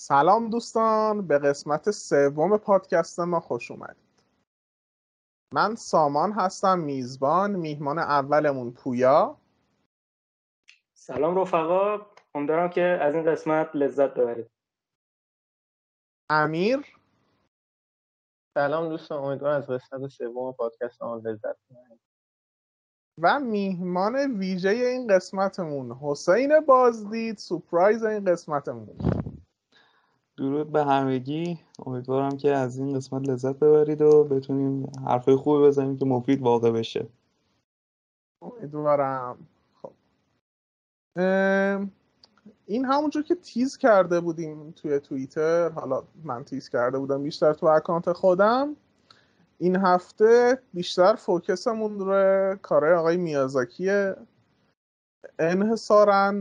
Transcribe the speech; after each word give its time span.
سلام 0.00 0.50
دوستان 0.50 1.26
به 1.26 1.38
قسمت 1.38 1.90
سوم 1.90 2.56
پادکست 2.56 3.20
ما 3.20 3.40
خوش 3.40 3.70
اومدید. 3.70 4.22
من 5.54 5.74
سامان 5.74 6.32
هستم 6.32 6.78
میزبان 6.78 7.50
میهمان 7.50 7.98
اولمون 7.98 8.72
پویا. 8.72 9.36
سلام 10.94 11.38
رفقا 11.38 12.06
امیدوارم 12.34 12.70
که 12.70 12.82
از 12.82 13.14
این 13.14 13.24
قسمت 13.24 13.70
لذت 13.74 14.14
ببرید. 14.14 14.50
امیر؟ 16.30 16.96
سلام 18.54 18.88
دوستان 18.88 19.24
امیدوارم 19.24 19.56
از 19.56 19.66
قسمت 19.66 20.10
سوم 20.10 20.52
پادکست 20.52 21.02
ما 21.02 21.16
لذت 21.16 21.56
ببرید. 21.70 22.00
و 23.22 23.40
میهمان 23.40 24.38
ویژه 24.38 24.68
این 24.68 25.06
قسمتمون 25.06 25.92
حسین 25.92 26.60
بازدید 26.60 27.36
سپرایز 27.38 28.04
این 28.04 28.24
قسمتمون. 28.24 28.96
درود 30.38 30.72
به 30.72 30.84
همگی. 30.84 31.58
امیدوارم 31.86 32.36
که 32.36 32.50
از 32.50 32.78
این 32.78 32.94
قسمت 32.94 33.28
لذت 33.28 33.56
ببرید 33.56 34.02
و 34.02 34.24
بتونیم 34.24 34.92
حرفای 35.06 35.36
خوبی 35.36 35.64
بزنیم 35.64 35.96
که 35.96 36.04
مفید 36.04 36.42
واقع 36.42 36.70
بشه. 36.70 37.06
امیدوارم. 38.42 39.38
خب. 39.82 39.92
این 42.66 42.84
همونجور 42.84 43.22
که 43.22 43.34
تیز 43.34 43.76
کرده 43.76 44.20
بودیم 44.20 44.70
توی 44.70 45.00
توییتر 45.00 45.68
حالا 45.68 46.02
من 46.24 46.44
تیز 46.44 46.68
کرده 46.68 46.98
بودم 46.98 47.22
بیشتر 47.22 47.52
تو 47.52 47.66
اکانت 47.66 48.12
خودم 48.12 48.76
این 49.58 49.76
هفته 49.76 50.62
بیشتر 50.74 51.14
فوکسمون 51.14 51.98
روی 51.98 52.56
کارهای 52.62 52.94
آقای 52.94 53.16
میازاکیه. 53.16 54.16
انحصارا 55.38 56.32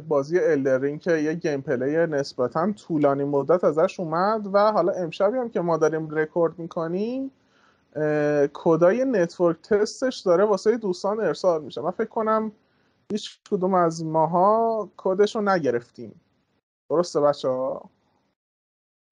بازی 0.00 0.38
Elden 0.38 0.71
Ring 0.71 0.98
که 0.98 1.16
یه 1.16 1.34
gameplay 1.34 2.06
نسبتا 2.06 2.72
طولانی 2.72 3.24
مدت 3.24 3.64
ازش 3.64 4.00
اومد 4.00 4.48
و 4.52 4.72
حالا 4.72 4.92
امشبی 4.92 5.38
هم 5.38 5.48
که 5.50 5.60
ما 5.60 5.76
داریم 5.76 6.10
رکورد 6.10 6.58
می‌کنیم 6.58 7.30
کدای 8.52 9.04
network 9.04 9.62
test 9.62 9.99
ش 9.99 10.18
داره 10.18 10.44
واسه 10.44 10.76
دوستان 10.76 11.20
ارسال 11.20 11.64
میشه. 11.64 11.80
من 11.80 11.90
فکر 11.90 12.08
کنم 12.08 12.52
هیچ 13.12 13.40
کدوم 13.50 13.74
از 13.74 14.04
ماها 14.04 14.88
کدش 14.96 15.36
رو 15.36 15.42
نگرفتیم. 15.42 16.20
درسته 16.90 17.20
بچه 17.20 17.48
ها؟ 17.48 17.90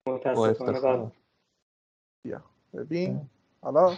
متاسفانه. 0.07 1.11
بیا. 2.25 2.41
ببین. 2.73 3.29
حالا 3.61 3.97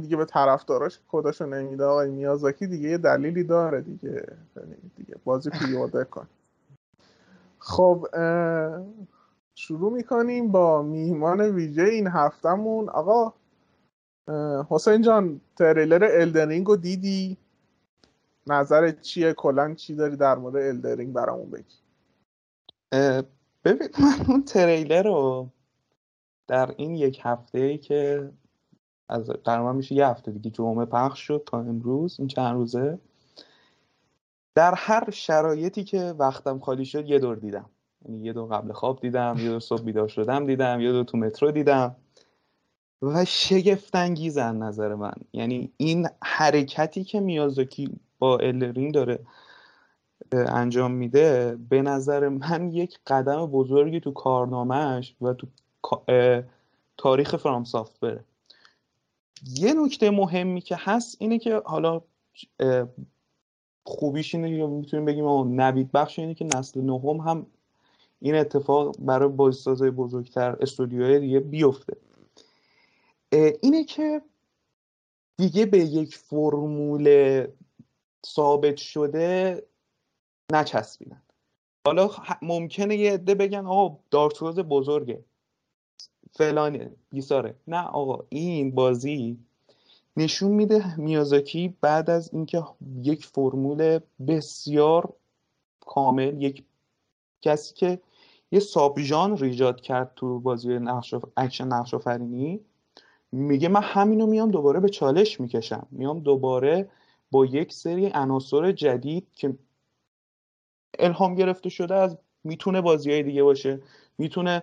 دیگه 0.00 0.16
به 0.16 0.24
طرفداراش 0.24 0.98
کداشو 1.08 1.46
نمیده. 1.46 1.84
آقای 1.84 2.10
میازاکی 2.10 2.66
دیگه 2.66 2.88
یه 2.88 2.98
دلیلی 2.98 3.44
داره 3.44 3.80
دیگه. 3.80 4.26
دیگه 4.96 5.16
بازی 5.24 5.50
پیاده 5.50 6.04
کن. 6.04 6.26
خب 7.58 8.06
شروع 9.54 9.92
می‌کنیم 9.92 10.52
با 10.52 10.82
میهمان 10.82 11.40
ویژه 11.40 11.82
این 11.82 12.06
هفتمون 12.06 12.88
آقا 12.88 13.32
حسین 14.68 15.02
جان 15.02 15.40
تریلر 15.56 16.08
الدرینگ 16.12 16.66
رو 16.66 16.76
دیدی؟ 16.76 17.36
نظرت 18.46 19.00
چیه؟ 19.00 19.32
کلا 19.32 19.74
چی 19.74 19.94
داری 19.94 20.16
در 20.16 20.34
مورد 20.34 20.56
الدرینگ 20.56 21.12
برامون 21.12 21.50
بگی؟ 21.50 21.76
ببین 23.64 23.88
من 24.00 24.26
اون 24.28 24.44
تریلر 24.44 25.02
رو 25.02 25.48
در 26.46 26.74
این 26.76 26.94
یک 26.96 27.20
هفته 27.22 27.78
که 27.78 28.30
از 29.08 29.30
تقریبا 29.44 29.72
میشه 29.72 29.94
یه 29.94 30.06
هفته 30.06 30.30
دیگه 30.30 30.50
جمعه 30.50 30.84
پخش 30.84 31.20
شد 31.20 31.42
تا 31.46 31.58
امروز 31.58 32.16
این 32.18 32.28
چند 32.28 32.54
روزه. 32.54 32.98
در 34.54 34.74
هر 34.76 35.10
شرایطی 35.10 35.84
که 35.84 36.14
وقتم 36.18 36.58
خالی 36.58 36.84
شد 36.84 37.08
یه 37.08 37.18
دور 37.18 37.36
دیدم. 37.36 37.70
یعنی 38.04 38.24
یه 38.24 38.32
دور 38.32 38.56
قبل 38.56 38.72
خواب 38.72 39.00
دیدم 39.00 39.36
یه 39.38 39.48
دور 39.48 39.60
صبح 39.60 39.82
بیدار 39.82 40.08
شدم 40.08 40.46
دیدم 40.46 40.80
یه 40.80 40.92
دور 40.92 41.04
تو 41.04 41.18
مترو 41.18 41.50
دیدم. 41.50 41.96
و 43.02 43.24
شگفتانگیزن 43.24 44.56
نظر 44.56 44.94
من. 44.94 45.14
یعنی 45.32 45.72
این 45.76 46.08
حرکتی 46.22 47.04
که 47.04 47.20
میازاکی 47.20 48.00
با 48.18 48.38
الرینگ 48.38 48.94
داره 48.94 49.18
انجام 50.32 50.90
میده 50.90 51.58
به 51.68 51.82
نظر 51.82 52.28
من 52.28 52.70
یک 52.72 52.98
قدم 53.06 53.46
بزرگی 53.46 54.00
تو 54.00 54.12
کارنامهش 54.12 55.16
و 55.20 55.34
تو 55.34 55.46
تاریخ 56.96 57.36
فرام 57.36 57.64
سافتوره. 57.64 58.24
یه 59.46 59.74
نکته 59.74 60.10
مهمی 60.10 60.60
که 60.60 60.76
هست 60.78 61.16
اینه 61.20 61.38
که 61.38 61.62
حالا 61.64 62.02
خوبیش 63.84 64.34
اینه 64.34 64.58
که 64.58 64.66
می‌تونیم 64.66 65.04
بگیم 65.06 65.60
نوید 65.60 65.92
بخش 65.92 66.18
اینه 66.18 66.34
که 66.34 66.44
نسل 66.44 66.80
نهم 66.80 67.16
هم 67.16 67.46
این 68.20 68.34
اتفاق 68.34 68.96
برای 68.98 69.28
بازیسازهای 69.28 69.90
بزرگتر 69.90 70.56
استودیوهای 70.60 71.20
دیگه 71.20 71.40
بیفته. 71.40 71.96
اینه 73.62 73.84
که 73.84 74.22
دیگه 75.36 75.66
به 75.66 75.78
یک 75.78 76.16
فرمول 76.16 77.46
ثابت 78.26 78.76
شده 78.76 79.62
نچسبیدن. 80.52 81.22
حالا 81.86 82.10
ممکنه 82.42 82.96
یه 82.96 83.12
عده 83.12 83.34
بگن 83.34 83.66
آقا 83.66 83.98
دارک 84.10 84.42
بزرگه. 84.42 85.24
فلانه. 86.34 86.90
بیساره 87.10 87.54
نه 87.68 87.82
آقا 87.82 88.24
این 88.28 88.70
بازی 88.74 89.38
نشون 90.16 90.50
میده 90.50 91.00
میازاکی 91.00 91.76
بعد 91.80 92.10
از 92.10 92.30
اینکه 92.32 92.64
یک 93.02 93.26
فرمول 93.26 93.98
بسیار 94.28 95.12
کامل 95.80 96.42
یک 96.42 96.64
کسی 97.42 97.74
که 97.74 98.00
یه 98.52 98.60
sub 98.60 98.98
ایجاد 99.42 99.80
کرد 99.80 100.12
تو 100.16 100.40
بازی 100.40 100.78
نقش 100.78 101.14
اکشن 101.36 101.66
نقش 101.66 101.94
آفرینی 101.94 102.60
میگه 103.32 103.68
من 103.68 103.82
همینو 103.82 104.26
میام 104.26 104.50
دوباره 104.50 104.80
به 104.80 104.88
چالش 104.88 105.40
می‌کشم. 105.40 105.86
میام 105.90 106.20
دوباره 106.20 106.88
با 107.30 107.46
یک 107.46 107.72
سری 107.72 108.10
عناصر 108.14 108.72
جدید 108.72 109.26
که 109.34 109.54
الهام 110.98 111.34
گرفته 111.34 111.68
شده 111.68 111.94
از 111.94 112.18
می‌تونه 112.44 112.80
بازی 112.80 113.10
های 113.10 113.22
دیگه 113.22 113.42
باشه 113.42 113.82
می‌تونه 114.18 114.62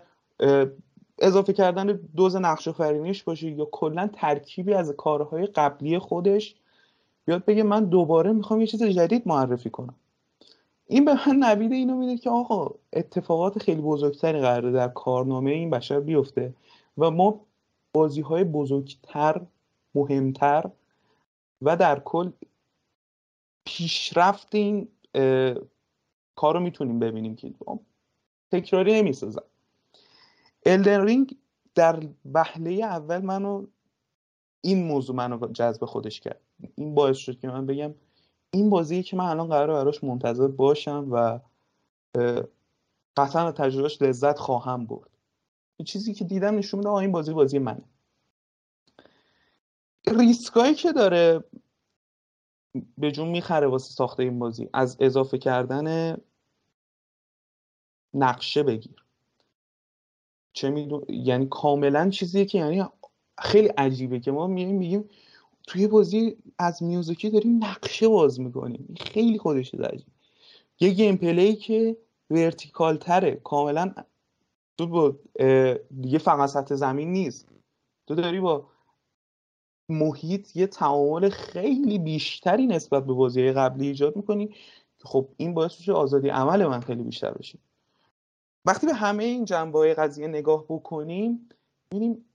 اضافه 1.22 1.54
کردن 1.54 2.00
دوز 2.16 2.36
نقش 2.36 2.70
فرینیش 2.70 3.24
باشه 3.24 3.50
یا 3.50 3.66
کلا 3.66 4.10
ترکیبی 4.14 4.74
از 4.74 4.92
کارهای 4.92 5.46
قبلی 5.46 6.00
خودش 6.00 6.56
بیاد 7.26 7.46
بگه 7.46 7.64
من 7.64 7.86
دوباره 7.86 8.32
می‌خوام 8.32 8.62
یه 8.62 8.68
چیز 8.68 8.84
جدید 8.84 9.28
معرفی 9.28 9.70
کنم. 9.70 9.96
این 10.88 11.06
به 11.06 11.14
من 11.28 11.36
نوید 11.36 11.72
اینو 11.72 11.96
میده 11.96 12.18
که 12.18 12.30
آقا 12.30 12.76
اتفاقات 12.94 13.60
خیلی 13.60 13.82
بزرگتری 13.82 14.40
قراره 14.42 14.72
در 14.72 14.88
کارنامه 14.88 15.52
این 15.52 15.70
بشر 15.70 16.00
بیفته 16.00 16.54
و 16.98 17.12
ما 17.12 17.40
بازی 17.94 18.22
های 18.22 18.44
بزرگتر 18.44 19.42
مهمتر 19.96 20.70
و 21.62 21.78
در 21.78 22.00
کل 22.00 22.32
پیشرفت 23.66 24.56
این 24.56 24.88
کار 26.36 26.54
رو 26.54 26.60
می‌تونیم 26.60 27.00
ببینیم 27.00 27.36
که 27.36 27.54
تکراری 28.52 28.94
نمی‌سازن 28.94 29.42
الدن 30.66 31.06
رینگ 31.06 31.38
در 31.76 32.04
وهله 32.26 32.72
اول 32.72 33.18
منو 33.18 33.66
این 34.62 34.84
موضوع 34.84 35.16
منو 35.16 35.48
جذب 35.52 35.86
خودش 35.86 36.20
کرد. 36.20 36.42
این 36.76 36.96
باعث 36.96 37.18
شد 37.18 37.40
که 37.40 37.48
من 37.48 37.66
بگم 37.66 37.94
این 38.52 38.70
بازی 38.70 39.04
که 39.04 39.16
من 39.16 39.26
الان 39.26 39.48
قرار 39.48 39.84
براش 39.84 40.04
منتظر 40.04 40.48
باشم 40.48 41.08
و 41.12 41.40
قطعا 43.18 43.52
تجربهش 43.52 44.02
لذت 44.02 44.40
خواهم 44.40 44.86
برد. 44.86 45.10
چیزی 45.86 46.14
که 46.14 46.26
دیدم 46.26 46.58
نشون 46.58 46.78
میده 46.78 46.90
این 46.90 47.12
بازی 47.12 47.34
بازی 47.34 47.60
منه. 47.60 47.84
ریسکایی 50.08 50.76
که 50.76 50.92
داره 50.92 51.44
به 52.98 53.12
جون 53.12 53.28
می‌خره 53.28 53.68
واسه 53.68 53.94
ساخت 53.94 54.24
این 54.24 54.40
بازی. 54.40 54.70
از 54.74 54.98
اضافه 55.00 55.38
کردن 55.38 56.18
نقشه 58.14 58.64
بگیر. 58.64 59.01
چه 60.54 60.70
میدونم 60.70 61.06
یعنی 61.10 61.48
کاملا 61.50 62.10
چیزیه 62.10 62.46
که 62.46 62.58
یعنی 62.58 62.84
خیلی 63.40 63.68
عجیبه 63.68 64.20
که 64.20 64.32
ما 64.32 64.48
میگیم 64.48 64.76
میگیم 64.76 65.10
توی 65.68 65.88
بازی 65.88 66.38
از 66.60 66.84
میازاکی 66.84 67.30
داریم 67.30 67.64
نقشه 67.64 68.08
باز 68.08 68.40
می‌کنیم. 68.40 68.96
خیلی 69.00 69.38
خودش 69.38 69.76
عجیب. 69.76 70.08
یه 70.80 70.90
gameplay 70.90 71.56
که 71.56 71.98
vertical 72.30 72.98
تره 72.98 73.36
کاملا 73.36 73.94
تو 74.78 74.88
با 74.88 75.16
دیگه 76.02 76.18
فقط 76.18 76.50
سطح 76.50 76.76
زمین 76.76 77.12
نیست. 77.12 77.48
تو 78.08 78.16
داری 78.16 78.40
با 78.40 78.68
محیط 79.90 80.56
یه 80.56 80.68
تعامل 80.68 81.30
خیلی 81.30 82.00
بیشتری 82.00 82.68
نسبت 82.68 83.06
به 83.06 83.14
بازی 83.14 83.52
قبلی 83.52 83.88
ایجاد 83.88 84.16
می‌کنی. 84.16 84.56
خب 85.04 85.28
این 85.38 85.54
باعث 85.54 85.80
میشه 85.80 85.94
آزادی 85.94 86.30
عمل 86.30 86.66
من 86.66 86.80
خیلی 86.80 87.04
بیشتر 87.04 87.32
بشه. 87.32 87.60
وقتی 88.66 88.88
به 88.88 88.94
همه 88.94 89.24
این 89.24 89.46
جنبه 89.46 89.94
قضیه 89.94 90.28
نگاه 90.28 90.66
بکنیم 90.70 91.50
ببینیم 91.92 92.26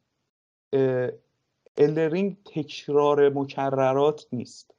الدرینگ 1.77 2.37
تکرار 2.45 3.29
مکررات 3.29 4.27
نیست. 4.33 4.75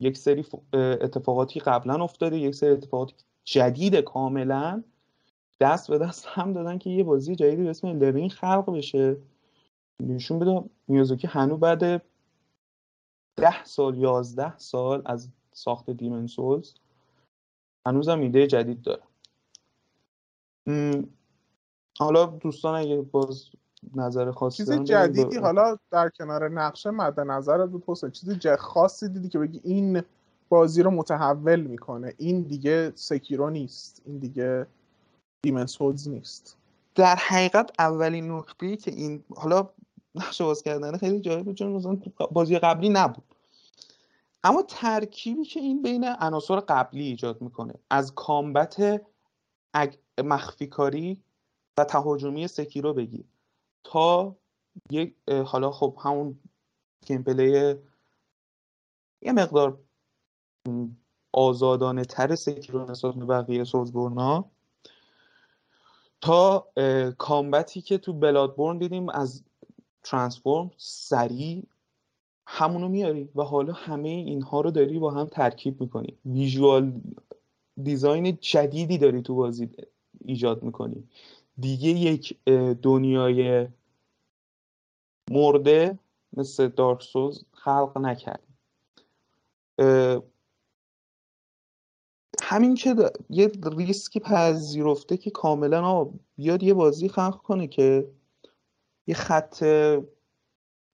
یک 0.00 0.16
سری 0.16 0.46
اتفاقاتی 0.74 1.60
قبلا 1.60 2.04
افتاده 2.04 2.38
یک 2.38 2.54
سری 2.54 2.70
اتفاقات 2.70 3.12
جدید 3.44 3.96
کاملا 3.96 4.82
دست 5.60 5.90
به 5.90 5.98
دست 5.98 6.26
هم 6.28 6.52
دادن 6.52 6.78
که 6.78 6.90
یه 6.90 7.04
بازی 7.04 7.36
جدیدی 7.36 7.62
به 7.62 7.70
اسم 7.70 7.86
الدرینگ 7.86 8.30
خلق 8.30 8.76
بشه. 8.76 9.16
نشون 10.00 10.38
بده 10.38 10.70
میازوکی 10.88 11.26
هنوز 11.26 11.60
بعد 11.60 12.02
ده 13.36 13.64
سال 13.64 13.98
یازده 13.98 14.58
سال 14.58 15.02
از 15.04 15.28
ساخت 15.52 15.90
دیمن 15.90 16.26
سولز 16.26 16.74
هنوزم 17.86 18.20
ایده 18.20 18.46
جدید 18.46 18.82
داره. 18.82 19.02
حالا 21.98 22.26
دوستان 22.26 22.74
اگه 22.74 22.96
باز 22.96 23.44
نظر 23.94 24.30
خاصی 24.30 24.56
چیز 24.56 24.72
جدیدی 24.72 25.36
حالا 25.36 25.78
در 25.90 26.08
کنار 26.08 26.48
نقشه 26.48 26.90
مد 26.90 27.20
نظرت 27.20 27.70
بود 27.70 27.84
حسین 27.86 28.10
چیز 28.10 28.46
خاصی 28.46 29.08
دیدی 29.08 29.28
که 29.28 29.38
بگی 29.38 29.60
این 29.64 30.02
بازی 30.48 30.82
رو 30.82 30.90
متحول 30.90 31.60
می‌کنه. 31.60 32.14
این 32.18 32.42
دیگه 32.42 32.92
سکیرو 32.94 33.50
نیست. 33.50 34.02
این 34.06 34.18
دیگه 34.18 34.66
Demon's 35.42 35.66
Souls 35.66 36.08
نیست. 36.08 36.56
در 36.94 37.16
حقیقت 37.16 37.70
اولین 37.78 38.32
نکته 38.32 38.76
که 38.76 38.90
این 38.90 39.24
حالا 39.36 39.68
نقشه 40.14 40.44
باز 40.44 40.62
کردن 40.62 40.96
خیلی 40.96 41.20
جالب 41.20 41.52
چون 41.52 41.72
مثلا 41.72 41.98
بازی 42.32 42.58
قبلی 42.58 42.88
نبود. 42.88 43.24
اما 44.44 44.62
ترکیبی 44.68 45.44
که 45.44 45.60
این 45.60 45.82
بین 45.82 46.04
عناصر 46.04 46.60
قبلی 46.60 47.06
ایجاد 47.06 47.42
می‌کنه 47.42 47.74
از 47.90 48.14
combat 48.14 49.02
مخفی 50.22 50.66
کاری 50.66 51.22
و 51.78 51.84
تهاجمی 51.84 52.48
Sekiro 52.48 52.94
بگیر 52.94 53.24
تا 53.84 54.36
یک 54.90 55.14
حالا 55.46 55.70
خب 55.70 55.98
همون 56.00 56.38
gameplay 57.06 57.74
یه 59.22 59.32
مقدار 59.32 59.78
آزادانه 61.32 62.04
تر 62.04 62.34
سکیرو 62.34 62.90
نسبت 62.90 63.14
به 63.14 63.24
بقیه 63.24 63.64
سوزبورنا 63.64 64.50
تا 66.20 66.68
کامبتی 67.18 67.80
که 67.80 67.98
تو 67.98 68.12
بلادبورن 68.12 68.78
دیدیم 68.78 69.08
از 69.08 69.44
ترانسفورم 70.02 70.70
سریع 70.76 71.66
همونو 72.46 72.88
میاری 72.88 73.28
و 73.34 73.42
حالا 73.42 73.72
همه 73.72 74.08
اینها 74.08 74.60
رو 74.60 74.70
داری 74.70 74.98
با 74.98 75.10
هم 75.10 75.26
ترکیب 75.26 75.80
می‌کنی. 75.80 76.18
ویژوال 76.26 77.00
دیزاین 77.82 78.38
جدیدی 78.40 78.98
داری 78.98 79.22
تو 79.22 79.34
بازی. 79.34 79.70
ایجاد 80.24 80.62
می‌کنی. 80.62 81.08
دیگه 81.58 81.88
یک 81.88 82.44
دنیای 82.82 83.68
مرده 85.30 85.98
مثل 86.32 86.68
دارک 86.68 87.02
سوز 87.02 87.44
خلق 87.52 87.98
نکرد 87.98 88.42
همین 92.42 92.74
که 92.74 92.94
یه 93.30 93.52
ریسکی 93.76 94.20
پذیرفته 94.20 95.16
که 95.16 95.30
کاملا 95.30 96.08
بیاد 96.36 96.62
یه 96.62 96.74
بازی 96.74 97.08
خلق 97.08 97.36
کنه 97.36 97.66
که 97.66 98.08
یه 99.06 99.14
خط 99.14 99.62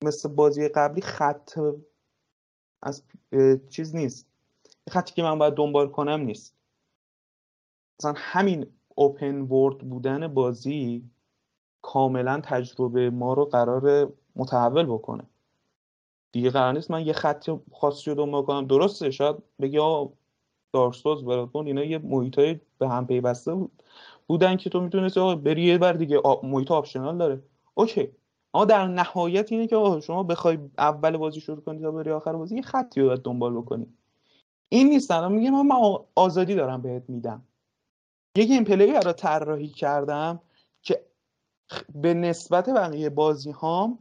مثل 0.04 0.28
بازی 0.28 0.69
قبلی 0.69 1.00
خط 1.00 1.58
از 2.82 3.02
چیز 3.70 3.94
نیست. 3.94 4.26
خطی 4.90 5.14
که 5.14 5.22
من 5.22 5.38
باید 5.38 5.54
دنبال 5.54 5.88
کنم 5.88 6.20
نیست. 6.20 6.54
مثلا 8.00 8.14
همین 8.16 8.66
اوپن 8.99 9.41
ورد 9.41 9.79
بودن 9.79 10.29
بازی 10.29 11.05
کاملا 11.83 12.41
تجربه 12.45 13.11
ما 13.11 13.33
رو 13.35 13.45
قرار 13.45 14.12
متحول 14.37 14.87
بکنه. 14.87 15.25
دیگه 16.33 16.50
قرار 16.50 16.73
نیست 16.73 16.91
من 16.91 17.06
یه 17.06 17.12
خط 17.12 17.50
خاصی 17.73 18.11
رو 18.11 18.17
دنبال 18.17 18.43
کنم. 18.43 18.67
درسته 18.67 19.11
شاید 19.11 19.37
بگی 19.61 19.79
آقا 19.79 20.12
Dark 20.73 20.96
Souls 20.96 21.25
براتون 21.25 21.67
اینا 21.67 21.85
یه 21.85 21.99
محیط 21.99 22.39
های 22.39 22.61
به 22.79 22.89
هم 22.89 23.06
پیوسته 23.06 23.55
بود. 23.55 23.83
بودن 24.27 24.56
که 24.56 24.71
تو 24.71 24.81
می‌تونستی 24.81 25.21
آقا 25.21 25.35
بری 25.35 25.62
یه 25.62 25.79
بر 25.79 25.93
دیگه 25.93 26.21
محیط 26.43 26.71
optional 26.70 27.19
داره. 27.19 27.43
اوکی. 27.75 28.09
اما 28.55 28.65
در 28.65 28.87
نهایت 28.87 29.53
اینه 29.53 29.67
که 29.67 30.00
شما 30.00 30.23
بخوای 30.23 30.59
اول 30.79 31.17
بازی 31.17 31.41
شروع 31.41 31.61
کنی 31.61 31.81
تا 31.81 31.91
بری 31.91 32.11
آخر 32.11 32.33
بازی 32.33 32.56
یه 32.56 32.62
خطی 32.62 33.00
رو 33.00 33.06
باید 33.06 33.23
دنبال 33.23 33.55
بکنی. 33.55 33.87
این 34.69 34.89
نیست 34.89 35.11
الان. 35.11 35.33
میگه 35.33 35.50
من 35.50 35.99
آزادی 36.15 36.55
دارم 36.55 36.83
بهت 36.83 37.11
میدم. 37.11 37.48
یه 38.38 38.44
gameplay 38.44 38.93
رو 38.93 39.12
طراحی 39.12 39.69
کردم 39.69 40.40
که 40.82 41.05
به 41.94 42.14
نسبت 42.14 42.70
بقیه 42.70 43.11
بازی 43.11 43.50
هام 43.50 43.99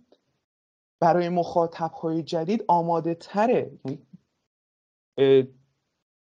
برای 1.00 1.30
مخاطب 1.30 1.92
های 1.92 2.24
جدید 2.24 2.66
آماده 2.68 3.16
تره 3.16 3.72
یعنی، 3.86 5.48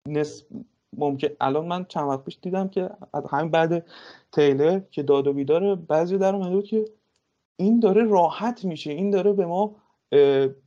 نسب... 0.08 0.46
ممکن 0.96 1.28
الان 1.40 1.66
من 1.66 1.84
چند 1.84 2.08
وقت 2.08 2.24
پیش 2.24 2.38
دیدم 2.42 2.68
که 2.68 2.90
همین 3.30 3.50
بعد 3.50 3.86
تیلر 4.32 4.80
که 4.90 5.02
داد 5.02 5.26
و 5.26 5.32
بیدار 5.32 5.74
بعضی 5.74 6.18
در 6.18 6.34
اومده 6.34 6.62
که 6.62 6.84
این 7.56 7.80
داره 7.80 8.04
راحت 8.04 8.64
میشه 8.64 8.92
این 8.92 9.10
داره 9.10 9.32
به 9.32 9.46
ما 9.46 9.76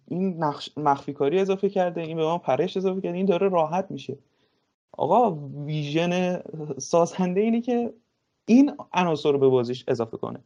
این 0.08 0.44
مخفی 0.78 1.14
کاری 1.14 1.40
اضافه 1.40 1.70
کرده 1.70 2.02
این 2.02 2.18
به 2.18 2.24
ما 2.24 2.38
پرش 2.38 2.78
اضافه 2.78 3.02
کرده 3.02 3.18
این 3.18 3.26
داره 3.26 3.50
راحت 3.50 3.92
میشه. 3.92 4.18
آقا 4.98 5.32
ویژن 5.66 6.42
سازنده 6.78 7.42
اینه 7.42 7.62
که 7.62 7.94
این 8.46 8.78
عناصر 8.94 9.32
رو 9.32 9.40
به 9.40 9.48
بازیش 9.48 9.86
اضافه 9.88 10.18
کنه. 10.18 10.40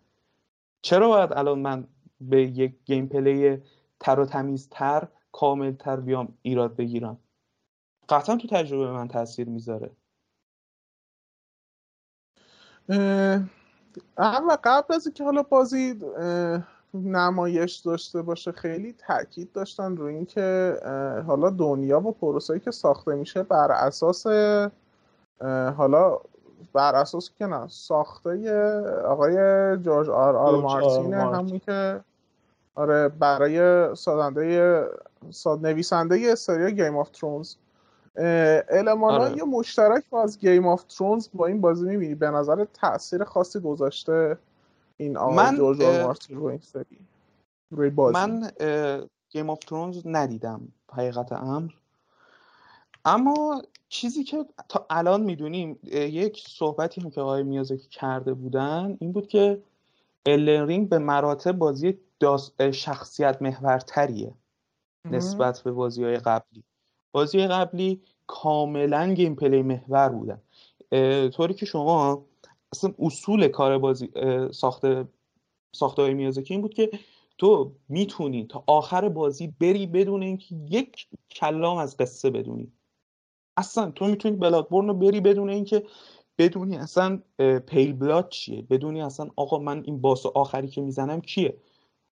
چرا 0.82 1.08
باید 1.08 1.34
الان 1.34 1.60
من 1.60 1.88
به 2.22 2.42
یک 2.42 2.76
گیم 2.86 3.08
پلی 3.08 3.58
تر 4.00 4.20
و 4.20 4.26
تمیزتر 4.26 5.08
کاملتر 5.32 5.96
بیام 5.96 6.38
ایراد 6.42 6.76
بگیرم؟ 6.76 7.20
قطعا 8.10 8.36
تو 8.36 8.48
تجربه 8.48 8.92
من 8.92 9.08
تاثیر 9.08 9.50
می‌ذاره. 9.50 9.92
اما 14.18 14.58
قبل 14.64 14.94
از 14.94 15.08
اینکه 15.08 15.24
حالا 15.24 15.44
بازی 15.44 16.00
نمایش 17.06 17.76
داشته 17.76 18.22
باشه 18.22 18.52
خیلی 18.52 18.96
تاکید 19.08 19.52
داشتن 19.52 19.98
روی 19.98 20.16
اینکه 20.16 20.78
حالا 21.28 21.50
دنیا 21.50 22.00
و 22.00 22.12
پروسه‌ای 22.12 22.60
که 22.60 22.72
ساخته 22.72 23.16
میشه 23.16 23.44
بر 23.44 23.72
اساس 23.72 24.28
حالا 25.78 26.20
بر 26.74 26.96
اساس 26.96 27.30
که 27.38 27.46
نه 27.46 27.68
ساخته 27.68 28.62
آقای 29.06 29.36
جورج 29.78 30.10
آر 30.10 30.36
آر 30.36 30.62
مارتین 30.62 31.14
همون 31.14 31.60
که 31.60 32.02
آره 32.76 33.10
برای 33.10 33.96
سازنده 33.96 34.84
ساد 35.30 35.66
نویسنده 35.66 36.36
سری 36.36 36.72
Game 36.72 36.98
of 36.98 37.10
Thrones 37.10 37.56
المان 38.70 39.22
آره. 39.22 39.44
مشترک 39.44 40.04
با 40.10 40.24
از 40.24 40.40
Game 40.39 40.68
of 40.68 40.84
Thrones 40.84 41.28
با 41.34 41.46
این 41.46 41.62
بازی 41.62 41.86
می‌بینی. 41.86 42.16
به 42.16 42.30
نظر 42.30 42.66
تاثیر 42.74 43.24
خاصی 43.24 43.60
گذاشته. 43.60 44.38
این 44.98 45.18
آقای 45.18 45.36
من 45.36 45.56
جورج 45.56 45.82
آر 45.82 46.04
مارتین 46.04 46.38
رو 46.38 46.46
این 46.46 46.60
سری 46.60 47.00
روی 47.72 47.89
بازی. 47.89 48.13
من 48.13 48.51
Game 49.29 49.50
of 49.50 49.60
Thrones 49.60 50.01
ندیدم 50.06 50.68
حقیقت 50.94 51.32
امر. 51.32 51.72
اما 53.06 53.62
چیزی 53.89 54.24
که 54.24 54.46
تا 54.70 54.86
الان 54.89 55.22
می‌دونیم 55.22 55.80
یک 55.94 56.44
صحبتی 56.48 57.01
هم 57.01 57.10
که 57.10 57.22
آقای 57.22 57.44
میازاکی 57.44 57.88
کرده 57.89 58.34
بودن 58.34 58.98
این 59.00 59.12
بود 59.12 59.27
که 59.27 59.63
Elden 60.25 60.61
Ring 60.61 60.89
به 60.89 60.98
مراتب 60.98 61.51
بازی 61.51 62.00
شخصیت 62.74 63.42
محورتریه 63.42 64.34
نسبت 65.06 65.62
به 65.62 65.72
بازی 65.72 66.04
های 66.04 66.18
قبلی. 66.18 66.63
بازی 67.12 67.48
قبلی 67.48 68.01
کاملا 68.27 69.13
gameplay 69.13 69.62
محور 69.62 70.10
بودن. 70.10 70.42
طوری 71.30 71.54
که 71.54 71.66
شما 71.66 72.25
اصلا 72.74 72.93
اصول 73.00 73.47
کار 73.47 73.77
بازی 73.77 74.09
ساخته 74.51 75.07
ساخته 75.75 76.01
های 76.01 76.13
میازاکی 76.13 76.53
این 76.53 76.62
بود 76.62 76.74
که 76.74 76.89
تو 77.38 77.71
می‌تونی 77.89 78.45
تا 78.45 78.63
آخر 78.67 79.09
بازی 79.09 79.53
بری 79.59 79.88
بدون 79.88 80.24
اینکه 80.24 80.55
یک 80.69 81.07
کلام 81.31 81.77
از 81.77 81.97
قصه 81.97 82.29
بدونی. 82.29 82.71
اصلا 83.57 83.91
تو 83.91 84.07
می‌تونی 84.07 84.36
Bloodborne 84.36 84.88
رو 84.88 84.93
بری 84.93 85.21
بدون 85.21 85.50
اینکه 85.50 85.83
بدونی 86.38 86.77
اصلا 86.77 87.21
پیل 87.67 87.93
بلاد 87.93 88.29
چیه 88.29 88.62
بدونی 88.62 89.01
اصلا 89.01 89.29
آقا 89.36 89.59
من 89.59 89.83
این 89.86 90.01
باس 90.01 90.25
آخری 90.25 90.67
که 90.67 90.81
می‌زنم 90.81 91.21
کیه. 91.21 91.57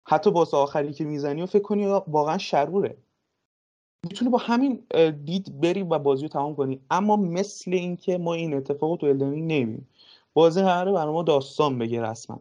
حتی 0.08 0.30
باس 0.30 0.54
آخری 0.54 0.92
که 0.92 1.04
می‌زنی 1.04 1.42
و 1.42 1.46
فکر 1.46 1.62
کنی 1.62 1.86
واقعا 1.86 2.38
شروره 2.38 2.96
می‌تونی 4.04 4.30
با 4.30 4.38
همین 4.38 4.86
دید 5.24 5.60
بری 5.60 5.82
و 5.82 5.98
بازی 5.98 6.22
رو 6.22 6.28
تمام 6.28 6.54
کنی. 6.56 6.80
اما 6.90 7.16
مثل 7.16 7.72
اینکه 7.72 8.18
ما 8.18 8.34
این 8.34 8.54
اتفاق 8.54 8.98
تو 8.98 9.06
الدنینگ 9.06 9.52
نمی‌بینیم. 9.52 9.88
بازی 10.34 10.62
قراره 10.62 10.92
برای 10.92 11.12
ما 11.12 11.22
داستان 11.22 11.78
بگه 11.78 12.02
رسما. 12.02 12.40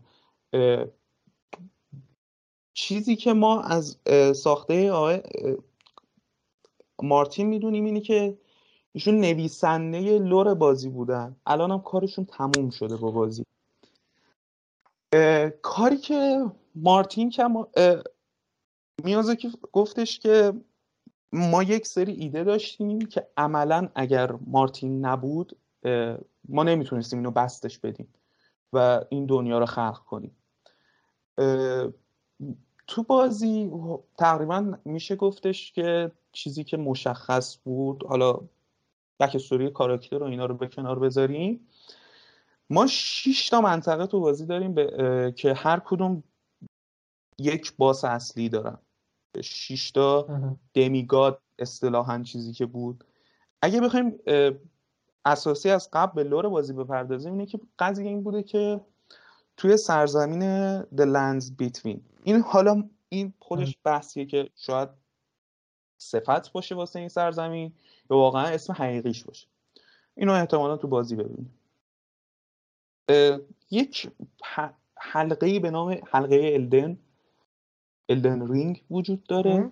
چیزی 2.74 3.16
که 3.16 3.34
ما 3.34 3.62
از 3.62 3.98
ساخته 4.36 4.92
آقای 4.92 5.22
مارتین 7.04 7.48
می‌دونیم 7.48 7.86
اینه 7.86 8.02
که 8.02 8.38
ایشون 8.92 9.20
نویسنده 9.20 10.20
لور 10.20 10.54
بازی 10.54 10.90
بودن. 10.90 11.36
الان 11.46 11.72
هم 11.72 11.82
کارشون 11.82 12.26
تموم 12.26 12.70
شده 12.70 12.96
با 12.98 13.12
بازی. 13.12 13.44
کاری 15.62 15.98
که 15.98 16.46
مارتین 16.76 17.30
که 17.30 17.48
میازاکی 19.04 19.52
گفتش 19.72 20.20
که 20.20 20.54
ما 21.34 21.64
یک 21.64 21.88
سری 21.88 22.12
ایده 22.12 22.44
داشتیم 22.44 23.00
که 23.00 23.28
عملا 23.38 23.90
اگر 23.96 24.32
مارتین 24.32 25.06
نبود 25.06 25.58
ما 26.50 26.64
نمی‌تونستیم 26.64 27.20
اینو 27.20 27.32
بستش 27.32 27.80
بدیم 27.80 28.14
و 28.74 29.06
این 29.10 29.26
دنیا 29.26 29.60
رو 29.60 29.66
خلق 29.66 29.98
کنیم. 29.98 30.36
تو 32.88 33.04
بازی 33.04 33.72
تقریبا 34.18 34.74
میشه 34.86 35.16
گفتش 35.16 35.72
که 35.72 36.12
چیزی 36.32 36.64
که 36.64 36.78
مشخص 36.78 37.58
بود 37.64 38.04
حالا 38.06 38.40
بک 39.20 39.36
استوری 39.36 39.70
کاراکتر 39.70 40.24
و 40.24 40.26
اینا 40.26 40.46
رو 40.46 40.56
به 40.56 40.68
کنار 40.68 41.00
بذاریم. 41.00 41.68
ما 42.70 42.88
6 42.88 43.50
تا 43.50 43.62
منطقه 43.62 44.08
تو 44.08 44.20
بازی 44.20 44.46
داریم 44.46 44.74
به، 44.74 45.34
که 45.38 45.54
هر 45.54 45.80
کدوم 45.80 46.24
یک 47.40 47.78
باس 47.78 48.06
اصلی 48.06 48.50
دارن. 48.50 48.78
6 49.44 49.92
تا 49.92 50.28
دمیگاد 50.74 51.42
اصطلاحا 51.60 52.24
چیزی 52.24 52.54
که 52.54 52.66
بود. 52.66 53.04
اگه 53.62 53.82
بخوایم 53.82 54.20
اساسی 55.26 55.70
از 55.70 55.90
قبل 55.94 56.24
به 56.24 56.30
لور 56.30 56.50
بازی 56.50 56.74
بپردازیم 56.74 57.32
اینه 57.32 57.46
که 57.46 57.60
قضیه 57.80 58.08
این 58.08 58.24
بوده 58.24 58.44
که 58.44 58.82
توی 59.58 59.78
سرزمین 59.78 60.42
The 60.82 61.06
Lands 61.06 61.46
Between. 61.62 62.00
این 62.24 62.42
حالا 62.42 62.90
این 63.10 63.34
خودش 63.40 63.78
بحثیه 63.84 64.26
که 64.26 64.50
شاید 64.56 64.90
صفت 65.98 66.52
باشه 66.52 66.76
واسه 66.76 67.00
این 67.00 67.10
سرزمین 67.10 67.74
یا 68.12 68.18
واقعا 68.18 68.46
اسم 68.46 68.74
حقیقیش 68.74 69.24
باشه. 69.24 69.48
اینو 70.16 70.34
احتمالا 70.34 70.78
تو 70.78 70.88
بازی 70.88 71.16
ببینیم. 71.16 71.54
یک 73.72 74.12
حلقه 74.96 75.60
به 75.60 75.72
نام 75.72 76.02
حلقه 76.12 76.52
الدن 76.54 76.98
الدن 78.10 78.52
رینگ 78.54 78.84
وجود 78.92 79.24
داره. 79.24 79.72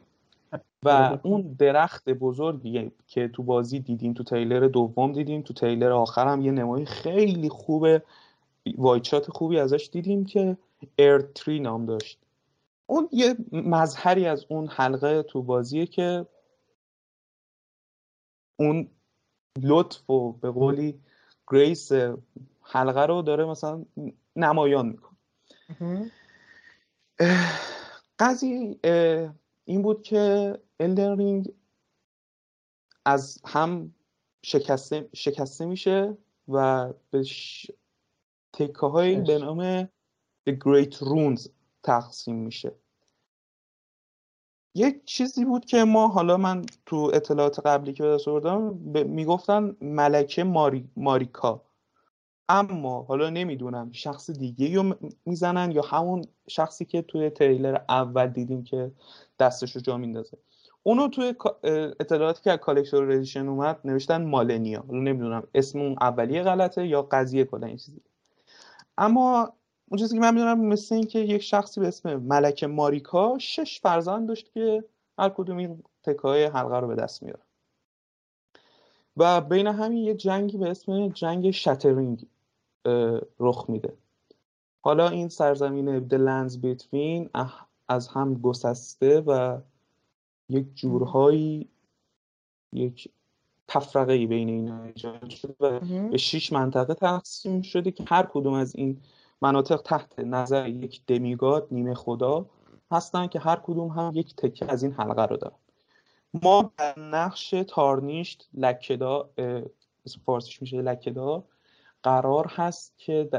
و 0.84 1.20
اون 1.24 1.56
درخت 1.60 2.10
بزرگی 2.10 2.92
که 3.08 3.28
تو 3.28 3.44
بازی 3.44 3.80
دیدیم 3.80 4.14
تو 4.14 4.24
تیلر 4.24 4.68
دوم 4.68 5.12
دیدیم 5.12 5.42
تو 5.42 5.54
تیلر 5.54 5.92
آخر 5.92 6.28
هم 6.28 6.42
یه 6.42 6.52
نمایی 6.52 6.86
خیلی 6.86 7.50
خوبه 7.50 8.04
و 8.78 8.85
یه 8.85 9.01
shot 9.01 9.32
خوبی 9.32 9.60
ازش 9.60 9.90
دیدیم 9.92 10.26
که 10.26 10.58
Tree 11.36 11.60
نام 11.60 11.86
داشت. 11.86 12.20
اون 12.86 13.10
یه 13.12 13.36
مظهری 13.52 14.26
از 14.26 14.46
اون 14.50 14.68
حلقه 14.68 15.24
تو 15.24 15.42
بازیه 15.42 15.86
که 15.86 16.26
اون 18.60 18.90
لطف 19.64 20.10
و 20.10 20.32
به 20.32 20.52
قولی 20.52 21.00
grace 21.48 21.92
حلقه 22.62 23.06
رو 23.06 23.22
داره 23.22 23.46
مثلا 23.46 23.86
نمایان 24.36 24.86
می‌کنه. 24.88 25.18
قضیه 28.20 28.78
این 29.68 29.82
بود 29.82 30.02
که 30.02 30.54
Elden 30.80 31.18
Ring 31.18 31.54
از 33.06 33.42
هم 33.46 33.96
شکسته, 34.42 35.10
شکسته 35.14 35.66
میشه 35.66 36.18
و 36.48 36.94
به 37.12 37.24
ش... 37.24 37.72
تکه 38.54 38.88
های 38.88 39.22
به 39.22 39.38
نام 39.38 39.84
The 40.50 40.54
Great 40.54 40.94
Runes 40.96 41.50
تقسیم 41.84 42.36
میشه. 42.36 42.72
یک 44.76 45.06
چیزی 45.06 45.46
بود 45.46 45.66
که 45.66 45.84
ما 45.84 46.08
حالا 46.08 46.38
من 46.38 46.66
تو 46.86 47.12
اطلاعات 47.14 47.60
قبلی 47.60 47.94
که 47.94 48.04
به 48.04 48.10
دست 48.10 48.28
آوردم 48.28 48.74
می‌گفتن 49.08 49.78
ملکه 49.82 50.44
ماری... 50.44 50.90
ماریکا. 50.96 51.67
اما 52.50 53.04
حالا 53.04 53.30
نمی‌دونم 53.30 53.92
شخص 53.92 54.30
دیگه 54.30 54.76
رو 54.76 54.96
می‌زنن 55.26 55.72
یا 55.72 55.82
همون 55.82 56.26
شخصی 56.50 56.86
که 56.86 57.02
توی 57.02 57.30
تریلر 57.30 57.82
اول 57.90 58.28
دیدیم 58.28 58.64
که 58.64 58.92
دستش 59.40 59.76
رو 59.76 59.82
جا 59.82 59.98
میندازه. 59.98 60.38
اونو 60.84 61.08
توی 61.08 61.34
اطلاعاتی 62.00 62.42
که 62.44 62.52
از 62.52 62.58
کالکتور 62.58 63.06
ردیشن 63.06 63.48
اومد 63.48 63.80
نوشتن 63.86 64.26
مالنیا. 64.26 64.84
حالا 64.88 65.00
نمی‌دونم 65.00 65.48
اسم 65.56 65.80
اون 65.80 65.96
اولیه 66.02 66.44
غلطه 66.44 66.88
یا 66.88 67.02
قضیه 67.02 67.46
کلا 67.46 67.68
این 67.68 67.78
چیزی 67.78 68.02
اما 68.98 69.54
اون 69.90 70.00
چیزی 70.00 70.16
که 70.16 70.22
من 70.22 70.34
می‌دونم 70.34 70.66
مثل 70.66 70.96
اینکه 70.96 71.20
یک 71.20 71.42
شخصی 71.42 71.80
به 71.82 71.88
اسم 71.88 72.16
ملک 72.16 72.64
ماریکا 72.64 73.38
شش 73.38 73.82
فرزند 73.82 74.28
داشت 74.28 74.52
که 74.54 74.84
هر 75.20 75.30
کدوم 75.30 75.58
این 75.58 75.84
تکای 76.04 76.44
حلقه 76.44 76.80
رو 76.80 76.88
به 76.88 76.96
دست 76.96 77.24
میاره 77.24 77.42
و 79.18 79.42
بین 79.42 79.68
همین 79.68 80.04
یه 80.04 80.14
جنگی 80.14 80.58
به 80.58 80.70
اسم 80.70 81.08
جنگ 81.08 81.52
شترینگ 81.52 82.26
رخ 83.40 83.66
میده. 83.70 83.94
حالا 84.82 85.10
این 85.10 85.30
سرزمین 85.30 86.08
The 86.10 86.14
Lands 86.14 86.54
Between 86.54 87.46
از 87.88 88.08
هم 88.08 88.34
گسسته 88.34 89.20
و 89.20 89.58
یک 90.50 90.76
جورهایی 90.76 91.70
یک 92.74 93.10
تفرقه 93.68 94.14
ای 94.14 94.28
بین 94.28 94.50
اینا 94.50 94.84
ایجاد 94.84 95.30
شده 95.30 95.56
و 95.60 95.80
به 96.10 96.18
شش 96.18 96.54
منطقه 96.54 96.94
تقسیم 96.94 97.62
شده 97.62 97.92
که 97.92 98.04
هر 98.08 98.24
کدوم 98.24 98.54
از 98.54 98.76
این 98.76 99.02
مناطق 99.42 99.82
تحت 99.82 100.20
نظر 100.20 100.68
یک 100.68 101.02
دمیگاد 101.08 101.68
نیمه 101.72 101.94
خدا 101.94 102.46
هستن 102.92 103.28
که 103.28 103.40
هر 103.40 103.56
کدوم 103.56 103.88
هم 103.88 104.12
یک 104.16 104.36
تکه 104.36 104.72
از 104.72 104.84
این 104.84 104.92
حلقه 104.92 105.26
رو 105.26 105.38
دارن. 105.38 105.56
ما 106.44 106.72
در 106.78 107.00
نقش 107.00 107.50
تارنیشت 107.68 108.50
لکهدار 108.54 109.30
اسم 110.06 110.22
فارسیش 110.26 110.62
میشه 110.62 110.82
لکهدار 110.82 111.44
قرار 112.04 112.48
هست 112.48 112.94
که 112.98 113.30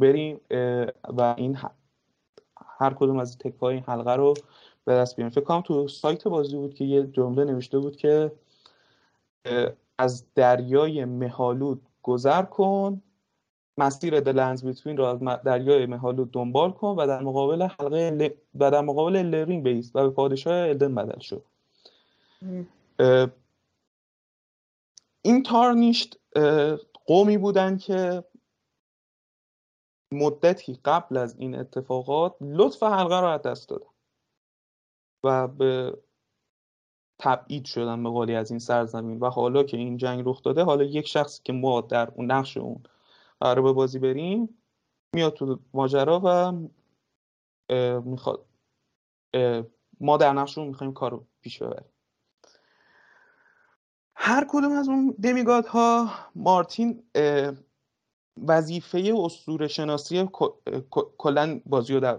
بریم 0.00 0.40
و 1.08 1.34
این 1.36 1.58
هر 2.78 2.94
کدوم 2.94 3.18
از 3.18 3.38
تکه 3.38 3.58
های 3.60 3.74
این 3.74 3.84
حلقه 3.84 4.16
رو 4.16 4.34
به 4.84 4.92
دست 4.94 5.16
بیاریم. 5.16 5.30
فکر 5.30 5.44
کنم 5.44 5.60
تو 5.60 5.88
سایت 5.88 6.28
بازی 6.28 6.56
بود 6.56 6.74
که 6.74 6.84
یه 6.84 7.06
جمله 7.06 7.44
نوشته 7.44 7.78
بود 7.78 7.96
که 7.96 8.32
از 9.98 10.24
دریای 10.34 11.04
مهالود 11.04 11.82
گذر 12.02 12.42
کن 12.42 13.02
مسیر 13.78 14.20
دلنز 14.20 14.64
بیتوین 14.64 14.96
رو 14.96 15.04
از 15.04 15.42
دریای 15.44 15.86
مهالود 15.86 16.30
دنبال 16.30 16.72
کن 16.72 16.94
و 16.98 17.06
در 17.06 17.22
مقابل 17.22 17.62
حلقه 17.62 18.10
ل... 18.10 18.28
و 18.54 18.70
در 18.70 18.80
مقابل 18.80 19.16
لرین 19.16 19.62
بیست 19.62 19.96
و 19.96 20.02
به 20.02 20.10
پادشاه 20.10 20.68
الدن 20.68 20.94
بدل 20.94 21.18
شد 21.18 21.42
این 25.22 25.42
تارنیشت 25.42 26.20
قومی 27.06 27.38
بودن 27.38 27.78
که 27.78 28.24
مدتی 30.12 30.80
قبل 30.84 31.16
از 31.16 31.36
این 31.38 31.54
اتفاقات 31.54 32.36
لطف 32.40 32.82
حلقه 32.82 33.20
رو 33.20 33.26
از 33.26 33.42
دست 33.42 33.68
دادن 33.68 33.90
و 35.24 35.48
به 35.48 35.98
تبعید 37.20 37.64
شدن 37.64 38.02
به 38.02 38.10
قولی 38.10 38.34
از 38.34 38.50
این 38.50 38.58
سرزمین. 38.58 39.18
و 39.20 39.30
حالا 39.30 39.62
که 39.62 39.76
این 39.76 39.96
جنگ 39.96 40.22
رخ 40.26 40.42
داده 40.42 40.64
حالا 40.64 40.84
یک 40.84 41.06
شخصی 41.06 41.42
که 41.44 41.52
ما 41.52 41.80
در 41.80 42.10
اون 42.10 42.30
نقش 42.30 42.56
اون 42.56 42.82
قرار 43.40 43.62
به 43.62 43.72
بازی 43.72 43.98
بریم 43.98 44.62
میاد 45.14 45.34
تو 45.34 45.58
ماجرا 45.74 46.20
و 46.24 46.52
می‌خواد 48.00 48.46
ما 50.00 50.16
در 50.16 50.32
نقش 50.32 50.58
اون 50.58 50.68
می‌خوایم 50.68 50.92
کار 50.92 51.10
رو 51.10 51.26
پیش 51.40 51.62
ببریم. 51.62 51.92
هر 54.28 54.44
کدوم 54.48 54.72
از 54.72 54.88
اون 54.88 55.14
دمیگاد 55.22 55.66
ها 55.66 56.10
مارتین 56.34 57.02
وظیفه 58.46 59.14
اسطوره 59.16 59.68
شناسی 59.68 60.28
کلا 61.18 61.60
بازی 61.66 61.94
رو 61.94 62.00
در 62.00 62.18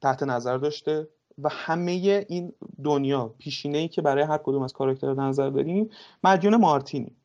تحت 0.00 0.22
نظر 0.22 0.58
داشته 0.58 1.08
و 1.38 1.48
همه 1.48 1.90
این 2.28 2.52
دنیا 2.84 3.28
پیشینه 3.28 3.78
ای 3.78 3.88
که 3.88 4.02
برای 4.02 4.24
هر 4.24 4.38
کدوم 4.38 4.62
از 4.62 4.72
کاراکتر 4.72 5.14
نظر 5.14 5.50
داریم 5.50 5.90
مدیون 6.24 6.56
مارتینی. 6.56 7.16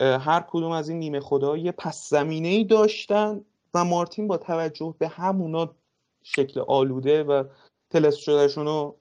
هر 0.00 0.44
کدوم 0.48 0.70
از 0.70 0.88
این 0.88 0.98
نیمه 0.98 1.20
خدا 1.20 1.56
یه 1.56 1.72
پس 1.72 2.10
زمینه 2.10 2.48
ای 2.48 2.64
داشتن 2.64 3.44
و 3.74 3.84
مارتین 3.84 4.28
با 4.28 4.36
توجه 4.36 4.94
به 4.98 5.08
همونا 5.08 5.74
شکل 6.22 6.60
آلوده 6.68 7.24
و 7.24 7.44
تلس 7.90 8.16
شدهشون 8.16 8.66
رو 8.66 9.00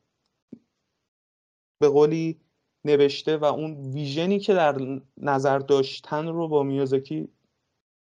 به 1.80 1.90
قولی 1.90 2.45
نوشته 2.86 3.38
و 3.38 3.46
اون 3.46 3.92
ویژنی 3.94 4.40
که 4.40 4.54
در 4.54 5.02
نظر 5.18 5.60
داشتن 5.60 6.28
رو 6.28 6.48
با 6.48 6.64
میازاکی 6.64 7.30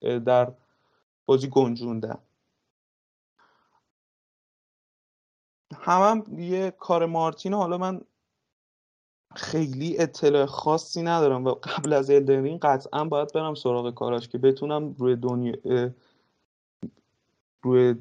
در 0.02 0.54
بازی 1.26 1.50
گنجوندن. 1.50 2.18
هم, 5.76 6.02
هم 6.02 6.40
یه 6.40 6.72
کار 6.72 7.06
مارتین 7.06 7.54
حالا 7.54 7.78
من 7.78 8.02
خیلی 9.36 9.98
اطلاع 9.98 10.46
خاصی 10.46 11.02
ندارم 11.02 11.46
و 11.46 11.52
قبل 11.52 11.94
از 11.94 12.10
الدرین 12.10 12.58
قطعا 12.58 13.06
باید 13.06 13.34
برم 13.34 13.56
سراغ 13.56 13.94
کاراش 13.94 14.28
که 14.28 14.38
بتونم 14.38 14.96
روی 14.98 15.16
دنیا 15.16 15.56
روی 17.64 17.96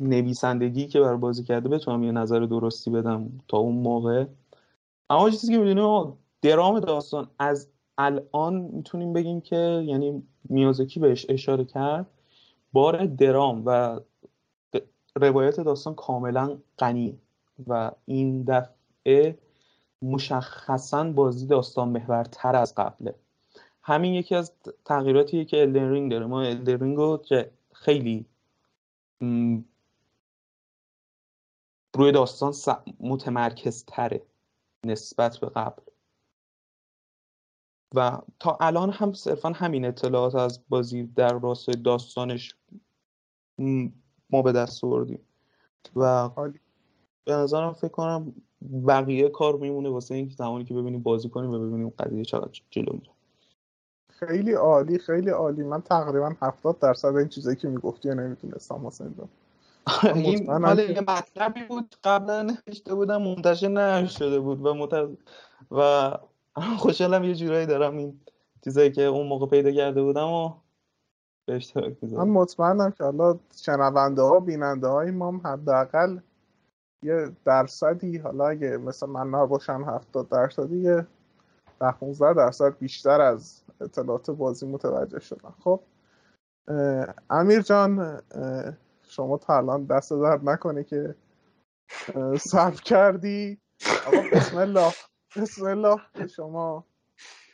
نویسندگی 0.00 0.86
که 0.86 1.00
بر 1.00 1.16
بازی 1.16 1.44
کرده 1.44 1.68
بتونم 1.68 2.02
یه 2.02 2.12
نظر 2.12 2.40
درستی 2.40 2.90
بدم 2.90 3.40
تا 3.48 3.58
اون 3.58 3.76
موقع. 3.76 4.26
اما 5.10 5.30
چیزی 5.30 5.52
که 5.52 5.58
می‌دونیم 5.58 6.18
درام 6.42 6.80
داستان 6.80 7.30
از 7.38 7.68
الان 7.98 8.54
می‌تونیم 8.54 9.12
بگیم 9.12 9.40
که 9.40 9.82
یعنی 9.86 10.22
میازاکی 10.44 11.00
بهش 11.00 11.26
اشاره 11.28 11.64
کرد 11.64 12.06
بار 12.72 13.06
درام 13.06 13.62
و 13.66 14.00
روایت 15.16 15.60
داستان 15.60 15.94
کاملا 15.94 16.58
غنی 16.78 17.18
و 17.66 17.90
این 18.06 18.42
دفعه 18.42 19.38
مشخصا 20.02 21.04
بازی 21.04 21.46
داستان 21.46 21.88
محورتر 21.88 22.56
از 22.56 22.74
قبله. 22.74 23.14
همین 23.82 24.14
یکی 24.14 24.34
از 24.34 24.52
تغییراتیه 24.84 25.44
که 25.44 25.60
Elden 25.60 25.90
Ring 25.90 26.10
داره. 26.10 26.26
ما 26.26 26.42
Elden 26.42 26.80
Ring 26.80 26.96
رو 26.96 27.22
خیلی 27.72 28.26
روی 31.94 32.12
داستان 32.12 32.54
متمرکز 33.00 33.84
تره 33.84 34.22
نسبت 34.86 35.38
به 35.38 35.46
قبل. 35.48 35.82
و 37.94 38.18
تا 38.40 38.58
الان 38.60 38.90
هم 38.90 39.12
صرفا 39.12 39.48
همین 39.48 39.84
اطلاعات 39.84 40.34
از 40.34 40.60
بازی 40.68 41.02
در 41.02 41.38
راستای 41.38 41.74
داستانش 41.74 42.54
ما 44.30 44.42
به 44.42 44.52
دست 44.52 44.84
آوردیم. 44.84 45.20
و 45.96 46.28
به 47.24 47.32
نظرم 47.32 47.72
فکر 47.72 47.88
کنم 47.88 48.34
بقیه 48.86 49.28
کار 49.28 49.56
میمونه 49.56 49.88
واسه 49.88 50.14
اینکه 50.14 50.34
زمانی 50.34 50.64
که 50.64 50.74
ببینیم 50.74 51.02
بازی 51.02 51.28
کنیم 51.28 51.50
و 51.50 51.58
ببینیم 51.58 51.92
قضیه 51.98 52.24
چقدر 52.24 52.60
جلو 52.70 52.92
میره. 52.92 53.10
خیلی 54.08 54.52
عالی 54.52 54.98
خیلی 54.98 55.30
عالی. 55.30 55.62
من 55.62 55.82
تقریبا 55.82 56.34
70 56.42 56.78
درصد 56.78 57.16
این 57.16 57.28
چیزایی 57.28 57.56
که 57.56 57.68
می‌گفتی 57.68 58.08
نمی‌تونستم 58.08 58.86
حسین 58.86 59.14
این 60.14 60.50
حال 60.50 60.78
یه 60.78 61.00
مطلبی 61.00 61.62
بود 61.62 61.96
قبلا 62.04 62.42
نوشته 62.42 62.94
بودم 62.94 63.22
منتشر 63.22 63.68
نشده 63.68 64.40
بود 64.40 64.66
و 64.66 64.74
مت... 64.74 65.08
و 65.70 66.10
خوشحالم 66.78 67.24
یه 67.24 67.34
جورایی 67.34 67.66
دارم 67.66 67.96
این 67.96 68.20
چیزایی 68.64 68.90
که 68.90 69.02
اون 69.02 69.26
موقع 69.26 69.46
پیدا 69.46 69.72
کرده 69.72 70.02
بودم 70.02 70.28
و 70.28 70.52
به 71.48 71.56
اشتراک 71.56 72.04
من 72.04 72.28
مطمئنم 72.28 72.90
که 72.90 73.04
حالا 73.04 73.38
شنونده 73.56 74.22
ها 74.22 74.40
بیننده 74.40 74.86
های 74.86 75.10
ما 75.10 75.28
هم 75.28 75.40
حداقل 75.44 76.18
یه 77.02 77.30
درصدی 77.44 78.18
حالا 78.18 78.48
اگه 78.48 78.76
مثل 78.76 79.06
من 79.06 79.26
نباشن 79.26 79.84
هفتاد 79.86 80.28
درصدی 80.28 80.76
یه 80.76 81.06
ده 81.80 81.92
15 81.92 82.34
درصد 82.34 82.78
بیشتر 82.78 83.20
از 83.20 83.62
اطلاعات 83.80 84.30
بازی 84.30 84.66
متوجه 84.66 85.20
شدن 85.20 85.52
خب 85.64 85.80
امیر 87.30 87.62
جان 87.62 88.20
شما 89.10 89.38
تا 89.38 89.56
الان 89.56 89.84
دست 89.84 90.12
درد 90.12 90.48
نکنه 90.48 90.84
که 90.84 91.14
صرف 92.38 92.80
کردی. 92.80 93.58
آقا 94.06 94.22
بسم 94.32 94.56
الله. 94.56 94.92
بسم 95.36 95.66
الله 95.66 95.96
شما. 96.36 96.84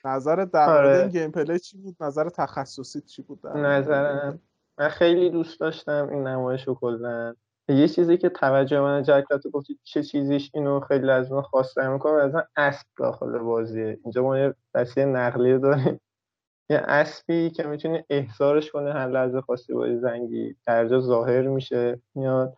نظر 0.05 0.45
در 0.45 0.67
مورد 0.67 0.87
آره. 0.87 0.99
این 0.99 1.09
گیم 1.09 1.31
پلی 1.31 1.59
چی 1.59 1.79
بود؟ 1.79 1.97
نظر 2.01 2.29
تخصصی 2.29 3.01
چی 3.01 3.23
بود 3.23 3.47
نظرم 3.47 4.39
من 4.79 4.89
خیلی 4.89 5.31
دوست 5.31 5.61
داشتم 5.61 6.09
این 6.13 6.27
نمایش 6.27 6.69
رو 6.69 6.75
کلا. 6.75 7.35
یه 7.69 7.89
چیزی 7.89 8.17
که 8.17 8.29
توجه 8.29 8.81
من 8.81 9.03
جلب 9.03 9.25
تو 9.43 9.51
گفتی 9.51 9.79
چه 9.83 10.03
چیزیش 10.03 10.51
اینو 10.55 10.81
خیلی 10.81 11.11
از 11.11 11.33
من 11.33 11.43
خواسته 11.43 11.89
می‌کنم 11.89 12.15
از 12.15 12.35
من 12.35 12.45
اسب 12.57 12.87
داخل 12.99 13.39
بازیه. 13.39 13.99
اینجا 14.05 14.23
ما 14.23 14.39
یه 14.39 14.55
وسیله 14.75 15.07
نقلیه 15.07 15.59
داریم. 15.59 16.01
یه 16.71 16.79
اسبی 16.79 17.51
که 17.51 17.63
می‌تونه 17.63 18.05
احضارش 18.11 18.71
کنه 18.71 18.93
هر 18.93 19.09
لحظه 19.09 19.41
خواستی 19.41 19.73
با 19.73 19.97
زنگی 19.97 20.57
درجا 20.67 21.01
ظاهر 21.01 21.43
میشه 21.43 22.01
میاد. 22.15 22.57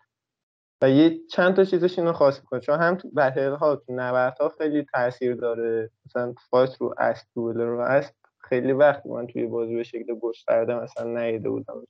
و 0.82 0.90
یه 0.90 1.18
چند 1.30 1.56
تا 1.56 1.64
چیزش 1.64 1.98
اینو 1.98 2.12
خاص 2.12 2.40
می‌کنه. 2.40 2.60
چون 2.60 2.78
هم 2.78 2.96
تو 2.96 3.10
بتل 3.10 3.52
ها 3.52 3.76
تو 3.76 3.92
ها 4.40 4.48
خیلی 4.58 4.86
تاثیر 4.92 5.34
داره. 5.34 5.90
مثلا 6.06 6.34
فایت 6.50 6.76
رو 6.80 6.94
اسب 6.98 7.26
دوبله 7.34 7.64
رو 7.64 7.80
اسب 7.80 8.14
خیلی 8.38 8.72
وقت 8.72 9.06
من 9.06 9.26
توی 9.26 9.46
بازی 9.46 9.76
به 9.76 9.82
شکل 9.82 10.14
گسترده 10.14 10.74
مثلا 10.74 11.20
نیده 11.20 11.50
بودم. 11.50 11.86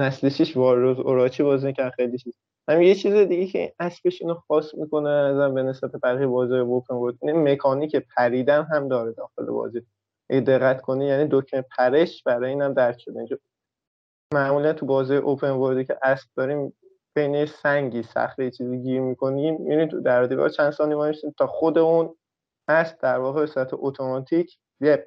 نسل 0.00 0.28
شیش 0.28 0.56
واروز 0.56 0.98
اوراچی 0.98 1.42
بازی 1.42 1.72
که 1.72 1.92
خیلی 1.96 2.18
چیز. 2.18 2.34
هم 2.68 2.82
یه 2.82 2.94
چیز 2.94 3.14
دیگه 3.14 3.46
که 3.46 3.74
اسبش 3.80 4.22
اینو 4.22 4.34
خاص 4.34 4.74
می‌کنه 4.74 5.10
ازم 5.10 5.54
به 5.54 5.62
نسبت 5.62 5.90
بقیه 6.02 6.26
بازی 6.26 6.54
اوپن 6.54 6.94
ورلد 6.94 7.18
این 7.22 7.52
مکانیک 7.52 7.96
پریدن 7.96 8.62
هم 8.62 8.88
داره 8.88 9.12
داخل 9.12 9.46
بازی. 9.46 9.82
دقت 10.30 10.80
کنی 10.80 11.06
یعنی 11.06 11.28
دکمه 11.30 11.64
پرش 11.78 12.22
برای 12.22 12.50
اینم 12.50 12.74
درک 12.74 13.00
شده. 13.00 13.18
اینجا 13.18 13.38
معمولا 14.34 14.72
تو 14.72 14.86
بازی 14.86 15.16
اوپن 15.16 15.50
وردی 15.50 15.84
که 15.84 15.98
اسب 16.02 16.28
داریم 16.36 16.72
بین 17.14 17.46
سنگی 17.46 18.02
صخره 18.02 18.50
چیزی 18.50 18.78
گیر 18.78 19.00
می‌کنیم. 19.00 19.56
میرین 19.60 19.88
تو 19.88 20.00
در 20.00 20.24
دیوار 20.24 20.48
چند 20.48 20.70
ثانیه 20.70 20.96
وایسین 20.96 21.34
تا 21.38 21.46
خود 21.46 21.78
اون 21.78 22.14
اسب 22.68 22.98
در 22.98 23.18
واقع 23.18 23.40
به 23.40 23.46
صورت 23.46 23.70
اتوماتیک 23.72 24.58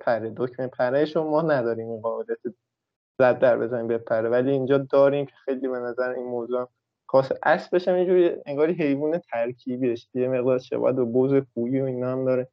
پره 0.01 0.33
دکمه 0.37 0.67
پرش 0.67 1.15
رو 1.15 1.23
ما 1.23 1.41
نداریم 1.41 1.89
این 1.89 2.01
قابلیت 2.01 2.37
زد 3.19 3.39
در 3.39 3.57
بزنیم 3.57 3.87
بپره. 3.87 4.29
ولی 4.29 4.51
اینجا 4.51 4.77
داریم 4.77 5.25
که 5.25 5.33
خیلی 5.45 5.67
به 5.67 5.79
نظر 5.79 6.09
این 6.09 6.25
موضوع 6.25 6.69
خاص 7.09 7.31
اسبش 7.43 7.87
هم 7.87 7.95
اینجوری 7.95 8.31
انگاری 8.45 8.73
حیوان 8.73 9.17
ترکیبیش 9.17 10.07
یه 10.13 10.27
مقدار 10.27 10.59
شباید 10.59 10.99
و 10.99 11.05
بوز 11.05 11.33
کویی 11.55 11.81
و 11.81 11.85
اینا 11.85 12.11
هم 12.11 12.25
داره. 12.25 12.49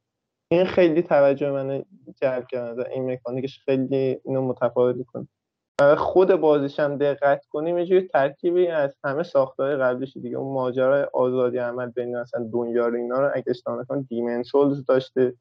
این 0.51 0.65
خیلی 0.65 1.01
توجه 1.01 1.51
من 1.51 1.85
جلب 2.21 2.47
کرده 2.47 2.89
این 2.89 3.11
مکانیکش 3.11 3.59
خیلی 3.59 4.21
اینو 4.25 4.41
متفاوت 4.41 5.05
کنه 5.05 5.27
خود 5.97 6.35
بازیش 6.35 6.79
هم 6.79 6.97
دقت 6.97 7.45
کنیم 7.45 7.77
یه 7.77 8.07
ترکیبی 8.07 8.67
از 8.67 8.95
همه 9.03 9.23
ساختار 9.23 9.77
قبلیش 9.77 10.17
دیگه. 10.17 10.37
اون 10.37 10.53
ماجرای 10.53 11.05
آزادی 11.13 11.57
عمل 11.57 11.89
بین 11.89 12.17
مثلا 12.17 12.49
دنیا 12.53 12.87
رو 12.87 12.95
اینا 12.95 13.19
رو 13.19 13.31
اگه 13.33 13.45
اشتباه 13.47 13.81
نکنم 13.81 14.01
دیمن 14.01 14.43
سولز 14.43 14.85
داشته 14.85 15.33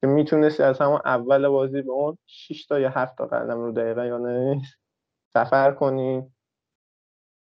که 0.00 0.06
می‌تونستی 0.06 0.62
از 0.62 0.78
همون 0.78 1.00
اول 1.04 1.48
بازی 1.48 1.82
به 1.82 1.90
اون 1.90 2.18
6 2.26 2.66
تا 2.66 2.80
یا 2.80 2.90
7 2.90 3.18
تا 3.18 3.26
قدم 3.26 3.60
رو 3.60 3.72
دقیقه 3.72 4.06
یا 4.06 4.18
نیست 4.18 4.78
سفر 5.34 5.72
کنی. 5.72 6.30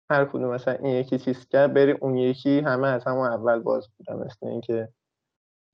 هر 0.10 0.26
کدوم 0.26 0.54
مثلا 0.54 0.74
این 0.74 0.96
یکی 0.96 1.18
چیز 1.18 1.48
کرد 1.48 1.74
بری 1.74 1.92
اون 1.92 2.18
یکی 2.18 2.60
همه 2.60 2.88
از 2.88 3.04
همون 3.04 3.28
اول 3.28 3.60
باز 3.60 3.90
بودن 3.98 4.26
مثل 4.26 4.48
اینکه 4.48 4.90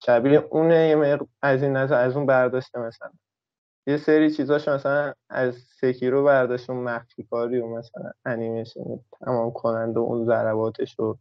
شبیه 0.05 0.47
اونه 0.49 1.19
از 1.41 1.63
این 1.63 1.77
نظر 1.77 1.95
از 1.95 2.15
اون 2.17 2.25
برداشته 2.25 2.79
مثلا. 2.79 3.11
یه 3.87 3.97
سری 3.97 4.31
چیزاش 4.31 4.67
مثلا 4.67 5.13
از 5.29 5.55
سکیرو 5.55 6.23
برداشت 6.23 6.69
اون 6.69 6.83
مخفی 6.83 7.23
کاری 7.23 7.59
و 7.59 7.67
مثلا 7.67 8.11
انیمیشن 8.25 8.99
تمام 9.25 9.51
کننده 9.51 9.99
اون 9.99 10.25
ضرباتش 10.25 10.99
و 10.99 11.17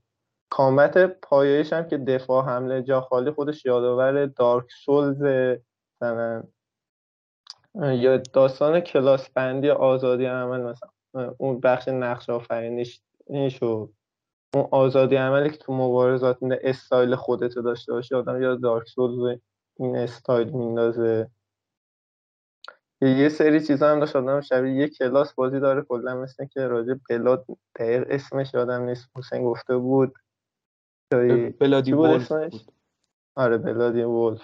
کامبت 0.51 0.99
پایایش 0.99 1.73
هم 1.73 1.88
که 1.88 1.99
دفاع 1.99 2.45
حمله 2.45 2.83
جا 2.83 3.01
خالی 3.01 3.31
خودش 3.31 3.64
یادآور 3.64 4.27
دارک 4.27 4.66
سولز 4.85 5.23
مثلا 6.03 6.42
یا 7.77 8.16
داستان 8.16 8.81
کلاس 8.81 9.31
بندی 9.31 9.71
آزادی 9.71 10.25
عمل 10.25 10.61
مثلا 10.61 10.90
اون 11.38 11.61
بخش 11.61 11.88
نقش 11.88 12.31
آفرینیش 12.31 13.03
و 13.62 13.88
اون 14.55 14.69
آزادی 14.71 15.17
عملی 15.17 15.51
که 15.51 15.57
تو 15.57 15.73
مبارزات 15.73 16.38
استایل 16.43 17.15
خودتو 17.15 17.62
داشته 17.62 17.93
باشه 17.93 18.17
آدم 18.17 18.43
یا 18.43 18.55
Dark 18.55 18.88
Souls 18.88 19.38
این 19.79 19.97
استایل 19.97 20.51
میندازه. 20.51 21.31
یه 23.03 23.29
سری 23.29 23.61
چیزا 23.61 23.93
هم 23.93 24.01
داشت. 24.01 24.17
آدم 24.17 24.41
شبیه 24.41 24.75
یه 24.75 24.88
کلاس 24.88 25.35
بازی 25.35 25.61
داره 25.61 25.83
کلا 25.83 26.15
مثل 26.15 26.47
که 26.47 26.67
راجع 26.67 26.95
بلاد 27.11 27.47
دقیق 27.77 28.07
اسمش 28.11 28.55
یادم 28.55 28.83
نیست. 28.83 29.11
حسین 29.17 29.45
گفته 29.45 29.77
بود. 29.77 30.15
Bloody 31.61 31.92
Wolf 31.92 32.33
آره 33.37 33.59
Bloody 33.59 34.03
Wolf. 34.03 34.42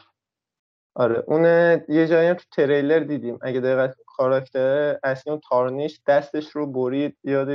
آره 0.98 1.24
اون 1.26 1.44
یه 1.88 2.06
جایی 2.06 2.34
تو 2.34 2.44
تریلر 2.56 2.98
دیدیم. 2.98 3.38
اگه 3.42 3.60
دقیقت 3.60 3.94
کاراکتر 4.06 4.98
اصلی 5.02 5.30
اون 5.30 5.40
Tarnished 5.50 6.00
دستش 6.08 6.50
رو 6.50 6.72
برید 6.72 7.16
یاد 7.24 7.48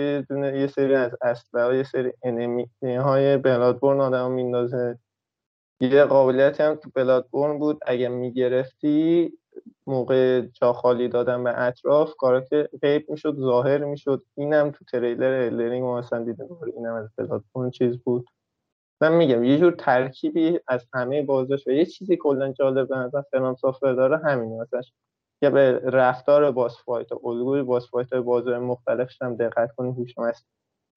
یه 0.56 0.68
سری 0.68 0.96
از 0.96 1.12
اسلحه 1.22 1.78
یه 1.78 1.84
سری 1.84 2.12
enemy 2.24 2.70
های 2.84 3.38
Bloodborne 3.38 4.02
آدم 4.02 4.32
میندازه. 4.32 5.00
یه 5.82 6.04
قابلیت 6.04 6.62
هم 6.62 6.76
تو 6.76 6.90
Bloodborne 6.96 7.60
بود 7.60 7.80
اگه 7.88 8.10
می‌گرفتی 8.10 9.34
موقع 9.88 10.42
جا 10.42 10.74
خالی 10.74 11.08
دادن 11.10 11.44
به 11.44 11.62
اطراف 11.62 12.14
کاراکتر 12.20 12.68
غیب 12.82 13.12
می‌شد 13.12 13.36
ظاهر 13.40 13.86
می‌شد. 13.86 14.24
اینم 14.38 14.72
تو 14.72 14.86
تریلر 14.86 15.42
Elden 15.52 15.70
Ring 15.70 15.84
ما 15.84 16.00
مثلا 16.00 16.24
دیدم 16.24 16.48
اینم 16.78 16.94
از 16.96 17.10
Bloodborne 17.18 17.70
چیز 17.72 17.98
بود. 18.00 18.26
من 19.02 19.16
میگم 19.16 19.44
یه 19.44 19.58
جور 19.58 19.72
ترکیبی 19.72 20.60
از 20.68 20.86
همه 20.94 21.22
بازیاش 21.22 21.68
و 21.68 21.72
یه 21.72 21.86
چیزی 21.86 22.18
کلا 22.18 22.52
جالب 22.52 22.90
به 22.90 22.96
نظر 22.96 23.22
FromSoftware 23.22 23.94
داره 23.94 24.18
همین 24.18 24.62
مثلا 24.62 24.82
که 25.40 25.50
به 25.50 25.80
رفتار 25.80 26.52
boss 26.52 26.78
fight 26.86 27.12
و 27.12 27.28
الگوی 27.28 27.64
boss 27.64 27.90
fight 27.90 28.14
های 28.14 28.22
بازی 28.22 28.50
مختلفش 28.50 29.22
هم 29.22 29.36
دقت 29.36 29.72
کنید 29.76 29.96
هوش 29.96 30.14
هست 30.18 30.46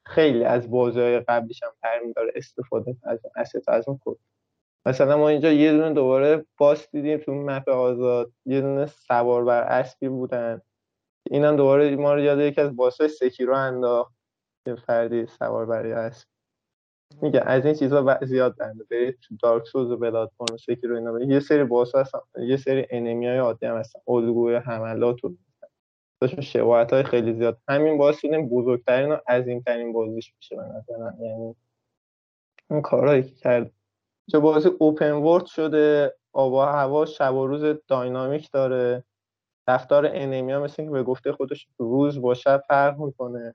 خیلی 0.06 0.44
از 0.44 0.70
بازی 0.70 1.00
های 1.00 1.20
قبلیش 1.20 1.62
هم 1.62 1.70
تعمیم 1.82 2.12
داره 2.16 2.32
استفاده 2.36 2.96
از 3.02 3.20
asset 3.36 3.68
از 3.68 3.88
اون 3.88 4.00
کد. 4.04 4.16
مثلا 4.86 5.16
ما 5.16 5.28
اینجا 5.28 5.52
یه 5.52 5.72
دونه 5.72 5.92
دوباره 5.92 6.46
boss 6.58 6.90
دیدیم 6.90 7.18
تو 7.18 7.34
map 7.34 7.68
آزاد 7.68 8.32
یه 8.46 8.60
دونه 8.60 8.86
سوار 8.86 9.44
بر 9.44 9.62
اسبی 9.62 10.08
بودن. 10.08 10.60
اینم 11.30 11.56
دوباره 11.56 11.96
ما 11.96 12.14
رو 12.14 12.20
یاد 12.20 12.38
یکی 12.38 12.60
از 12.60 12.76
boss 12.76 13.00
های 13.00 13.08
Sekiro 13.08 13.54
انداخت. 13.54 14.16
که 14.66 14.74
فردی 14.74 15.26
سوار 15.26 15.66
بر 15.66 15.86
اسب. 15.86 16.28
میگه 17.22 17.42
از 17.46 17.64
این 17.64 17.74
چیزا 17.74 18.18
زیاد 18.22 18.56
بنده 18.56 18.84
برید 18.90 19.18
تو 19.22 19.36
Dark 19.42 19.66
Souls 19.66 19.90
و 19.90 19.96
Bloodborne 19.96 20.54
و 20.54 20.56
Sekiro 20.56 20.96
اینا 20.96 21.20
یه 21.20 21.40
سری 21.40 21.64
boss 21.64 21.94
هستن. 21.94 22.18
یه 22.38 22.56
سری 22.56 22.86
enemy 22.90 23.26
های 23.26 23.38
عادی 23.38 23.66
هم 23.66 23.76
هستن. 23.76 24.00
الگوی 24.08 24.54
حملات 24.54 25.24
و 25.24 25.34
داشتون 26.20 26.40
شباهت 26.40 26.92
های 26.92 27.02
خیلی 27.02 27.34
زیاد. 27.34 27.58
همین 27.68 28.12
شدیم 28.12 28.48
بزرگترین 28.48 29.12
و 29.12 29.16
عظیمترین 29.28 29.92
بازیش 29.92 30.34
میشه 30.36 30.56
به 30.56 30.62
نظر 30.62 31.12
یعنی 31.20 31.54
اون 32.70 32.82
کارهایی 32.82 33.22
که 33.22 33.34
کرد. 33.34 33.72
چه 34.30 34.38
بازی 34.38 34.68
اوپن 34.78 35.12
ورد 35.12 35.46
شده. 35.46 36.14
آب 36.32 36.54
هوا 36.54 37.06
شب 37.06 37.34
و 37.34 37.46
روز 37.46 37.78
داینامیک 37.88 38.50
داره. 38.52 39.04
رفتار 39.68 40.06
انیمیا 40.06 40.60
مثل 40.60 40.74
اینکه 40.78 40.92
به 40.92 41.02
گفته 41.02 41.32
خودش 41.32 41.68
روز 41.78 42.20
با 42.20 42.34
شب 42.34 42.62
فرق 42.68 42.98
می‌کنه. 42.98 43.54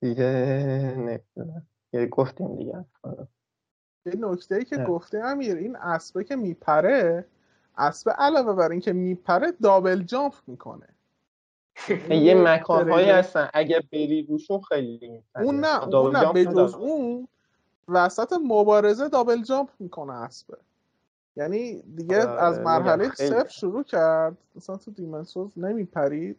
دیگه 0.00 0.24
نمی‌دونم. 0.96 1.66
یه 1.92 2.06
گفتیم 2.06 2.56
دیگه. 2.56 2.84
یه 4.06 4.16
نکته 4.16 4.54
ای 4.54 4.64
که 4.64 4.76
گفته 4.76 5.18
امیر 5.18 5.56
این 5.56 5.76
اسبه 5.76 6.24
که 6.24 6.36
میپره 6.36 7.26
اسبه 7.76 8.12
علاوه 8.12 8.52
بر 8.52 8.70
اینکه 8.70 8.92
میپره 8.92 9.52
دابل 9.62 10.02
جامپ 10.02 10.34
می‌کنه. 10.46 10.88
یه 12.10 12.34
مکان 12.34 12.90
هایی 12.90 13.10
هستن. 13.10 13.48
اگه 13.54 13.82
بری 13.92 14.22
روشون 14.22 14.60
خیلی 14.60 15.22
اون 15.34 15.60
نه 15.60 15.88
اون 15.88 16.16
نه 16.16 16.32
به 16.32 16.44
جز 16.44 16.74
اون 16.74 17.28
وسط 17.88 18.32
مبارزه 18.44 19.08
دابل 19.08 19.42
جامپ 19.42 19.68
می‌کنه 19.78 20.12
اسبه. 20.12 20.58
یعنی 21.36 21.82
دیگه 21.82 22.26
آره، 22.26 22.42
از 22.42 22.58
مرحله 22.58 23.10
صفر 23.14 23.48
شروع 23.48 23.82
کرد. 23.82 24.36
مثلا 24.56 24.76
تو 24.76 24.90
دیمنسوز 24.90 25.50
نمیپرید. 25.56 26.36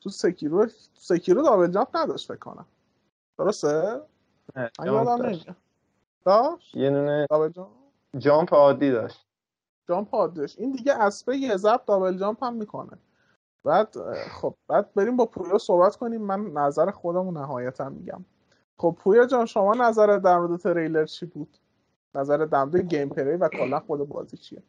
تو 0.00 0.10
سکیرو 0.10 0.66
سکیرو 0.94 1.42
دابل 1.42 1.70
جامپ 1.70 1.96
نداشت 1.96 2.28
فکر 2.28 2.38
کنم. 2.38 2.66
درسته؟ 3.38 4.00
من 4.56 4.70
یادم 4.86 5.26
نمیاد. 5.26 5.56
داشت؟ 6.24 6.74
یه 6.76 6.90
دونه 6.90 7.26
double 7.30 7.48
jump؟ 7.48 7.70
jump 8.18 8.54
عادی 8.54 8.90
داشت. 8.90 9.26
jump 9.88 10.14
عادی 10.14 10.40
داشت. 10.40 10.58
این 10.58 10.72
دیگه 10.72 10.94
اسبه 10.94 11.36
یه 11.36 11.56
زب 11.56 11.80
double 11.86 12.18
jump 12.18 12.44
هم 12.44 12.54
می‌کنه. 12.54 12.98
بعد 13.64 13.96
خب 14.30 14.54
بعد 14.68 14.94
بریم 14.94 15.16
با 15.16 15.26
پویا 15.26 15.58
صحبت 15.58 15.96
کنیم. 15.96 16.22
من 16.22 16.44
نظر 16.46 16.90
خودمو 16.90 17.32
نهایتا 17.32 17.88
میگم. 17.88 18.24
خب 18.78 18.96
پویا 18.98 19.26
جان 19.26 19.46
شما 19.46 19.74
نظر 19.74 20.18
در 20.18 20.38
مورد 20.38 20.60
تریلر 20.60 21.04
چی 21.04 21.26
بود؟ 21.26 21.56
نظر 22.14 22.36
در 22.36 22.64
مورد 22.64 22.76
gameplay 22.76 23.36
و 23.36 23.48
کلا 23.48 23.80
خود 23.80 24.08
بازی 24.08 24.36
چیه؟ 24.36 24.62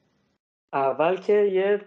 اول 0.73 1.17
که 1.17 1.33
یه 1.33 1.81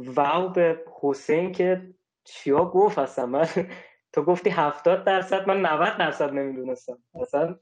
wow 0.00 0.48
به 0.48 0.84
حسین 1.00 1.52
که 1.52 1.94
چیا 2.24 2.64
گفت 2.64 2.98
اصلا. 2.98 3.26
من 3.26 3.46
تو 4.16 4.22
گفتی 4.22 4.50
هفتاد 4.50 5.04
درصد 5.04 5.48
من 5.48 5.66
90 5.66 5.98
درصد 5.98 6.32
نمی‌دونستم. 6.32 6.98
اصلا 7.20 7.58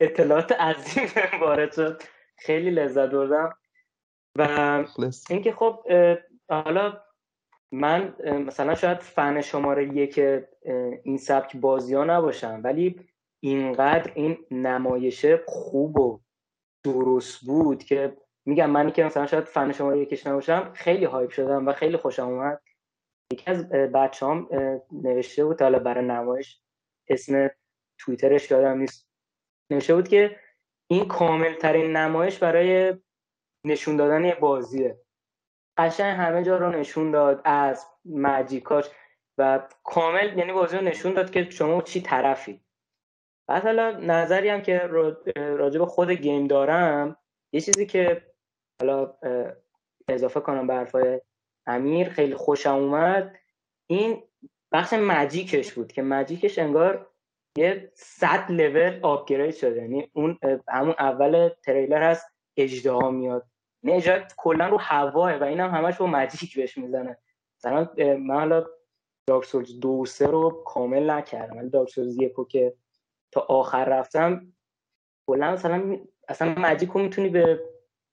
اطلاعات 0.00 0.52
عظیم 0.52 1.08
وارد 1.42 1.72
شد. 1.72 2.02
خیلی 2.36 2.70
لذت 2.70 3.10
بردم. 3.10 3.58
و 4.38 4.84
اینکه 5.30 5.52
خب 5.52 5.84
حالا 6.50 7.00
من 7.72 8.14
مثلا 8.22 8.74
شاید 8.74 8.98
فن 8.98 9.40
شماره 9.40 9.96
یک 9.96 10.20
این 11.02 11.18
سبک 11.18 11.56
بازی 11.56 11.94
ها 11.94 12.04
نباشم 12.04 12.60
ولی 12.64 13.08
اینقدر 13.40 14.12
این 14.14 14.38
نمایشه 14.50 15.42
خوب 15.46 15.98
و 15.98 16.20
درست 16.84 17.46
بود 17.46 17.84
که 17.84 18.16
میگم 18.46 18.70
منی 18.70 18.92
که 18.92 19.04
مثلا 19.04 19.26
شاید 19.26 19.44
فن 19.44 19.72
شماره 19.72 20.00
یکش 20.00 20.26
نباشم 20.26 20.70
خیلی 20.74 21.04
هایپ 21.04 21.30
شدم 21.30 21.66
و 21.66 21.72
خیلی 21.72 21.96
خوشم 21.96 22.26
اومد. 22.26 22.60
یکی 23.32 23.50
از 23.50 23.68
بچه 23.68 24.26
هم 24.26 24.48
نوشته 24.92 25.44
بود 25.44 25.62
حالا 25.62 25.78
برای 25.78 26.04
نمایش 26.04 26.60
اسم 27.08 27.50
تویترش 27.98 28.50
یادم 28.50 28.78
نیست. 28.78 29.08
نوشته 29.70 29.94
بود 29.94 30.08
که 30.08 30.36
این 30.90 31.08
کامل 31.08 31.54
ترین 31.54 31.96
نمایش 31.96 32.38
برای 32.38 32.94
نشون 33.64 33.96
دادن 33.96 34.30
بازیه. 34.40 35.00
قشنگ 35.76 36.16
همه 36.16 36.44
جا 36.44 36.56
رو 36.56 36.70
نشون 36.70 37.10
داد 37.10 37.42
از 37.44 37.86
مجیکاش 38.04 38.84
و 39.38 39.68
کامل 39.84 40.38
یعنی 40.38 40.52
بازی 40.52 40.76
رو 40.76 40.84
نشون 40.84 41.14
داد 41.14 41.30
که 41.30 41.50
شما 41.50 41.82
چی 41.82 42.00
طرفی. 42.00 42.64
بعد 43.48 43.62
حالا 43.62 43.90
نظری 43.90 44.48
هم 44.48 44.62
که 44.62 44.78
راجع 45.36 45.78
به 45.78 45.86
خود 45.86 46.10
گیم 46.10 46.46
دارم 46.46 47.16
یه 47.52 47.60
چیزی 47.60 47.86
که 47.86 48.26
حالا 48.80 49.14
اضافه 50.08 50.40
کنم 50.40 50.66
به 50.66 50.74
حرفای 50.74 51.20
امیر 51.68 52.08
خیلی 52.08 52.34
خوشم 52.34 52.74
اومد. 52.74 53.36
این 53.86 54.22
بخش 54.72 54.92
مجیکش 54.92 55.72
بود 55.72 55.92
که 55.92 56.02
مجیکش 56.02 56.58
انگار 56.58 57.10
یه 57.58 57.92
صد 57.94 58.50
لول 58.50 58.98
آپگرید 59.02 59.54
شده. 59.54 59.76
یعنی 59.76 60.10
اون 60.12 60.38
همون 60.68 60.94
اول 60.98 61.48
تریلر 61.64 62.10
هست 62.10 62.26
اجدها 62.56 63.10
میاد. 63.10 63.46
نه 63.82 64.26
کلا 64.36 64.68
رو 64.68 64.78
هواه 64.78 65.36
و 65.36 65.44
اینم 65.44 65.70
همش 65.70 65.96
با 65.96 66.06
مجیک 66.06 66.56
بهش 66.56 66.78
می‌زنه. 66.78 67.18
مثلا 67.58 67.88
من 68.18 68.34
حالا 68.34 68.66
دارک 69.26 69.44
سولز 69.44 69.80
دو 69.80 70.04
سه 70.04 70.26
رو 70.26 70.62
کامل 70.66 71.10
نکردم. 71.10 71.56
ولی 71.56 71.68
دارک 71.68 71.90
سولز 71.90 72.18
که 72.48 72.74
تا 73.32 73.40
آخر 73.40 73.84
رفتم 73.84 74.52
کلا 75.26 75.52
مثلا 75.52 75.98
اصلا 76.28 76.54
مجیک 76.58 76.90
رو 76.90 77.02
می‌تونی 77.02 77.28
به 77.28 77.60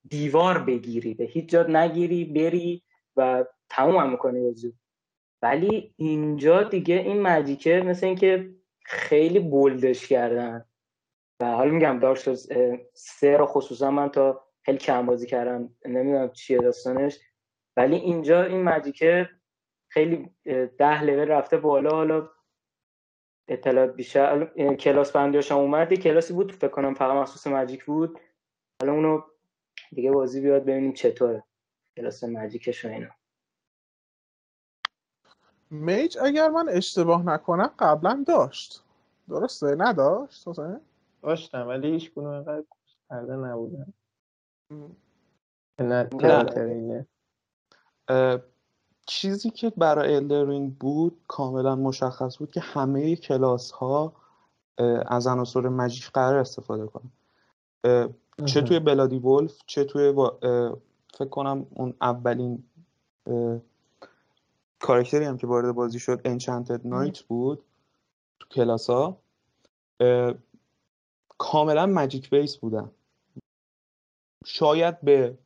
دیوار 0.08 0.58
بگیری. 0.58 1.14
به 1.14 1.24
هیچ 1.24 1.48
جا 1.48 1.62
نگیری 1.62 2.24
بری 2.24 2.82
و 3.16 3.44
تموم 3.70 3.96
هم 3.96 4.10
می‌کنی 4.10 4.40
بازی 4.40 4.72
ولی 5.42 5.94
اینجا 5.96 6.62
دیگه 6.62 6.94
این 6.94 7.22
مجیکه 7.22 7.82
مثل 7.86 8.06
اینکه 8.06 8.54
خیلی 8.84 9.38
بولدش 9.38 10.08
کردن. 10.08 10.64
و 11.40 11.44
حالا 11.44 11.70
میگم 11.70 11.98
دارک 11.98 12.18
سه 12.94 13.36
رو 13.36 13.46
خصوصا 13.46 13.90
من 13.90 14.08
تا 14.08 14.44
خیلی 14.62 14.78
کم 14.78 15.06
بازی 15.06 15.26
کردم 15.26 15.74
نمی‌دونم 15.84 16.32
چیه 16.32 16.58
داستانش. 16.58 17.18
ولی 17.76 17.96
اینجا 17.96 18.42
این 18.42 18.62
مجیکه 18.62 19.30
خیلی 19.88 20.30
ده 20.78 21.02
لول 21.02 21.28
رفته 21.28 21.56
بالا. 21.56 21.90
حالا 21.90 22.28
اطلاعات 23.48 23.94
بیشتر 23.94 24.44
کلاس 24.74 25.12
بندیاش 25.12 25.52
هم 25.52 25.58
اومد. 25.58 25.94
کلاسی 25.94 26.34
بود 26.34 26.52
فکر 26.52 26.68
کنم 26.68 26.94
فقط 26.94 27.16
مخصوص 27.16 27.46
مجیک 27.46 27.84
بود. 27.84 28.20
حالا 28.82 28.92
اونو 28.92 29.22
دیگه 29.92 30.12
بازی 30.12 30.40
بیاد 30.40 30.62
ببینیم 30.62 30.92
چطوره. 30.92 31.44
کلاس 31.96 32.24
مجیکش 32.24 32.84
و 32.84 32.88
اینا. 32.88 33.08
میج 35.70 36.18
اگر 36.22 36.48
من 36.48 36.68
اشتباه 36.68 37.26
نکنم 37.26 37.70
قبلا 37.78 38.24
داشت. 38.26 38.82
درسته؟ 39.28 39.76
نداشت؟ 39.78 40.44
داشتم 41.22 41.68
ولی 41.68 41.90
هیچ 41.90 42.14
کنون 42.14 42.34
اینقدر 42.34 42.64
کرده 43.10 43.36
نبودن. 43.36 43.92
چیزی 49.06 49.50
که 49.50 49.72
برای 49.76 50.14
Elden 50.14 50.50
Ring 50.50 50.78
بود 50.78 51.20
کاملا 51.28 51.76
مشخص 51.76 52.38
بود 52.38 52.50
که 52.50 52.60
همه 52.60 53.16
کلاس 53.16 53.70
ها 53.70 54.12
از 55.06 55.26
عناصر 55.26 55.60
magic 55.60 56.10
قرار 56.10 56.38
استفاده 56.38 56.86
کنن. 56.86 57.10
چه 58.44 58.62
توی 58.62 58.80
Bloody 58.80 59.18
Wolf 59.18 59.62
چه 59.66 59.84
توی 59.84 60.12
فکر 61.16 61.28
کنم 61.28 61.66
اون 61.74 61.94
اولین 62.00 62.64
کارکتری 64.80 65.24
هم 65.24 65.36
که 65.36 65.46
وارد 65.46 65.74
بازی 65.74 65.98
شد 65.98 66.20
Enchanted 66.24 66.86
Knight 66.86 67.20
بود 67.20 67.64
تو 68.40 68.48
کلاس 68.48 68.90
ها 68.90 69.20
کاملا 71.38 71.86
magic 71.86 72.30
based 72.30 72.56
بودن. 72.56 72.90
شاید 74.44 75.00
به 75.00 75.38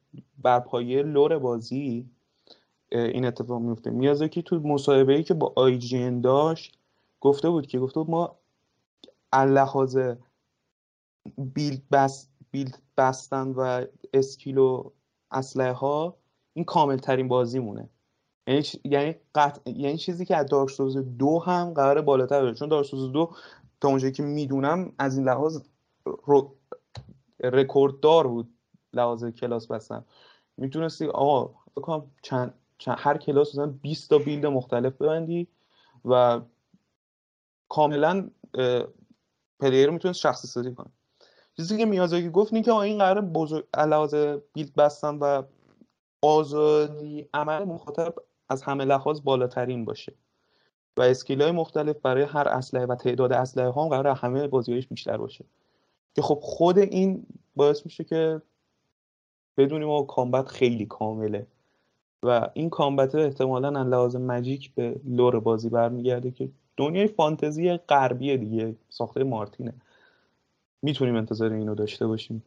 برپایه 0.42 1.02
lore 1.02 1.38
بازی 1.38 2.10
این 2.92 3.24
اتفاق 3.24 3.60
میفته 3.60 3.90
میازاکی 3.90 4.42
تو 4.42 4.60
مصاحبه 4.60 5.16
ای 5.16 5.22
که 5.22 5.34
با 5.34 5.52
IGN 5.56 6.20
داشت 6.20 6.78
گفته 7.20 7.50
بود 7.50 7.66
که 7.66 7.78
گفته 7.78 8.00
بود 8.00 8.10
ما 8.10 8.36
لحاظ 9.34 9.98
build, 11.38 11.82
بس، 11.92 12.28
build 12.50 12.82
بستن 12.96 13.48
و 13.48 13.84
skill 14.14 14.58
و 14.58 14.90
اسلحه 15.32 15.72
ها 15.72 16.16
این 16.52 16.64
کامل 16.64 16.96
ترین 16.96 17.28
بازی 17.28 17.58
مونه 17.58 17.88
یعنی 18.46 18.62
یعنی 18.84 19.14
قطع... 19.34 19.70
یعنی 19.70 19.98
چیزی 19.98 20.24
که 20.24 20.36
از 20.36 20.46
Dark 20.46 20.80
دو 21.18 21.38
هم 21.38 21.74
قرار 21.74 22.00
بالاتر 22.00 22.42
بره. 22.42 22.54
چون 22.54 22.68
Dark 22.68 22.94
دو 22.94 23.30
تا 23.80 23.88
اونجایی 23.88 24.12
که 24.12 24.22
می‌دونم 24.22 24.92
از 24.98 25.16
این 25.16 25.28
لحاظ 25.28 25.62
رو... 26.04 26.54
رکورددار 27.44 28.26
بود 28.26 28.54
لحاظ 28.94 29.24
کلاس 29.24 29.66
بستن. 29.66 30.04
می‌تونستی 30.56 31.06
آقا 31.06 31.54
بکنم 31.76 32.10
چند, 32.22 32.54
چند 32.78 32.96
هر 32.98 33.16
کلاس 33.18 33.48
مثلا 33.48 33.66
20 33.66 34.10
تا 34.10 34.18
build 34.18 34.46
مختلف 34.46 34.92
ببندی 35.02 35.48
و 36.04 36.40
کاملا 37.68 38.30
player 39.60 39.90
می‌تونست 39.90 40.20
شخصی 40.20 40.48
سازی 40.48 40.74
کنه 40.74 40.90
چیزی 41.60 41.78
که 41.78 41.86
میازاکی 41.86 42.30
گفت 42.30 42.52
این 42.54 42.62
که 42.62 42.74
این 42.74 42.98
قرار 42.98 43.20
بزرگ 43.20 43.64
لحاظ 43.76 44.14
build 44.52 44.74
بستن 44.74 45.18
و 45.18 45.42
آزادی 46.22 47.28
عمل 47.34 47.64
مخاطب 47.64 48.14
از 48.48 48.62
همه 48.62 48.84
لحاظ 48.84 49.20
بالاترین 49.24 49.84
باشه. 49.84 50.12
و 50.96 51.02
skill 51.02 51.42
های 51.42 51.50
مختلف 51.50 51.96
برای 51.96 52.22
هر 52.22 52.48
اسلحه 52.48 52.86
و 52.86 52.94
تعداد 52.94 53.32
اسلحه 53.32 53.68
ها 53.68 53.82
هم 53.84 53.88
قرار 53.88 54.06
همه 54.06 54.48
بازیهایش 54.48 54.86
بیشتر 54.86 55.16
باشه. 55.16 55.44
که 56.14 56.22
خب 56.22 56.38
خود 56.42 56.78
این 56.78 57.26
باعث 57.56 57.84
میشه 57.84 58.04
که 58.04 58.42
بدونیم 59.56 59.88
ما 59.88 60.02
combat 60.02 60.48
خیلی 60.48 60.86
کامله. 60.86 61.46
و 62.22 62.50
این 62.54 62.70
combat 62.70 63.14
احتمالا 63.14 63.82
لحاظ 63.82 64.16
magic 64.16 64.74
به 64.74 65.00
lore 65.04 65.40
بازی 65.40 65.68
برمیگرده 65.68 66.30
که 66.30 66.48
دنیای 66.76 67.06
فانتزی 67.06 67.76
غربی 67.76 68.36
دیگه 68.36 68.76
ساخته 68.88 69.24
مارتینه. 69.24 69.74
می‌تونیم 70.82 71.16
انتظار 71.16 71.52
اینو 71.52 71.74
داشته 71.74 72.06
باشیم. 72.06 72.44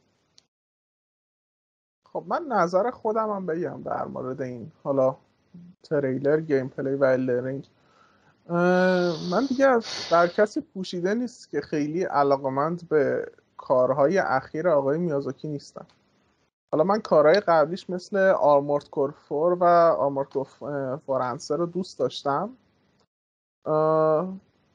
خب 2.06 2.24
من 2.28 2.46
نظر 2.50 2.92
خودم 2.92 3.30
هم 3.30 3.46
بگم 3.46 3.82
در 3.84 4.06
مورد 4.06 4.42
این 4.42 4.72
حالا 4.84 5.18
تریلر 5.84 6.40
gameplay 6.40 6.96
و 6.96 7.04
Elden 7.04 7.39
Ring 7.39 7.68
من 9.32 9.46
دیگه 9.50 9.80
در 10.12 10.28
کسی 10.28 10.62
پوشیده 10.62 11.14
نیست 11.14 11.50
که 11.50 11.62
خیلی 11.62 12.04
علاقمند 12.04 12.90
به 12.90 13.32
کارهای 13.58 14.18
اخیر 14.18 14.70
آقای 14.70 14.98
میازاکی 14.98 15.48
نیستم. 15.48 15.86
حالا 16.72 16.84
من 16.84 17.02
کارهای 17.02 17.40
قبلیش 17.40 17.90
مثل 17.90 18.18
آرمورد 18.40 18.90
کور 18.90 19.12
فور 19.12 19.54
و 19.54 19.64
آرمورد 19.64 20.44
فورنسر 21.06 21.58
رو 21.58 21.66
دوست 21.66 22.00
داشتم. 22.00 22.50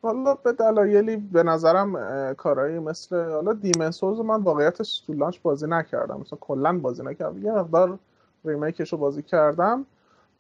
حالا 0.09 0.35
به 0.35 0.53
دلایلی 0.53 1.17
به 1.17 1.43
نظرم 1.43 1.95
کارهایی 2.35 2.79
مثل 2.79 3.31
حالا 3.31 3.53
دیمن 3.53 3.91
سوز 3.91 4.21
من 4.21 4.43
واقعیتش 4.43 5.01
تو 5.01 5.33
بازی 5.43 5.67
نکردم. 5.67 6.21
مثلا 6.21 6.39
کلا 6.41 6.79
بازی 6.79 7.03
نکردم. 7.03 7.43
یه 7.43 7.53
مقدار 7.53 7.99
ریمیکش 8.45 8.93
رو 8.93 8.99
بازی 8.99 9.23
کردم. 9.23 9.87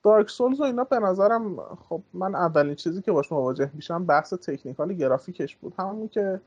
دارک 0.02 0.30
سولز 0.30 0.60
و 0.60 0.64
اینا 0.64 0.84
به 0.84 0.98
نظرم 0.98 1.56
خب 1.88 2.00
من 2.14 2.34
اولین 2.34 2.74
چیزی 2.74 3.02
که 3.02 3.12
باش 3.12 3.32
مواجه 3.32 3.70
میشم 3.74 4.04
بحث 4.04 4.34
تکنیکال 4.34 4.92
گرافیکش 4.92 5.56
بود. 5.56 5.74
همون 5.78 6.08
که 6.08 6.40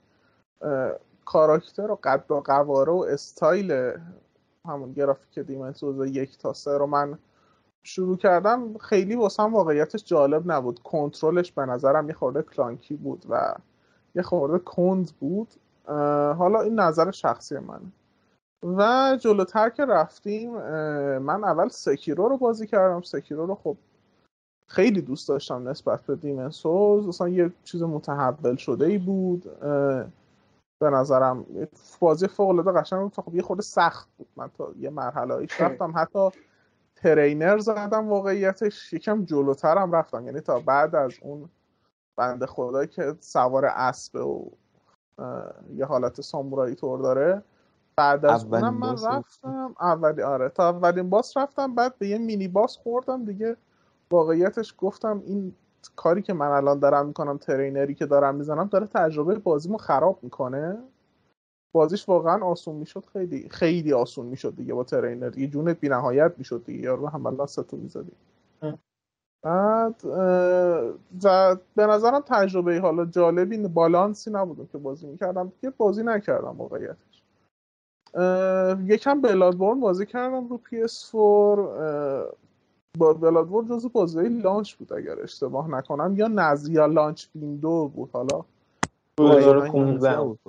کاراکتر 1.26 1.92
و 1.92 2.00
قد 2.04 2.32
و 2.32 2.40
قواره 2.40 2.92
و 2.92 3.06
استایل 3.10 3.94
همون 4.68 4.92
گرافیک 4.92 5.40
دیمن 5.40 5.74
سوز 5.74 6.08
یک 6.08 6.38
تا 6.38 6.54
سه 6.54 6.78
رو 6.78 6.88
من 6.88 7.18
شروع 7.84 8.18
کردم 8.18 8.78
خیلی 8.78 9.16
واسم 9.16 9.54
واقعیتش 9.54 10.04
جالب 10.04 10.52
نبود. 10.52 10.80
کنترلش 10.80 11.52
به 11.52 11.66
نظرم 11.66 12.08
یه 12.08 12.14
خورده 12.14 12.42
کلانکی 12.42 12.96
بود 12.96 13.26
و 13.30 13.56
یه 14.16 14.22
خورده 14.22 14.60
کند 14.60 15.12
بود. 15.20 15.48
حالا 16.38 16.62
این 16.62 16.80
نظر 16.80 17.12
شخصی 17.12 17.58
منه. 17.58 17.92
و 18.64 19.18
جلوتر 19.22 19.70
که 19.70 19.86
رفتیم 19.86 20.52
من 21.18 21.44
اول 21.44 21.68
سکیرو 21.68 22.30
رو 22.30 22.38
بازی 22.38 22.68
کردم. 22.68 23.02
سکیرو 23.02 23.46
رو 23.46 23.56
خب 23.56 23.78
خیلی 24.68 25.02
دوست 25.02 25.30
داشتم 25.30 25.70
نسبت 25.70 26.02
به 26.02 26.16
دیمن 26.16 26.50
سوز 26.50 27.08
اصلا 27.08 27.30
یه 27.30 27.52
چیز 27.64 27.84
متحول 27.84 28.56
شده 28.56 28.86
ای 28.86 28.98
بود 28.98 29.60
به 30.80 30.90
نظرم 30.90 31.46
بازی 32.00 32.28
فوق 32.28 32.50
العاده 32.50 32.72
قشنگ 32.72 33.02
بود. 33.02 33.26
خب 33.26 33.36
یه 33.36 33.42
خورده 33.42 33.62
سخت 33.62 34.10
بود. 34.18 34.28
من 34.36 34.50
تا 34.58 34.72
یه 34.80 34.90
مرحله 34.90 35.36
ایش 35.36 35.62
رفتم. 35.62 35.94
حتی 35.96 36.30
ترینر 37.04 37.58
زدم 37.58 38.10
واقعیتش 38.10 38.94
یکم 38.94 39.26
جلوترم 39.26 39.92
رفتم. 39.92 40.26
یعنی 40.26 40.40
تا 40.40 40.60
بعد 40.60 40.96
از 40.96 41.12
اون 41.22 41.50
بنده 42.16 42.46
خدایی 42.46 42.88
که 42.88 43.16
سوار 43.20 43.66
اسب 43.66 44.16
و 44.16 44.52
یه 45.76 45.86
حالت 45.86 46.22
سامورایی 46.22 46.76
طور 46.76 47.00
داره 47.00 47.44
بعد 47.96 48.26
از 48.26 48.46
اونم 48.46 48.74
من 48.74 48.96
رفتم. 49.06 49.76
اولی 49.82 50.22
آره. 50.22 50.50
تا 50.50 50.70
اولین 50.70 51.10
باس 51.10 51.38
رفتم 51.38 51.76
بعد 51.76 51.98
به 51.98 52.08
یه 52.08 52.18
مینی 52.18 52.48
باس 52.48 52.78
خوردم 52.78 53.26
دیگه. 53.26 53.58
واقعیتش 54.12 54.76
گفتم 54.78 55.24
این 55.26 55.56
کاری 55.96 56.22
که 56.22 56.34
من 56.34 56.48
الان 56.48 56.80
دارم 56.80 57.06
می‌کنم 57.06 57.38
ترینری 57.38 57.96
که 57.96 58.06
دارم 58.06 58.36
می‌زنم 58.36 58.68
داره 58.68 58.88
تجربه 58.88 59.36
بازیمو 59.36 59.78
خراب 59.78 60.20
می‌کنه. 60.22 60.78
بازیش 61.72 62.10
واقعا 62.10 62.46
آسون 62.46 62.76
می‌شد. 62.76 63.04
خیلی 63.14 63.50
خیلی 63.50 63.94
آسون 63.94 64.26
می‌شد 64.26 64.56
دیگه 64.56 64.74
با 64.74 64.84
ترینر. 64.84 65.30
دیگه 65.30 65.48
جونت 65.48 65.80
بی 65.80 65.90
نهایت 65.90 66.34
می‌شد 66.38 66.64
دیگه. 66.66 66.80
یارو 66.80 67.08
هم 67.08 67.26
الله 67.26 67.46
ستو 67.46 67.78
می‌زدی 67.78 68.12
بعد 69.44 70.06
و 71.24 71.58
به 71.76 71.86
نظرم 71.88 72.20
تجربه 72.20 72.80
حالا 72.80 73.06
جالبی 73.06 73.58
بالانسی 73.58 74.32
نبودم 74.32 74.66
که 74.66 74.78
بازی 74.78 75.08
می‌کردم. 75.08 75.52
که 75.62 75.70
بازی 75.70 76.04
نکردم 76.04 76.58
واقعیتش. 76.58 77.22
یکم 78.86 79.22
Bloodborne 79.22 79.80
بازی 79.80 80.06
کردم 80.06 80.48
رو 80.48 80.58
PS4 80.58 82.36
با 82.98 83.14
Bloodborne 83.14 83.68
جزو 83.68 83.90
بازی 83.90 84.30
launch 84.30 84.76
بود 84.76 84.94
اگر 84.94 85.22
اشتباه 85.22 85.70
نکنم. 85.72 86.14
یا 86.18 86.28
نزدیک 86.28 86.86
launch 86.86 87.28
window 87.36 87.92
بود 87.96 88.10
حالا. 88.14 88.46
2015 89.18 90.18
بود 90.18 90.40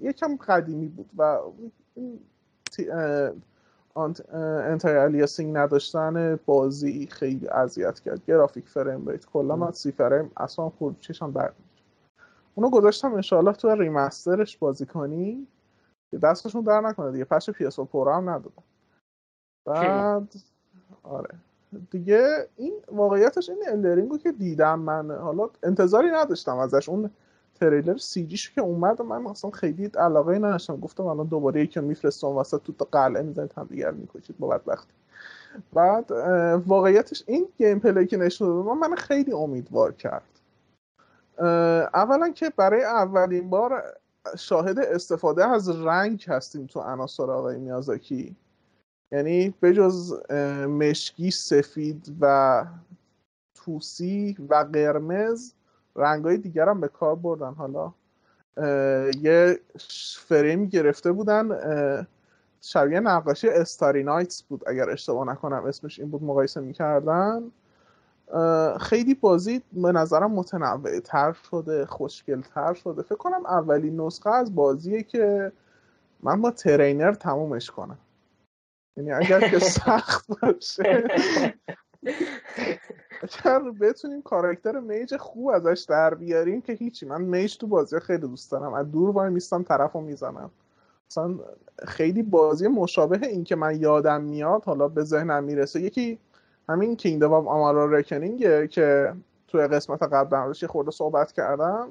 یکم 0.00 0.36
قدیمی 0.36 0.88
بود 0.88 1.10
و 1.18 1.38
anti-aliasing 4.36 5.56
نداشتن 5.56 6.38
بازی 6.46 7.06
خیلی 7.06 7.48
اذیت 7.48 8.00
کرد. 8.00 8.24
گرافیک 8.26 8.68
frame 8.68 9.08
rate 9.08 9.26
کلا 9.26 9.56
من 9.56 9.72
سی 9.72 9.92
فریم 9.92 10.30
اصلا 10.36 10.68
خود 10.68 11.00
چشم 11.00 11.30
در 11.32 11.52
اونو 12.54 12.70
گذاشتم 12.70 13.14
انشاءالله 13.14 13.52
تو 13.52 13.68
remaster 13.68 14.38
ش 14.38 14.56
بازی 14.56 14.86
کنی. 14.86 15.46
دستشون 16.22 16.62
در 16.62 16.80
نکنه 16.80 17.12
دیگه. 17.12 17.24
patch 17.24 17.50
PS 17.50 17.80
Pro 17.80 18.12
هم 18.12 18.30
ندادم. 18.30 18.62
بعد 19.66 20.34
آره. 21.02 21.34
دیگه 21.90 22.48
این 22.56 22.74
واقعیتش 22.92 23.50
این 23.50 23.58
Elden 23.68 23.93
Ring 23.93 24.13
و 24.13 24.18
که 24.18 24.32
دیدم 24.32 24.78
من. 24.78 25.10
حالا 25.10 25.50
انتظاری 25.62 26.10
نداشتم 26.10 26.56
ازش. 26.56 26.88
اون 26.88 27.10
تریلر 27.60 27.96
CG 27.96 28.23
ش 28.23 28.50
که 28.50 28.60
اومد 28.60 29.00
و 29.00 29.04
من 29.04 29.26
اصلا 29.26 29.50
خیلی 29.50 29.86
علاقه 29.86 30.38
نداشتم. 30.38 30.76
گفتم 30.76 31.06
الان 31.06 31.26
دوباره 31.26 31.62
یکی 31.62 31.80
میفرستم 31.80 32.26
واسه 32.26 32.58
تو 32.58 32.84
قلعه 32.92 33.22
می‌زنید 33.22 33.52
هم 33.56 33.66
دیگر 33.70 33.90
می‌کشید 33.90 34.38
با 34.38 34.48
بدبختی. 34.48 34.92
بعد 35.72 36.10
واقعیتش 36.66 37.24
این 37.26 37.48
گیم 37.58 37.78
پلی 37.78 38.06
که 38.06 38.16
نشون 38.16 38.48
داد 38.48 38.76
من 38.76 38.94
خیلی 38.94 39.32
امیدوار 39.32 39.92
کرد. 39.92 40.40
اولا 41.94 42.28
که 42.28 42.52
برای 42.56 42.84
اولین 42.84 43.50
بار 43.50 43.82
شاهد 44.38 44.78
استفاده 44.78 45.46
از 45.46 45.68
رنگ 45.68 46.24
هستیم 46.28 46.66
تو 46.66 46.80
عناصر 46.80 47.30
آقای 47.30 47.58
میازاکی. 47.58 48.36
یعنی 49.12 49.54
بجز 49.62 50.30
مشکی 50.68 51.30
سفید 51.30 52.16
و 52.20 52.64
توسی 53.54 54.36
و 54.48 54.54
قرمز 54.54 55.52
رنگای 55.96 56.36
دیگر 56.36 56.68
هم 56.68 56.80
به 56.80 56.88
کار 56.88 57.14
بردن. 57.14 57.54
حالا 57.54 57.92
یه 59.20 59.60
فریم 60.18 60.66
گرفته 60.66 61.12
بودن 61.12 61.48
شبیه 62.62 63.00
نقاشی 63.00 63.48
استاری 63.48 64.02
نایتس 64.02 64.42
بود 64.42 64.68
اگر 64.68 64.90
اشتباه 64.90 65.28
نکنم 65.28 65.64
اسمش 65.64 65.98
این 65.98 66.10
بود 66.10 66.22
مقایسه 66.24 66.60
می‌کردن. 66.60 67.50
خیلی 68.80 69.14
بازی 69.14 69.62
به 69.72 69.92
نظرم 69.92 70.32
متنوع 70.32 71.00
تر 71.00 71.32
شده 71.50 71.86
خوشگل 71.86 72.40
تر 72.40 72.74
شده. 72.74 73.02
فکر 73.02 73.14
کنم 73.14 73.46
اولین 73.46 74.00
نسخه 74.00 74.30
از 74.30 74.54
بازیه 74.54 75.02
که 75.02 75.52
من 76.22 76.42
با 76.42 76.50
ترینر 76.50 77.12
تمومش 77.12 77.70
کنم. 77.70 77.98
یعنی 78.96 79.12
اگر 79.12 79.48
که 79.48 79.58
سخت 79.80 80.26
باشه. 80.42 81.08
اگر 83.22 83.58
بتونیم 83.58 84.22
کاراکتر 84.22 84.80
میج 84.80 85.16
خوب 85.16 85.48
ازش 85.48 85.86
در 85.88 86.14
بیاریم 86.14 86.60
که 86.60 86.72
هیچی. 86.72 87.06
من 87.06 87.22
میج 87.22 87.56
تو 87.56 87.66
بازی 87.66 88.00
خیلی 88.00 88.18
دوست 88.18 88.52
دارم. 88.52 88.74
از 88.74 88.90
دور 88.90 89.10
وای 89.10 89.30
میستم 89.30 89.62
طرف 89.62 89.92
رو 89.92 90.00
می‌زنم. 90.00 90.50
مثلا 91.10 91.34
خیلی 91.86 92.22
بازی 92.22 92.68
مشابه 92.68 93.26
این 93.26 93.44
که 93.44 93.56
من 93.56 93.80
یادم 93.80 94.20
میاد 94.20 94.64
حالا 94.64 94.88
به 94.88 95.04
ذهنم 95.04 95.44
می‌رسه. 95.44 95.80
یکی 95.80 96.18
همین 96.68 96.96
Kingdoms 96.96 97.32
of 97.32 97.46
Amalur 97.46 97.86
Reckoning 97.86 98.60
ه 98.60 98.68
که 98.68 99.14
توی 99.48 99.66
قسمت 99.66 100.02
قبل 100.02 100.52
یه 100.62 100.68
خورده 100.68 100.90
صحبت 100.90 101.32
کردم. 101.32 101.88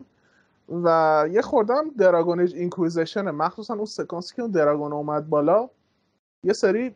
و 0.84 1.28
یه 1.32 1.42
خوردم 1.42 1.90
Dragon 1.98 2.40
Age 2.40 2.56
Inquisition 2.56 3.32
مخصوصا 3.32 3.74
اون 3.74 3.86
سکانسی 3.86 4.36
که 4.36 4.42
اون 4.42 4.52
dragon 4.52 4.94
اومد 4.94 5.30
بالا 5.30 5.70
یه 6.44 6.54
سری 6.54 6.96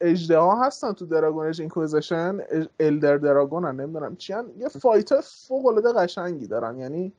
اژدها 0.00 0.64
هستن 0.64 0.92
تو 0.92 1.06
Dragon 1.06 1.46
Age 1.46 1.60
Inquisition. 1.60 2.38
elder 2.80 3.16
dragon 3.16 3.64
هم 3.64 3.80
نمی‌دونم 3.80 4.16
چی 4.16 4.32
هن. 4.32 4.46
یه 4.58 4.68
fight 4.68 5.20
فوق 5.20 5.66
العاده 5.66 5.92
قشنگی 5.92 6.46
دارن. 6.46 6.78
یعنی 6.78 7.12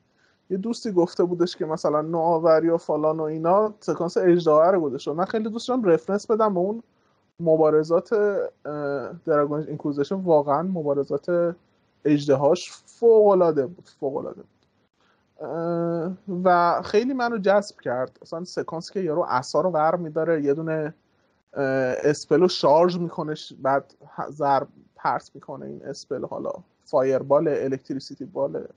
یه 0.50 0.56
دوستی 0.56 0.92
گفته 0.92 1.24
بودش 1.24 1.56
که 1.56 1.66
مثلا 1.66 2.00
نوآوری 2.00 2.68
و 2.68 2.76
فلان 2.76 3.20
و 3.20 3.22
اینا 3.22 3.74
سکانس 3.80 4.16
اژدها 4.16 4.70
رو 4.70 4.80
گذاشته. 4.80 5.12
من 5.12 5.24
خیلی 5.24 5.50
دوست 5.50 5.68
دارم 5.68 5.84
reference 5.84 6.30
بدم 6.30 6.54
به 6.54 6.60
اون 6.60 6.82
مبارزات 7.40 8.10
Dragon 9.24 9.64
Inquisition 9.68 10.14
واقعا 10.14 10.62
مبارزات 10.62 11.54
اژدهاش 12.04 12.72
فوق 12.72 13.26
العاده 13.26 13.66
بود 13.66 13.88
فوق 14.00 14.16
العاده 14.16 14.42
بود 14.42 14.66
و 16.44 16.82
خیلی 16.82 17.14
منو 17.14 17.38
جذب 17.38 17.80
کرد. 17.80 18.18
اصلا 18.22 18.44
سکانس 18.44 18.90
که 18.90 19.00
یارو 19.00 19.22
عصا 19.22 19.60
رو 19.60 19.70
ور 19.70 19.96
میداره 19.96 20.42
یه 20.42 20.54
دونه 20.54 20.94
spell 21.56 22.33
و 22.33 22.48
شارژ 22.48 22.98
می‌کنه 22.98 23.34
بعد 23.62 23.94
ضرب 24.30 24.68
پرت 24.96 25.30
می‌کنه 25.34 25.66
این 25.66 25.84
spell 25.84 26.24
حالا 26.24 26.52
fireball 26.84 27.48
electricity 27.48 28.24
ball 28.24 28.59
ه 28.59 28.68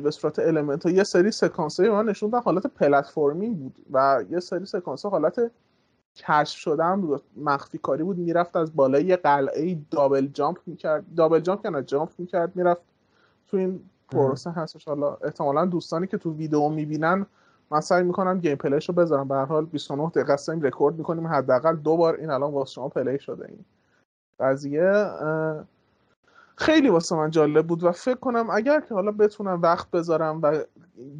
به 0.00 0.10
صورت 0.10 0.38
element 0.38 0.86
ها 0.86 0.92
یه 0.92 1.04
سری 1.04 1.30
سکانس 1.30 1.80
های 1.80 1.90
من 1.90 2.04
نشون 2.04 2.26
دادن 2.26 2.40
حالت 2.40 2.66
platforming 2.66 3.58
بود 3.58 3.78
و 3.90 4.24
یه 4.30 4.40
سری 4.40 4.64
سکانس 4.64 5.06
حالت 5.06 5.50
کشف 6.16 6.58
شدن 6.58 7.00
بود 7.00 7.22
مخفی 7.36 7.78
کاری 7.78 8.02
بود. 8.02 8.18
می‌رفت 8.18 8.56
از 8.56 8.76
بالای 8.76 9.04
یه 9.04 9.16
قلعه 9.16 9.78
double 9.90 10.26
jump 10.26 10.58
می‌کرد. 10.66 11.14
double 11.16 11.40
jump 11.40 11.62
کنه 11.62 11.82
jump 11.82 12.10
می‌کرد 12.18 12.56
می‌رفت 12.56 12.82
تو 13.46 13.56
این 13.56 13.80
پروسه 14.10 14.50
هستش. 14.50 14.88
حالا 14.88 15.14
احتمالا 15.14 15.66
دوستانی 15.66 16.06
که 16.06 16.18
تو 16.18 16.32
ویدیو 16.32 16.68
می‌بینن 16.68 17.26
من 17.70 17.80
سعی 17.80 18.02
می‌کنم 18.02 18.38
gameplay 18.38 18.56
ش 18.56 18.88
رو 18.88 18.94
بذارم. 18.94 19.28
به 19.28 19.34
هر 19.34 19.44
حال 19.44 19.64
29 19.64 20.08
دقیقه 20.08 20.32
است 20.32 20.50
رکورد 20.50 20.98
می‌کنیم. 20.98 21.26
حداقل 21.26 21.76
دو 21.76 21.96
بار 21.96 22.14
این 22.14 22.30
الان 22.30 22.52
واسه 22.52 22.72
شما 22.72 22.88
play 22.88 23.18
شده 23.18 23.46
این 23.48 23.64
قضیه 24.40 25.06
خیلی 26.56 26.88
واسه 26.88 27.16
من 27.16 27.30
جالب 27.30 27.66
بود 27.66 27.84
و 27.84 27.92
فکر 27.92 28.18
کنم 28.18 28.50
اگر 28.50 28.80
که 28.80 28.94
حالا 28.94 29.12
بتونم 29.12 29.62
وقت 29.62 29.90
بذارم 29.90 30.40
و 30.42 30.58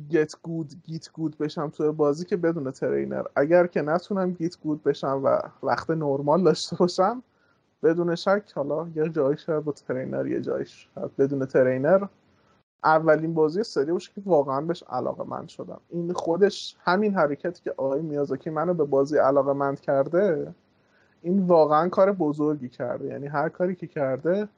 git 0.09 0.35
gud 0.43 0.73
git 0.85 1.13
gud 1.13 1.39
بشم 1.39 1.69
توی 1.69 1.91
بازی 1.91 2.25
که 2.25 2.37
بدون 2.37 2.71
trainer. 2.71 3.25
اگر 3.37 3.67
که 3.67 3.83
نتونم 3.83 4.31
git 4.31 4.61
gud 4.61 4.83
بشم 4.83 5.21
و 5.25 5.39
وقت 5.63 5.91
نرمال 5.91 6.43
داشته 6.43 6.77
باشم 6.77 7.23
بدون 7.83 8.15
شک 8.15 8.53
حالا 8.55 8.89
یه 8.95 9.09
جایی 9.09 9.37
شاید 9.37 9.65
با 9.65 9.73
trainer 9.73 10.27
یه 10.27 10.41
جایش. 10.41 10.89
بدون 11.19 11.47
trainer 11.47 12.07
اولین 12.85 13.35
بازی 13.35 13.63
سری 13.63 13.93
باشه 13.93 14.13
که 14.15 14.23
واقعا 14.27 14.61
بهش 14.61 14.83
علاقه 14.83 15.25
مند 15.25 15.49
شدم. 15.49 15.81
این 15.89 16.13
خودش 16.13 16.77
همین 16.81 17.15
حرکتی 17.15 17.63
که 17.63 17.75
آقای 17.77 18.03
میازاکی 18.03 18.51
منو 18.51 18.75
به 18.75 18.85
بازی 18.85 19.19
علاقه 19.19 19.53
مند 19.53 19.81
کرده 19.81 20.55
این 21.23 21.47
واقعا 21.47 21.89
کار 21.89 22.13
بزرگی 22.13 22.69
کرده. 22.69 23.07
یعنی 23.07 23.27
هر 23.27 23.49
کاری 23.49 23.75
که 23.75 23.87
کرده 23.87 24.49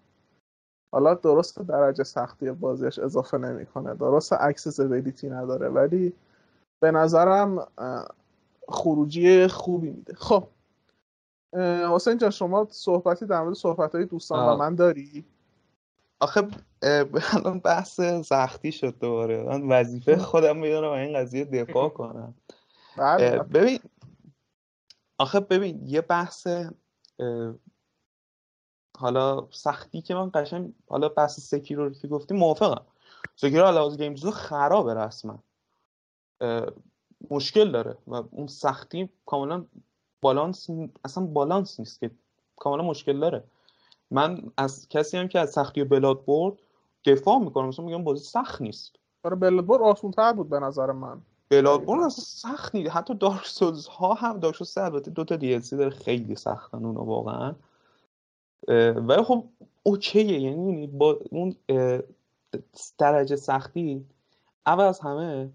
حالا 0.93 1.15
درست 1.15 1.59
درجه 1.59 2.05
سختی 2.05 2.51
بازیش 2.51 2.99
اضافه 2.99 3.39
نمی‌کنه. 3.39 3.95
درست 3.95 4.33
اکسسیبیلیتی 4.33 5.31
نداره 5.31 5.69
ولی 5.69 6.13
به 6.81 6.91
نظرم 6.91 7.67
خروجی 8.69 9.47
خوبی 9.47 9.91
میده. 9.91 10.15
خب 10.15 10.45
حسین 11.95 12.19
جان 12.19 12.31
شما 12.31 12.67
صحبتی 12.71 13.27
در 13.27 13.43
مورد 13.43 13.55
صحبت 13.55 13.95
های 13.95 14.05
دوستان 14.05 14.49
و 14.49 14.57
من 14.57 14.75
داری؟ 14.75 15.25
آخه 16.21 16.49
الان 17.33 17.59
بحث 17.61 18.01
سختی 18.25 18.73
شد 18.73 18.99
دوباره. 18.99 19.43
من 19.43 19.69
وظیفه 19.69 20.17
خودم 20.17 20.57
می‌دونم 20.57 20.91
این 20.91 21.19
قضیه 21.19 21.45
دفاع 21.45 21.89
کنم. 21.89 22.35
بله. 22.97 23.39
ببین 23.39 23.79
آخه 25.19 25.41
ببین 25.41 25.81
یه 25.87 26.01
بحث 26.01 26.49
حالا 28.99 29.49
سختی 29.51 30.03
که 30.03 30.15
من 30.15 30.31
قشنگ 30.35 30.75
حالا 30.89 31.09
بحث 31.09 31.55
که 31.55 32.09
گفتی 32.11 32.35
موافقم. 32.35 32.85
سکیرو 33.37 33.67
علاوه 33.67 33.97
گیم 33.97 34.31
خرابه 34.31 34.95
رسما. 34.95 35.39
مشکل 37.31 37.73
داره 37.73 37.97
و 38.07 38.15
اون 38.15 38.47
سختی 38.47 39.09
کاملا 39.27 39.65
بالانس 40.21 40.67
اصلا 41.05 41.27
بالانس 41.27 41.81
نیست 41.81 42.01
که 42.01 42.11
کاملا 42.57 42.83
مشکل 42.83 43.21
داره. 43.21 43.45
من 44.11 44.53
از 44.57 44.89
کسی 44.89 45.17
هم 45.17 45.29
که 45.29 45.39
از 45.39 45.51
سختی 45.51 45.85
بلاد 45.85 46.25
برد 46.25 46.55
دفاع 47.05 47.39
می‌کنم. 47.39 47.69
مثلا 47.69 47.85
میگم 47.85 48.05
بازی 48.05 48.25
سخت 48.25 48.63
نیست. 48.63 48.97
برای 49.23 49.39
بلاد 49.39 49.67
برد 49.67 49.83
آسون 49.83 50.11
تر 50.11 50.33
بود 50.33 50.49
به 50.49 50.61
نظر 50.61 50.93
من. 50.93 51.21
بلاد 51.49 51.85
برد 51.85 52.03
اصلا 52.03 52.25
سخت 52.25 52.75
نیست. 52.75 52.91
حتی 52.91 53.15
دارک 53.15 53.47
سولز 53.47 53.87
ها 53.87 54.15
هم 54.15 54.41
دارک 54.41 54.57
سولز 54.57 54.79
البته 54.79 55.11
دو 55.11 55.25
تا 55.25 55.37
دی 55.37 55.59
داره 55.59 55.91
خیلی 55.91 56.35
سختن 56.35 56.85
اونا 56.85 57.05
واقعا. 57.05 57.55
ولی 58.97 59.23
خب 59.23 59.45
اوکیه. 59.83 60.41
یعنی 60.41 60.87
با 60.87 61.19
اون 61.31 61.57
درجه 62.99 63.37
سختی 63.37 64.07
اول 64.67 64.85
از 64.85 65.01
همه 65.01 65.51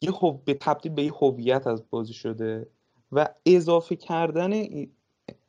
یه 0.00 0.12
به 0.44 0.54
تبدیل 0.54 0.92
به 0.92 1.02
یه 1.02 1.12
هویت 1.12 1.66
از 1.66 1.82
بازی 1.90 2.12
شده 2.12 2.66
و 3.12 3.28
اضافه 3.46 3.96
کردن 3.96 4.52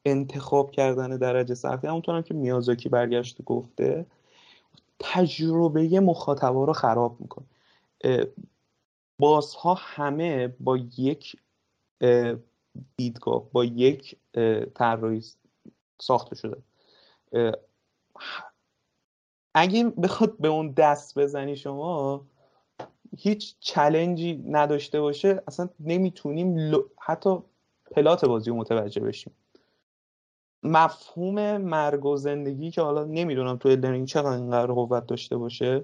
انتخاب 0.06 0.72
کردن 0.72 1.18
درجه 1.18 1.56
سختی. 1.56 1.88
همونطور 1.88 2.22
که 2.22 2.34
میازاکی 2.34 2.90
برگشت 2.90 3.42
گفته 3.42 4.06
تجربه 5.00 6.00
مخاطبا 6.00 6.64
رو 6.66 6.74
خراب 6.74 7.18
می‌کنه. 7.20 7.46
بازها 9.20 9.74
همه 9.74 10.48
با 10.48 10.78
یک 10.78 11.36
دیدگاه 12.98 13.44
با 13.52 13.66
یک 13.66 14.18
طراحی 14.76 15.24
ساخته 16.02 16.36
شده. 16.36 16.58
اگه 19.54 19.84
بخواد 19.84 20.38
به 20.38 20.48
اون 20.48 20.72
دست 20.72 21.20
بزنی 21.20 21.56
شما 21.56 22.26
هیچ 23.18 23.56
چلنجی 23.60 24.44
نداشته 24.48 25.02
باشه. 25.02 25.44
اصلا 25.48 25.70
نمی‌تونیم 25.80 26.76
حتی 27.00 27.38
پلات 27.92 28.26
بازی 28.26 28.50
رو 28.50 28.56
متوجه 28.56 29.02
بشیم. 29.02 29.34
مفهوم 30.64 31.58
مرگ 31.58 32.06
و 32.06 32.18
زندگی 32.18 32.72
که 32.72 32.82
حالا 32.82 33.04
نمی‌دونم 33.04 33.58
تو 33.58 33.70
Elden 33.70 33.91
Ring 33.91 34.08
چقدر 34.08 34.38
اینقدر 34.38 34.72
قوت 34.72 35.08
داشته 35.08 35.38
باشه 35.38 35.84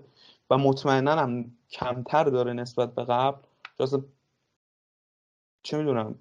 و 0.49 0.57
مطمئنا 0.57 1.11
هم 1.11 1.51
کمتر 1.71 2.23
داره 2.23 2.53
نسبت 2.53 2.95
به 2.95 3.03
قبل. 3.03 3.37
جاسه 3.79 4.03
چه 5.63 5.77
می‌دونم 5.77 6.15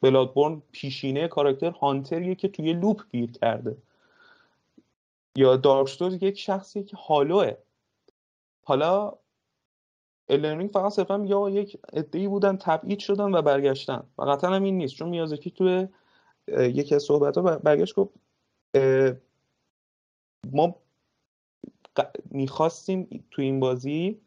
Bloodborne 0.00 0.62
پیشینه 0.72 1.28
کاراکتر 1.28 1.70
hunter 1.70 2.18
یه 2.18 2.34
که 2.34 2.48
توی 2.48 2.72
loop 2.72 3.02
گیر 3.10 3.30
کرده. 3.30 3.76
یا 5.36 5.56
Dark 5.56 5.85
Souls 5.85 6.22
یک 6.22 6.38
شخصیه 6.38 6.82
که 6.82 6.96
hollow 6.96 7.38
ه. 7.38 7.52
حالا 8.62 9.12
Elden 10.28 10.51
Ring 10.51 10.70
فقط 10.70 10.92
صرفا 10.92 11.24
یا 11.26 11.50
یک 11.50 11.78
عده‌ای 11.92 12.28
بودن 12.28 12.56
تبعید 12.56 12.98
شدن 12.98 13.34
و 13.34 13.42
برگشتن. 13.42 14.02
و 14.18 14.22
قطعا 14.22 14.50
هم 14.50 14.62
این 14.62 14.78
نیست 14.78 14.94
چون 14.94 15.08
میازاکی 15.08 15.50
توی 15.50 15.88
یکی 16.48 16.94
از 16.94 17.02
صحبت 17.02 17.38
ها 17.38 17.42
برگشت 17.42 17.94
گفت 17.94 18.10
ما 20.52 20.74
می‌خواستیم 22.30 23.24
تو 23.30 23.42
این 23.42 23.60
بازی 23.60 24.20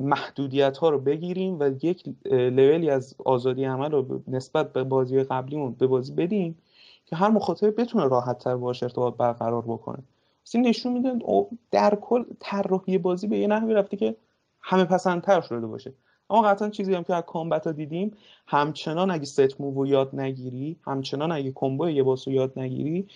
محدودیت 0.00 0.76
ها 0.76 0.90
رو 0.90 0.98
بگیریم 0.98 1.60
و 1.60 1.70
یک 1.82 2.14
لولی 2.30 2.90
از 2.90 3.14
آزادی 3.24 3.64
عمل 3.64 3.90
رو 3.90 4.22
نسبت 4.28 4.72
به 4.72 4.84
بازی 4.84 5.22
قبلیمون 5.22 5.72
به 5.72 5.86
بازی 5.86 6.12
بدیم 6.12 6.58
که 7.06 7.16
هر 7.16 7.28
مخاطب 7.28 7.80
بتونه 7.80 8.08
راحت 8.08 8.38
تر 8.38 8.56
باش 8.56 8.82
ارتباط 8.82 9.16
برقرار 9.16 9.62
بکنه. 9.62 10.02
این 10.54 10.66
نشون 10.66 10.92
میده 10.92 11.18
در 11.70 11.94
کل 11.94 12.24
طراحی 12.40 12.98
بازی 12.98 13.26
به 13.26 13.38
یه 13.38 13.46
نحوی 13.46 13.74
رفته 13.74 13.96
که 13.96 14.16
همه 14.60 14.84
پسندتر 14.84 15.40
شده 15.40 15.66
باشه. 15.66 15.92
اما 16.30 16.42
قطعا 16.42 16.70
چیزی 16.70 16.94
هم 16.94 17.04
که 17.04 17.14
از 17.14 17.24
کامبت 17.26 17.66
ها 17.66 17.72
دیدیم 17.72 18.16
همچنان 18.46 19.10
اگه 19.10 19.24
set 19.24 19.60
move 19.60 19.86
یاد 19.86 20.14
نگیری 20.20 20.76
همچنان 20.82 21.32
اگه 21.32 21.52
combo 21.54 21.88
یه 21.88 22.02
boss 22.02 22.26
یاد 22.26 22.58
نگیری 22.58 23.08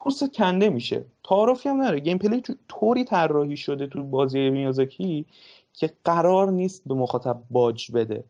پوست 0.00 0.32
کنده 0.34 0.68
میشه. 0.68 1.04
تعارفی 1.24 1.68
هم 1.68 1.76
نره 1.76 2.00
gameplay 2.00 2.42
طوری 2.68 3.04
طراحی 3.04 3.56
شده 3.56 3.86
تو 3.86 4.04
بازی 4.04 4.50
میازاکی 4.50 5.26
که 5.72 5.92
قرار 6.04 6.50
نیست 6.50 6.82
به 6.86 6.94
مخاطب 6.94 7.42
باج 7.50 7.92
بده. 7.92 8.24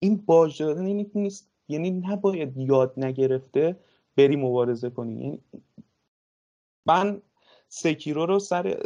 این 0.00 0.16
باج 0.26 0.62
دادن 0.62 0.86
این 0.86 1.10
نیست 1.14 1.48
یعنی 1.68 1.90
نباید 1.90 2.56
یاد 2.56 2.92
نگرفته 2.96 3.76
بری 4.16 4.36
مبارزه 4.36 4.90
کنی. 4.90 5.20
یعنی 5.20 5.40
من 6.86 7.22
Sekiro 7.68 8.26
رو 8.26 8.38
سر 8.38 8.82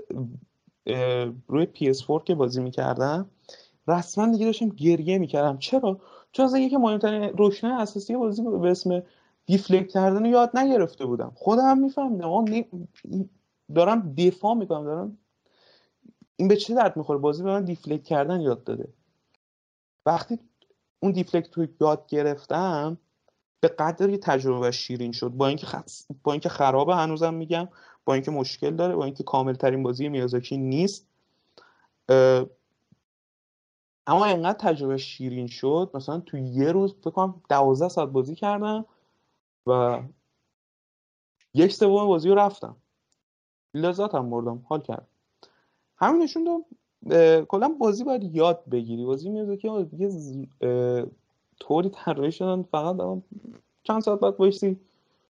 روی 1.49 1.67
PS4 1.75 2.25
که 2.25 2.35
بازی 2.35 2.63
می‌کردم 2.63 3.31
رسما 3.89 4.27
دیگه 4.27 4.47
داشتم 4.47 4.69
گریه 4.69 5.19
می‌کردم. 5.19 5.59
چرا؟ 5.59 6.01
چون 6.33 6.45
از 6.45 6.55
که 6.71 6.79
مهمترین 6.79 7.23
روشنه 7.23 7.81
اساسی 7.81 8.17
بازی 8.17 8.43
به 8.43 8.71
اسم 8.71 9.03
دیفلکت 9.47 9.89
کردن 9.89 10.25
یاد 10.25 10.57
نگرفته 10.57 11.07
بودم. 11.07 11.33
خودم 11.35 11.79
میفهمیدم. 11.79 12.67
دارم 13.75 14.15
دفاع 14.15 14.55
می‌کنم. 14.55 14.85
دارم 14.85 15.19
این 16.37 16.49
به 16.49 16.57
چه 16.57 16.75
درد 16.75 16.97
می‌خوره؟ 16.97 17.19
بازی 17.19 17.43
به 17.43 17.51
من 17.51 17.65
دیفلکت 17.65 18.05
کردن 18.05 18.41
یاد 18.41 18.65
داده. 18.65 18.89
وقتی 20.07 20.39
اون 21.01 21.13
دیفلکت 21.13 21.59
رو 21.59 21.67
یاد 21.81 22.07
گرفتم 22.07 22.99
به 23.61 23.69
قدری 23.69 24.19
تجربه 24.19 24.71
شیرین 24.71 25.13
شد. 25.13 25.29
با 25.29 25.47
اینکه 25.47 25.67
با 26.23 26.33
اینکه 26.33 26.49
خرابه 26.49 26.97
هنوزم 26.97 27.35
میگم 27.35 27.69
با 28.05 28.15
اینکه 28.15 28.31
مشکل 28.31 28.77
داره 28.77 28.97
با 28.97 29.05
اینکه 29.05 29.23
کامل 29.23 29.55
ترین 29.55 29.83
بازی 29.83 30.09
میازاکی 30.09 30.57
نیست 30.57 31.07
اما 34.07 34.25
اینقدر 34.25 34.59
تجربه 34.59 34.97
شیرین 34.97 35.47
شد 35.47 35.91
مثلا 35.95 36.21
تو 36.21 36.37
یه 36.39 36.73
روز 36.73 36.95
فکر 36.95 37.11
کنم 37.11 37.43
12 37.49 37.89
ساعت 37.89 38.09
بازی 38.09 38.35
کردم 38.35 38.85
و 39.67 40.03
یک 41.55 41.73
سوم 41.73 42.07
بازی 42.07 42.29
رو 42.29 42.35
رفتم. 42.35 42.77
لذت 43.75 44.15
هم 44.15 44.31
بردم 44.31 44.63
حال 44.69 44.81
کرد 44.81 45.09
همین 45.97 46.23
نشون 46.23 46.45
داد 46.45 46.65
کلا 47.47 47.69
بازی 47.69 48.05
باید 48.05 48.37
یاد 48.37 48.65
بگیری. 48.71 49.05
بازی 49.05 49.31
میاد 49.31 49.59
که 49.59 49.89
دیگه 49.91 50.11
طوری 51.61 51.89
طراحی 51.89 52.33
شدن 52.33 52.63
فقط 52.63 53.23
چند 53.83 54.03
ساعت 54.03 54.21
بعد 54.21 54.37
بایستی 54.37 54.81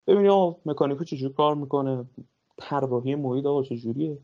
ببینی 0.07 0.29
آقا 0.29 0.59
مکانیکو 0.65 1.03
چجوری 1.03 1.33
کار 1.33 1.55
می‌کنه 1.55 2.05
طراحی 2.57 3.15
محیط 3.15 3.45
آقا 3.45 3.63
چجوریه. 3.63 4.17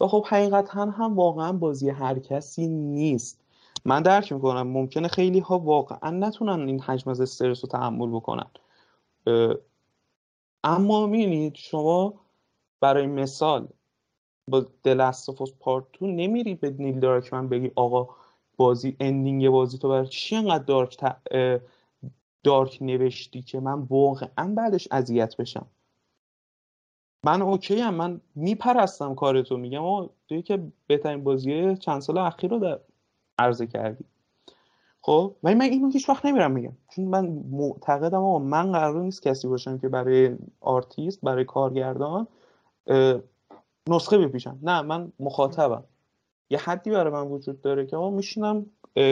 و 0.00 0.06
خب 0.06 0.24
حقیقتا 0.28 0.84
هم 0.90 1.16
واقعا 1.16 1.52
بازی 1.52 1.90
هر 1.90 2.18
کسی 2.18 2.66
نیست. 2.68 3.43
من 3.84 4.02
درک 4.02 4.32
می‌کنم 4.32 4.66
ممکنه 4.66 5.08
خیلی 5.08 5.38
ها 5.38 5.58
واقعا 5.58 6.10
نتونن 6.10 6.68
این 6.68 6.80
حجم 6.80 7.10
از 7.10 7.20
استرس 7.20 7.64
رو 7.64 7.68
تحمل 7.68 8.08
بکنن. 8.08 8.50
اما 10.64 11.06
می‌بینید 11.06 11.54
شما 11.54 12.14
برای 12.80 13.06
مثال 13.06 13.68
با 14.48 14.66
دلستافوس 14.82 15.52
پارت 15.60 15.84
تو 15.92 16.06
نمیری 16.06 16.54
به 16.54 16.70
نیل 16.70 17.00
دارکمن 17.00 17.48
بگی 17.48 17.70
آقا 17.76 18.14
بازی 18.56 18.96
اندینگ 19.00 19.48
بازی 19.48 19.78
تو 19.78 19.88
برای 19.88 20.06
چی 20.08 20.36
انقدر 20.36 20.64
دارک 20.64 20.96
دارک 22.42 22.78
نوشتی 22.80 23.42
که 23.42 23.60
من 23.60 23.80
واقعا 23.90 24.54
بعدش 24.56 24.88
اذیت 24.90 25.36
بشم؟ 25.36 25.66
من 27.24 27.42
OK 27.42 27.80
هم 27.80 27.94
من 27.94 28.20
میپرستم 28.34 29.14
کارتو 29.14 29.56
میگم 29.56 29.84
و 29.84 30.08
توی 30.28 30.42
که 30.42 30.72
بهترین 30.86 31.24
بازی 31.24 31.76
چند 31.76 32.00
سال 32.00 32.18
اخیر 32.18 32.50
رو 32.50 32.58
در 32.58 32.80
عرضه 33.38 33.66
کردی. 33.66 34.04
خب 35.00 35.36
من 35.42 35.54
من 35.54 35.64
اینو 35.64 35.90
هیچ 35.90 36.08
وقت 36.08 36.26
نمیرم 36.26 36.50
میگم 36.50 36.72
چون 36.90 37.04
من 37.04 37.26
معتقدم 37.50 38.22
آقا 38.22 38.38
من 38.38 38.72
قرار 38.72 39.02
نیست 39.02 39.22
کسی 39.22 39.48
باشم 39.48 39.78
که 39.78 39.88
برای 39.88 40.36
آرتیست 40.60 41.20
برای 41.20 41.44
کارگردان 41.44 42.28
نسخه 43.88 44.18
بپیچم 44.18 44.58
نه 44.62 44.82
من 44.82 45.12
مخاطبم. 45.20 45.84
یه 46.50 46.58
حدی 46.58 46.90
برای 46.90 47.12
من 47.12 47.26
وجود 47.26 47.60
داره 47.60 47.86
که 47.86 47.96
آقا 47.96 48.10
میشینم 48.10 48.66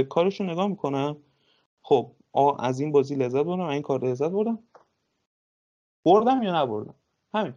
کارشو 0.09 0.45
نگاه 0.45 0.66
می‌کنم. 0.66 1.16
خب 1.83 2.12
آقا 2.33 2.57
از 2.57 2.81
این 2.81 2.93
بازی 2.93 3.14
لذت 3.14 3.45
بردم 3.45 3.61
این 3.61 3.83
کار 3.83 4.05
لذت 4.05 4.31
بردم 4.31 4.59
بردم 6.05 6.43
یا 6.43 6.62
نبردم؟ 6.62 6.95
همین. 7.35 7.55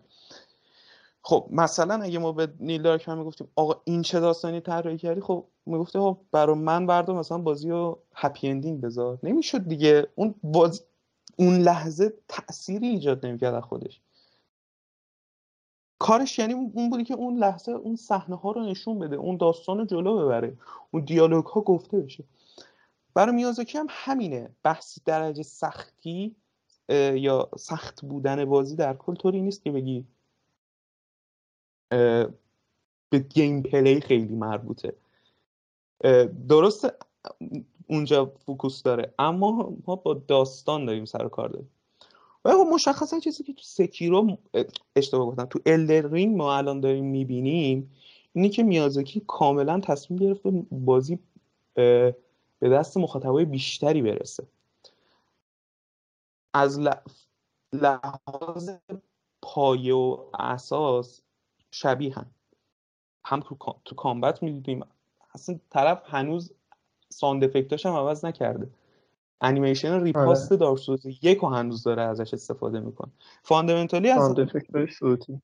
خب 1.27 1.47
مثلا 1.51 2.03
اگه 2.03 2.19
ما 2.19 2.31
به 2.31 2.53
نیل 2.59 2.87
هم 2.87 3.17
می‌گفتیم 3.17 3.47
آقا 3.55 3.81
این 3.83 4.01
چه 4.01 4.19
داستانی 4.19 4.61
طراحی 4.61 4.97
کردی؟ 4.97 5.21
خب 5.21 5.45
می‌گفته 5.65 5.99
خب 5.99 6.17
برای 6.31 6.55
من 6.55 6.87
بردار 6.87 7.15
مثلا 7.15 7.37
بازی 7.37 7.69
رو 7.69 7.99
هپی 8.15 8.47
اندینگ 8.47 8.81
بذار. 8.81 9.19
نمی‌شد 9.23 9.67
دیگه. 9.67 10.07
اون 10.15 10.35
باز 10.43 10.85
اون 11.37 11.57
لحظه 11.57 12.13
تأثیری 12.27 12.87
ایجاد 12.87 13.25
نمی‌کرد 13.25 13.59
خودش. 13.59 14.01
کارش 15.99 16.39
یعنی 16.39 16.53
اون 16.53 16.89
بودی 16.89 17.03
که 17.03 17.13
اون 17.13 17.37
لحظه 17.37 17.71
اون 17.71 17.95
صحنه 17.95 18.35
ها 18.35 18.51
رو 18.51 18.63
نشون 18.65 18.99
بده 18.99 19.15
اون 19.15 19.37
داستان 19.37 19.77
رو 19.77 19.85
جلو 19.85 20.25
ببره 20.25 20.57
اون 20.91 21.05
دیالوگ 21.05 21.45
ها 21.45 21.61
گفته 21.61 21.99
بشه. 21.99 22.23
برای 23.13 23.35
میازاکی 23.35 23.77
هم 23.77 23.87
همینه. 23.89 24.49
بحث 24.63 24.99
درجه 25.05 25.43
سختی 25.43 26.35
یا 27.13 27.49
سخت 27.57 28.05
بودن 28.05 28.45
بازی 28.45 28.75
در 28.75 28.93
کل 28.93 29.15
طوری 29.15 29.41
نیست 29.41 29.63
که 29.63 29.71
بگی 29.71 30.05
به 31.89 33.19
gameplay 33.29 34.01
خیلی 34.01 34.35
مربوطه. 34.35 34.95
درست 36.49 36.93
اونجا 37.87 38.25
focus 38.25 38.83
داره 38.83 39.13
اما 39.19 39.73
ما 39.87 39.95
با 39.95 40.13
داستان 40.13 40.85
داریم 40.85 41.05
سر 41.05 41.27
کار 41.27 41.49
داریم. 41.49 41.71
و 42.45 42.51
خب 42.51 42.67
مشخصا 42.73 43.19
چیزی 43.19 43.43
که 43.43 43.53
تو 43.53 43.61
Sekiro 43.63 44.37
اشتباه 44.95 45.25
گفتم 45.27 45.45
تو 45.45 45.59
Elden 45.65 46.05
Ring 46.05 46.37
ما 46.37 46.57
الان 46.57 46.79
داریم 46.79 47.05
می‌بینیم 47.05 47.91
اینی 48.33 48.49
که 48.49 48.63
میازاکی 48.63 49.23
کاملا 49.27 49.79
تصمیم 49.79 50.19
گرفته 50.19 50.51
بازی 50.71 51.19
به 52.59 52.69
دست 52.69 52.97
مخاطبای 52.97 53.45
بیشتری 53.45 54.01
برسه. 54.01 54.47
از 56.53 56.79
لحاظ 57.73 58.69
پایه 59.41 59.93
و 59.93 60.17
اساس 60.39 61.21
شبیه 61.75 62.15
هم. 62.15 62.25
هم 63.25 63.39
تو 63.85 63.95
کامبت 63.95 64.43
می‌دیدیم. 64.43 64.83
اصلا 65.33 65.59
طرف 65.69 66.01
هنوز 66.05 66.53
ساند 67.09 67.43
افکتاش 67.43 67.85
هم 67.85 67.93
عوض 67.93 68.25
نکرده. 68.25 68.69
انیمیشن 69.41 70.01
ریپاست 70.01 70.51
آره. 70.51 70.59
دارک 70.59 70.79
سوز 70.79 71.05
یک 71.21 71.43
و 71.43 71.47
هنوز 71.47 71.83
داره 71.83 72.01
ازش 72.01 72.33
استفاده 72.33 72.79
می‌کنه. 72.79 73.11
فاندامنتالی 73.43 74.09
از 74.09 74.35
صوتی. 74.99 75.41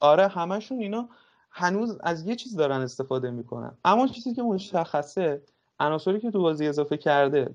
آره 0.00 0.28
همشون 0.28 0.78
اینا 0.78 1.08
هنوز 1.50 1.98
از 2.00 2.26
یه 2.26 2.36
چیز 2.36 2.56
دارن 2.56 2.80
استفاده 2.80 3.30
می‌کنن. 3.30 3.76
اما 3.84 4.06
چیزی 4.06 4.34
که 4.34 4.42
مشخصه 4.42 5.42
عناصری 5.80 6.20
که 6.20 6.30
تو 6.30 6.42
بازی 6.42 6.66
اضافه 6.66 6.96
کرده. 6.96 7.54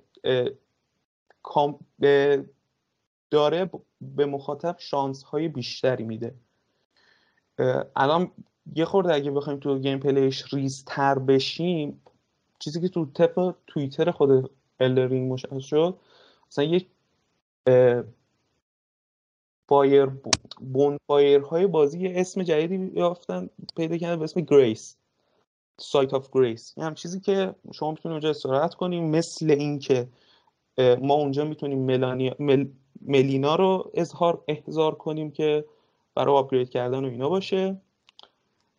داره 3.32 3.70
به 4.02 4.26
مخاطب 4.26 4.76
شانس 4.80 5.24
های 5.24 5.48
بیشتری 5.48 6.04
میده. 6.04 6.36
الان 7.96 8.32
یه 8.76 8.86
خورده 8.86 9.14
اگه 9.14 9.32
بخوایم 9.32 9.60
تو 9.60 9.80
gameplay 9.80 10.00
ش 10.00 10.54
ریزتر 10.54 11.20
بشیم 11.20 12.02
چیزی 12.60 12.82
که 12.82 12.88
تو 12.90 13.06
تپ 13.06 13.56
توییتر 13.68 14.12
خود 14.12 14.52
Elden 14.80 15.09
Ring 15.09 15.32
مشخص 15.34 15.64
شد 15.64 15.98
مثلا 16.52 16.64
یک 16.64 16.88
fire 19.68 20.06
bonfire 20.74 21.42
های 21.42 21.68
بازی 21.68 22.00
یه 22.00 22.14
اسم 22.16 22.44
جدیدی 22.44 22.92
یافتن 22.96 23.50
پیدا 23.76 23.98
کردن 23.98 24.16
به 24.16 24.24
اسم 24.24 24.42
Grace 24.42 24.98
Site 25.80 26.14
of 26.14 26.30
Grace 26.32 26.74
یه 26.78 26.84
هم 26.84 26.94
چیزی 26.94 27.20
که 27.20 27.56
شما 27.74 27.92
می‌تونید 27.92 28.14
اونجا 28.14 28.30
استراحت 28.30 28.74
کنیم 28.74 29.10
مثل 29.10 29.52
اینکه 29.52 30.08
ما 30.78 31.14
اونجا 31.14 31.46
می‌تونیم 31.46 31.80
ملانی... 31.80 32.32
مل... 32.40 32.66
ملینا 33.02 33.56
رو 33.56 33.92
اظهار 33.94 34.44
احضار 34.48 34.96
کنیم 34.96 35.32
که 35.32 35.66
برای 36.18 36.36
upgrade 36.36 36.70
کردن 36.70 37.06
و 37.06 37.08
اینا 37.08 37.30
باشه. 37.30 37.82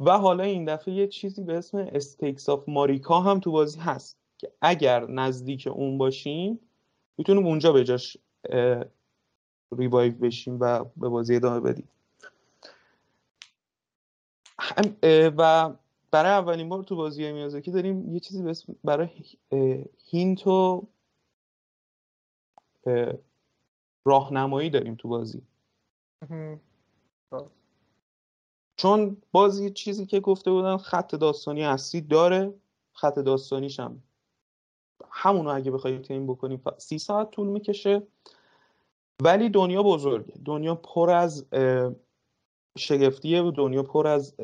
و 0.01 0.18
حالا 0.18 0.45
این 0.45 0.64
دفعه 0.64 0.95
یه 0.95 1.07
چیزی 1.07 1.43
به 1.43 1.59
اسم 1.59 1.78
Stakes 1.78 2.49
of 2.49 2.68
Marika 2.68 3.20
هم 3.20 3.41
تو 3.41 3.53
بازی 3.53 3.80
هست 3.80 4.18
که 4.39 4.53
اگر 4.61 5.07
نزدیک 5.07 5.66
اون 5.66 5.99
باشیم 5.99 6.61
می‌تونیم 7.18 7.47
اونجا 7.47 7.72
به 7.72 7.84
جاش 7.84 8.16
revive 9.78 10.12
بشیم 10.12 10.61
و 10.61 10.84
به 10.84 11.09
بازی 11.09 11.36
ادامه 11.36 11.61
بدیم. 11.61 11.89
و 15.39 15.70
برای 16.11 16.30
اولین 16.30 16.68
بار 16.68 16.82
تو 16.82 16.97
بازی 16.97 17.32
میازاکی 17.32 17.70
داریم 17.70 18.14
یه 18.14 18.20
چیزی 18.20 18.43
به 18.43 18.51
اسم 18.51 18.76
برای 18.84 19.09
هینت 20.11 20.47
و 20.47 20.86
راهنمایی 24.05 24.70
داریم 24.70 24.95
تو 24.95 25.09
بازی. 25.09 25.43
چون 28.76 29.16
بازی 29.33 29.70
چیزی 29.70 30.07
که 30.07 30.20
گفته 30.20 30.51
بودن 30.51 30.76
خط 30.76 31.14
داستانی 31.14 31.64
اصلی 31.64 32.01
داره 32.01 32.55
خط 32.93 33.18
داستانیش 33.18 33.81
هم 33.81 34.03
همونو 35.11 35.51
اگه 35.51 35.70
بخوای 35.70 35.99
تیم 35.99 36.26
بکنیم 36.26 36.62
سی 36.79 36.99
ساعت 36.99 37.31
طول 37.31 37.47
می‌کشه. 37.47 38.03
ولی 39.22 39.49
دنیا 39.49 39.83
بزرگه. 39.83 40.33
دنیا 40.45 40.74
پر 40.74 41.11
از 41.11 41.47
شگفتیه 42.79 43.43
و 43.43 43.51
دنیا 43.51 43.83
پر 43.83 44.07
از 44.07 44.35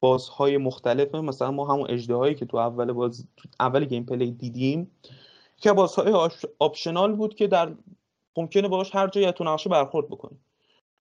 boss 0.00 0.37
های 0.37 0.56
مختلفه 0.56 1.20
مثلا 1.20 1.50
ما 1.50 1.66
همون 1.74 1.90
اژدها 1.90 2.34
که 2.34 2.46
تو 2.46 2.56
اول 2.56 2.92
باز 2.92 3.26
اول 3.60 3.84
gameplay 3.84 4.30
دیدیم 4.30 4.90
که 5.56 5.72
boss 5.72 6.30
های 6.58 6.69
optional 6.69 7.12
بود 7.12 7.34
که 7.34 7.46
در 7.46 7.74
ممکنه 8.36 8.68
باش 8.68 8.94
هر 8.94 9.08
جایی 9.08 9.32
تو 9.32 9.44
نقشه 9.44 9.70
برخورد 9.70 10.08
بکنیم 10.08 10.45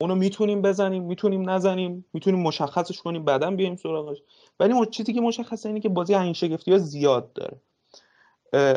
اونو 0.01 0.15
می‌تونیم 0.15 0.61
بزنیم 0.61 1.03
می‌تونیم 1.03 1.49
نزنیم 1.49 2.05
می‌تونیم 2.13 2.39
مشخصش 2.39 3.01
کنیم 3.01 3.25
بعدا 3.25 3.51
بیایم 3.51 3.75
سراغش. 3.75 4.17
ولی 4.59 4.73
چیزی 4.91 5.13
که 5.13 5.21
مشخصه 5.21 5.69
اینه 5.69 5.79
که 5.79 5.89
بازی 5.89 6.15
این 6.15 6.33
شگفتی 6.33 6.71
ها 6.71 6.77
زیاد 6.77 7.33
داره. 7.33 7.57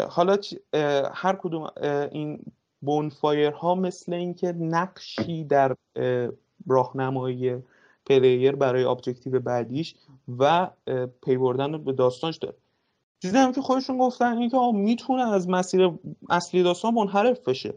حالا 0.08 0.36
هر 1.12 1.36
کدوم 1.42 1.70
این 2.12 2.38
bonfire 2.80 3.50
ها 3.50 3.74
مثل 3.74 4.12
اینکه 4.12 4.52
نقشی 4.52 5.44
در 5.44 5.76
راهنمایی 6.66 7.56
player 8.06 8.56
برای 8.56 8.84
objective 8.84 9.40
بعدیش 9.40 9.94
و 10.38 10.70
پی 11.22 11.36
بردن 11.36 11.84
به 11.84 11.92
داستانش 11.92 12.36
داره. 12.36 12.54
چیزی 13.22 13.36
هم 13.36 13.52
که 13.52 13.60
خودشون 13.60 13.98
گفتن 13.98 14.32
اینه 14.32 14.50
که 14.50 14.56
می‌تونه 14.74 15.32
از 15.32 15.48
مسیر 15.48 15.90
اصلی 16.30 16.62
داستان 16.62 16.94
منحرف 16.94 17.48
بشه. 17.48 17.74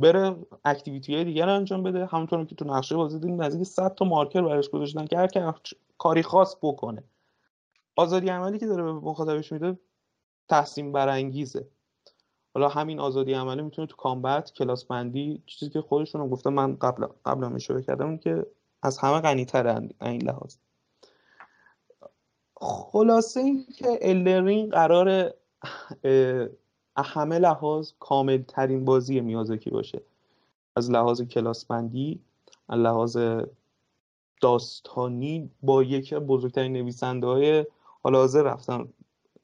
بره 0.00 0.36
activity 0.64 1.14
های 1.14 1.24
دیگر 1.24 1.48
انجام 1.48 1.82
بده. 1.82 2.06
همونطور 2.06 2.44
که 2.44 2.54
تو 2.54 2.64
نقشه 2.64 2.96
بازی 2.96 3.18
دیدیم 3.18 3.42
نزدیک 3.42 3.66
100 3.66 3.94
تا 3.94 4.04
مارکر 4.04 4.42
براش 4.42 4.68
گذاشتن 4.70 5.06
که 5.06 5.18
هر 5.18 5.54
کاری 5.98 6.22
خاص 6.22 6.56
بکنه. 6.62 7.04
آزادی 7.96 8.28
عملی 8.28 8.58
که 8.58 8.66
داره 8.66 8.82
به 8.82 8.92
مخاطبش 8.92 9.52
میده 9.52 9.78
تحسین 10.48 10.92
برانگیزه. 10.92 11.68
حالا 12.54 12.68
همین 12.68 13.00
آزادی 13.00 13.32
عملی 13.32 13.62
می‌تونه 13.62 13.86
تو 13.86 13.96
کامبت 13.96 14.52
کلاس 14.52 14.84
بندی 14.84 15.42
چیزی 15.46 15.70
که 15.70 15.80
خودشون 15.80 16.28
گفته 16.28 16.50
من 16.50 16.76
قبل 16.76 17.06
قبلا 17.24 17.54
اشاره 17.54 17.82
کردم 17.82 18.18
که 18.18 18.46
از 18.82 18.98
همه 18.98 19.20
غنی 19.20 19.46
این 20.02 20.22
لحاظ. 20.22 20.56
خلاصه 22.54 23.40
این 23.40 23.66
که 23.76 23.98
الدرینگ 24.02 24.70
قرار 24.70 25.34
همه 26.96 27.38
لحاظ 27.38 27.92
کامل 28.00 28.42
ترین 28.42 28.84
بازی 28.84 29.20
میازاکی 29.20 29.70
باشه. 29.70 30.02
از 30.76 30.90
لحاظ 30.90 31.22
کلاس 31.22 31.64
بندی 31.64 32.20
از 32.68 32.78
لحاظ 32.78 33.18
داستانی 34.40 35.50
با 35.62 35.82
یکی 35.82 36.14
از 36.14 36.22
بزرگترین 36.22 36.72
نویسنده 36.72 37.26
های 37.26 37.66
حالا 38.02 38.18
حاضر 38.18 38.42
رفتن 38.42 38.88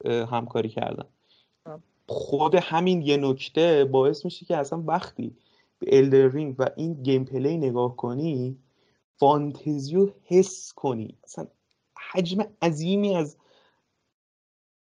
همکاری 0.05 0.69
کردن. 0.69 1.05
خود 2.07 2.55
همین 2.55 3.01
یه 3.01 3.17
نکته 3.17 3.85
باعث 3.85 4.25
میشه 4.25 4.45
که 4.45 4.57
اصلا 4.57 4.83
وقتی 4.87 5.35
به 5.79 5.97
الدرینگ 5.97 6.55
و 6.59 6.69
این 6.75 6.93
گیم 6.93 7.25
پلی 7.25 7.57
نگاه 7.57 7.95
کنی 7.95 8.57
فانتزیو 9.15 10.09
حس 10.23 10.73
کنی. 10.73 11.17
اصلا 11.23 11.47
حجم 12.11 12.45
عظیمی 12.61 13.15
از 13.15 13.37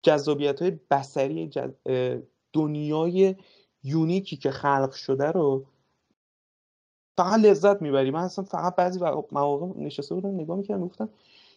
جذابیت 0.02 0.62
های 0.62 0.78
بسری 0.90 1.50
دنیای 2.54 3.36
یونیکی 3.82 4.36
که 4.36 4.50
خلق 4.50 4.92
شده 4.92 5.30
رو 5.32 5.66
فقط 7.16 7.40
لذت 7.40 7.82
می‌بری. 7.82 8.10
من 8.10 8.20
اصلا 8.20 8.44
فقط 8.44 8.74
بعضی 8.76 9.00
مواقع 9.32 9.80
نشسته 9.80 10.14
بودم 10.14 10.34
نگاه 10.34 10.56
می‌کردم 10.56 10.86
گفتم 10.86 11.08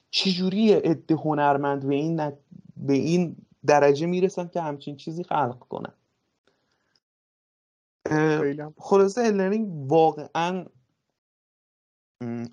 چجوری 0.09 0.73
عده 0.73 1.15
هنرمند 1.15 1.87
به 1.87 1.95
این 1.95 2.31
به 2.77 2.93
این 2.93 3.35
درجه 3.65 4.05
می‌رسن 4.05 4.47
که 4.47 4.61
همچین 4.61 4.95
چیزی 4.95 5.23
خلق 5.23 5.59
کنن؟ 5.59 5.93
خلاصه 8.77 9.21
الرنینگ 9.21 9.91
واقعا 9.91 10.65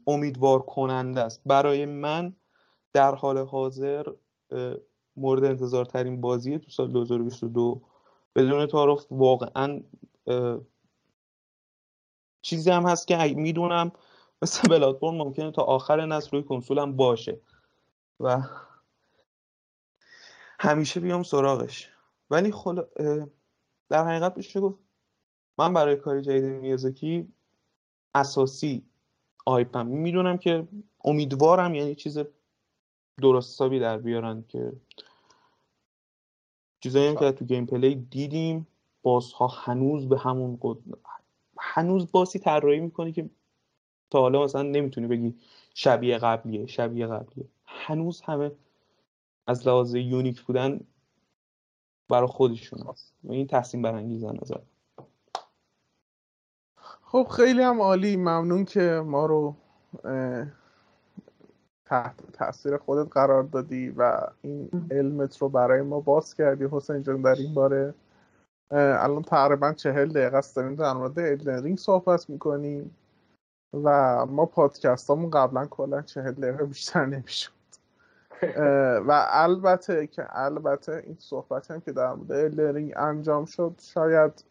امیدوار 0.06 0.62
کننده 0.62 1.20
است. 1.20 1.42
برای 1.46 1.86
من 1.86 2.36
در 2.92 3.14
حال 3.14 3.38
حاضر 3.38 4.06
مورد 5.16 5.44
انتظار 5.44 5.84
ترین 5.84 6.20
بازی 6.20 6.58
تو 6.58 6.70
سال 6.70 6.92
2022 6.92 7.82
بدون 8.34 8.66
تعارف 8.66 9.06
واقعا 9.10 9.80
چیزی 12.42 12.70
هم 12.70 12.86
هست 12.86 13.06
که 13.06 13.34
می‌دونم 13.36 13.92
مثل 14.42 14.68
بلادبورن 14.68 15.16
ممکنه 15.16 15.50
تا 15.50 15.62
آخر 15.62 16.06
نسل 16.06 16.30
روی 16.30 16.42
کنسولم 16.42 16.96
باشه. 16.96 17.40
و 18.20 18.42
همیشه 20.60 21.00
بیام 21.00 21.22
سراغش. 21.22 21.90
ولی 22.30 22.52
خلا... 22.52 22.86
در 23.88 24.06
حقیقت 24.06 24.36
میشه 24.36 24.60
گفت؟ 24.60 24.78
من 25.58 25.72
برای 25.72 25.96
کاری 25.96 26.22
جدید 26.22 26.44
میازکی 26.44 27.32
اساسی 28.14 28.86
آیپم. 29.46 29.86
می‌دونم 29.86 30.38
که 30.38 30.68
امیدوارم 31.04 31.74
یعنی 31.74 31.94
چیز 31.94 32.18
درست 33.18 33.54
حسابی 33.54 33.80
در 33.80 33.98
بیارن 33.98 34.44
که 34.48 34.72
چیزایی 36.84 37.08
هم 37.08 37.16
که 37.16 37.32
تو 37.32 37.44
گیم 37.44 37.66
پلی 37.66 37.94
دیدیم 37.94 38.66
بازها 39.02 39.46
هنوز 39.46 40.08
به 40.08 40.18
همون 40.18 40.58
قد... 40.62 40.76
هنوز 41.58 42.12
باسی 42.12 42.38
طراحی 42.38 42.80
می‌کنی 42.80 43.12
که 43.12 43.30
تا 44.10 44.20
حالا 44.20 44.44
مثلا 44.44 44.62
نمی‌تونی 44.62 45.06
بگی 45.06 45.34
شبیه 45.74 46.18
قبلیه 46.18 46.66
شبیه 46.66 47.06
قبلیه. 47.06 47.48
هنوز 47.64 48.20
همه 48.20 48.52
از 49.46 49.68
لحاظ 49.68 49.94
یونیک 49.94 50.42
بودن 50.42 50.80
برای 52.08 52.28
خودشون 52.28 52.78
هست. 52.88 53.14
این 53.28 53.46
تحسین 53.46 53.82
برانگیزه 53.82 54.32
نظر. 54.32 54.60
خب 57.02 57.28
خیلی 57.30 57.62
هم 57.62 57.80
عالی. 57.80 58.16
ممنون 58.16 58.64
که 58.64 59.02
ما 59.06 59.26
رو 59.26 59.56
تحت 61.94 62.14
تاثیر 62.32 62.76
خودت 62.76 63.12
قرار 63.12 63.42
دادی 63.42 63.90
و 63.90 64.20
این 64.42 64.70
علمت 64.90 65.38
رو 65.38 65.48
برای 65.48 65.82
ما 65.82 66.00
باز 66.00 66.34
کردی. 66.34 66.68
حسین 66.72 67.02
جان 67.02 67.22
در 67.22 67.34
این 67.34 67.54
باره 67.54 67.94
الان 68.70 69.22
تقریبا 69.22 69.72
چهل 69.72 70.08
دقیقه 70.08 70.36
است. 70.36 70.56
داریم 70.56 70.74
در 70.74 70.92
مورد 70.92 71.18
Elden 71.18 71.51
Ring 71.51 71.78
صحبت 71.78 72.30
می‌کنیم 72.30 72.96
و 73.84 74.26
ما 74.26 74.46
پادکست 74.46 75.10
هامون 75.10 75.30
قبلا 75.30 75.66
کلا 75.66 76.02
چهل 76.02 76.32
دقیقه 76.32 76.64
بیشتر 76.64 77.06
نمی‌شد. 77.06 77.50
و 79.08 79.26
البته 79.30 80.06
که 80.06 80.26
البته 80.30 81.02
این 81.06 81.16
صحبت 81.18 81.70
هم 81.70 81.80
که 81.80 81.92
در 81.92 82.14
مورد 82.14 82.32
Elden 82.32 82.65
Ring 82.65 82.92
انجام 82.96 83.44
شد 83.44 83.74
شاید 83.80 84.44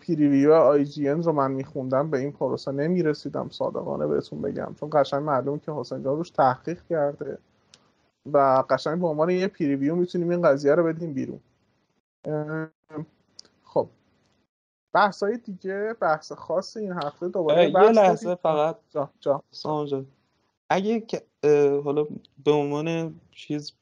preview 0.00 0.52
IGN 0.52 1.08
رو 1.08 1.32
من 1.32 1.50
میخوندم 1.50 2.10
به 2.10 2.18
این 2.18 2.32
پروسه 2.32 2.72
نمی‌رسیدم 2.72 3.48
صادقانه 3.48 4.06
بهتون 4.06 4.42
بگم. 4.42 4.74
چون 4.80 4.90
قشنگ 4.92 5.22
معلوم 5.22 5.58
که 5.58 5.72
حسین 5.72 6.02
جان 6.02 6.16
روش 6.16 6.30
تحقیق 6.30 6.82
کرده 6.86 7.38
و 8.32 8.64
قشنگ 8.70 9.00
به 9.00 9.06
عنوان 9.06 9.30
یه 9.30 9.48
preview 9.48 9.94
می‌تونیم 9.96 10.30
این 10.30 10.42
قضیه 10.42 10.74
رو 10.74 10.84
بدیم 10.84 11.12
بیرون. 11.12 11.40
خب. 13.64 13.88
بحث 14.92 15.22
های 15.22 15.36
دیگه 15.36 15.94
بحث 16.00 16.32
خاص 16.32 16.76
این 16.76 16.92
هفته 16.92 17.28
دوباره 17.28 17.70
یه 17.70 17.90
لحظه 17.90 18.34
فقط. 18.34 18.76
جان 18.90 19.10
جان. 19.20 20.04
اگه 20.70 21.06
حالا 21.84 22.06
به 22.44 22.50
عنوان 22.50 23.14
چیز 23.30 23.72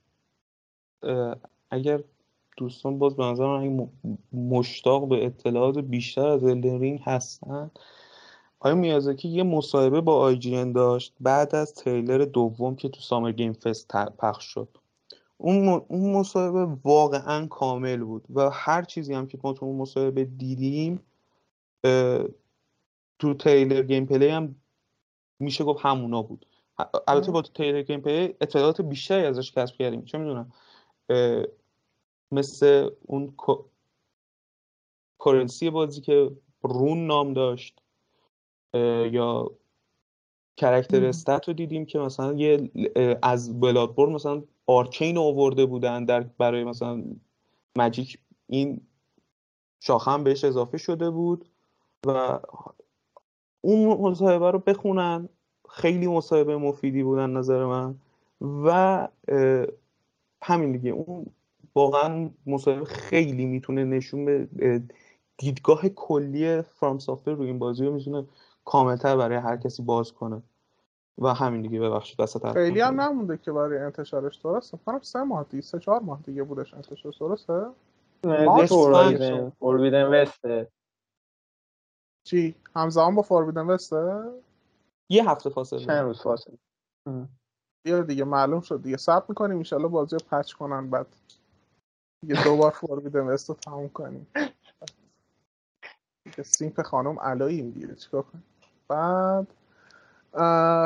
اگر 1.70 2.00
دوستان 2.56 2.98
باز 2.98 3.16
به 3.16 3.24
نظر 3.24 3.46
من 3.46 3.88
مشتاق 4.32 5.08
به 5.08 5.26
اطلاعات 5.26 5.78
بیشتر 5.78 6.26
از 6.26 6.44
Elden 6.44 6.73
Ring 6.73 6.96
هستن. 6.96 7.70
آقای 8.60 8.74
میازاکی 8.74 9.28
یه 9.28 9.42
مصاحبه 9.42 10.00
با 10.00 10.16
IGN 10.16 10.72
داشت 10.72 11.14
بعد 11.20 11.54
از 11.54 11.74
تریلر 11.74 12.24
دوم 12.24 12.76
که 12.76 12.88
تو 12.88 13.00
Summer 13.00 13.32
Game 13.32 13.52
Fest 13.52 13.88
پخش 14.18 14.44
شد. 14.44 14.68
اون, 15.38 15.68
اون 15.88 16.12
مصاحبه 16.12 16.78
واقعا 16.84 17.46
کامل 17.46 18.04
بود 18.04 18.24
و 18.34 18.50
هر 18.50 18.82
چیزی 18.82 19.14
هم 19.14 19.26
که 19.26 19.38
ما 19.44 19.52
تو 19.52 19.66
اون 19.66 19.76
مصاحبه 19.76 20.24
دیدیم 20.24 21.00
تو 23.18 23.34
trailer 23.38 23.82
gameplay 23.82 24.28
هم 24.28 24.54
میشه 25.38 25.64
گفت 25.64 25.80
همونا 25.86 26.22
بود. 26.22 26.46
البته 27.08 27.32
با 27.32 27.42
trailer 27.42 27.82
gameplay 27.82 28.34
اطلاعات 28.40 28.80
بیشتری 28.80 29.24
ازش 29.24 29.52
کسب 29.52 29.76
کردیم. 29.76 30.04
چه 30.04 30.18
می‌دونم؟ 30.18 30.52
مثل 32.32 32.90
اون 33.02 33.34
currency 35.24 35.70
بازی 35.70 36.00
که 36.00 36.30
rune 36.62 37.06
نام 37.06 37.32
داشت 37.32 37.82
یا 39.10 39.50
کرکتر 40.56 41.04
استت 41.04 41.48
رو 41.48 41.54
دیدیم 41.54 41.86
که 41.86 41.98
مثلا 41.98 42.32
یه 42.32 42.70
از 43.22 43.60
بلادبور 43.60 44.08
مثلا 44.08 44.42
آرکین 44.66 45.18
آورده 45.18 45.66
بودن 45.66 46.04
در 46.04 46.20
برای 46.20 46.64
مثلا 46.64 47.04
مجیک 47.76 48.18
این 48.46 48.80
شاخه 49.80 50.10
هم 50.10 50.24
بهش 50.24 50.44
اضافه 50.44 50.78
شده 50.78 51.10
بود 51.10 51.48
و 52.06 52.40
اون 53.60 54.10
مصاحبه 54.10 54.50
رو 54.50 54.58
بخونن. 54.58 55.28
خیلی 55.68 56.06
مصاحبه 56.06 56.56
مفیدی 56.56 57.02
بودن 57.02 57.30
نظر 57.30 57.64
من 57.64 57.98
و 58.64 59.08
همین 60.42 60.72
دیگه. 60.72 60.90
اون 60.90 61.26
واقعا 61.74 62.30
مصاحبه 62.46 62.84
خیلی 62.84 63.46
می‌تونه 63.46 63.84
نشون 63.84 64.24
به 64.24 64.82
دیدگاه 65.38 65.88
کلی 65.88 66.62
فرام 66.62 66.98
سافتور 66.98 67.34
روی 67.34 67.46
این 67.46 67.58
بازی 67.58 67.84
رو 67.84 67.94
می‌تونه 67.94 68.26
کاملتر 68.64 69.16
برای 69.16 69.38
هر 69.38 69.56
کسی 69.56 69.82
باز 69.82 70.12
کنه. 70.12 70.42
و 71.18 71.34
همین 71.34 71.62
دیگه 71.62 71.80
ببخشید 71.80 72.20
وسط 72.20 72.52
خیلی 72.52 72.80
هم 72.80 73.00
نمونده 73.00 73.36
که 73.36 73.52
برای 73.52 73.78
انتشارش 73.78 74.36
درسته؟ 74.36 74.76
فکر 74.76 75.02
سه 75.02 75.22
ماه 75.22 75.46
دیگه 75.50 75.62
سه 75.62 75.78
چهار 75.78 76.00
ماه 76.00 76.20
دیگه 76.22 76.42
بودش 76.42 76.74
انتشارش 76.74 77.16
درسته؟ 77.16 77.66
فوربیدن 79.58 80.04
وسته 80.04 80.68
چی؟ 82.24 82.54
همزمان 82.76 83.14
با 83.14 83.22
فوربیدن 83.22 83.66
وسته 83.66 84.22
یه 85.10 85.30
هفته 85.30 85.50
فاصله 85.50 85.78
چند 85.78 86.04
روز 86.04 86.22
فاصله. 86.22 86.58
یه 87.84 88.02
دیگه 88.02 88.24
معلوم 88.24 88.60
شد 88.60 88.82
دیگه. 88.82 88.96
ثبت 88.96 89.24
می‌کنیم 89.28 89.62
ان 89.72 89.88
بازی 89.88 90.16
رو 90.16 90.22
پچ 90.30 90.52
کنن 90.52 90.90
بعد. 90.90 91.06
دیگه 92.22 92.44
دوبار 92.44 92.70
فوربیدن 92.70 93.20
وست 93.20 93.48
رو 93.48 93.54
تموم 93.54 93.88
کنیم. 93.88 94.26
دیگه 96.24 96.42
simp 96.42 96.82
خانم 96.82 97.20
علاییم 97.20 97.70
دیگه 97.70 97.94
چیکار 97.94 98.22
کنیم؟ 98.22 98.44
بعد 98.88 99.46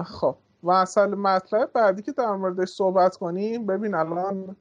خب 0.02 0.36
و 0.62 0.70
اصل 0.70 1.14
مطلب 1.14 1.72
بعدی 1.72 2.02
که 2.02 2.12
در 2.12 2.32
موردش 2.32 2.68
صحبت 2.68 3.16
کنیم 3.16 3.66
ببین 3.66 3.94
الان 3.94 4.56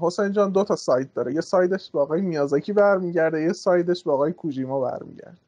حسین 0.00 0.32
جان 0.32 0.52
دو 0.52 0.64
تا 0.64 0.76
side 0.76 1.14
داره. 1.14 1.34
یه 1.34 1.40
side 1.40 1.73
ش 1.73 1.90
به 1.90 2.00
آقای 2.00 2.20
میازاکی 2.20 2.72
برمیگرده 2.72 3.40
یه 3.40 3.52
side 3.52 3.87
ش 3.87 4.04
به 4.04 4.12
آقای 4.12 4.32
کوجیما 4.32 4.80
برمیگرده. 4.80 5.38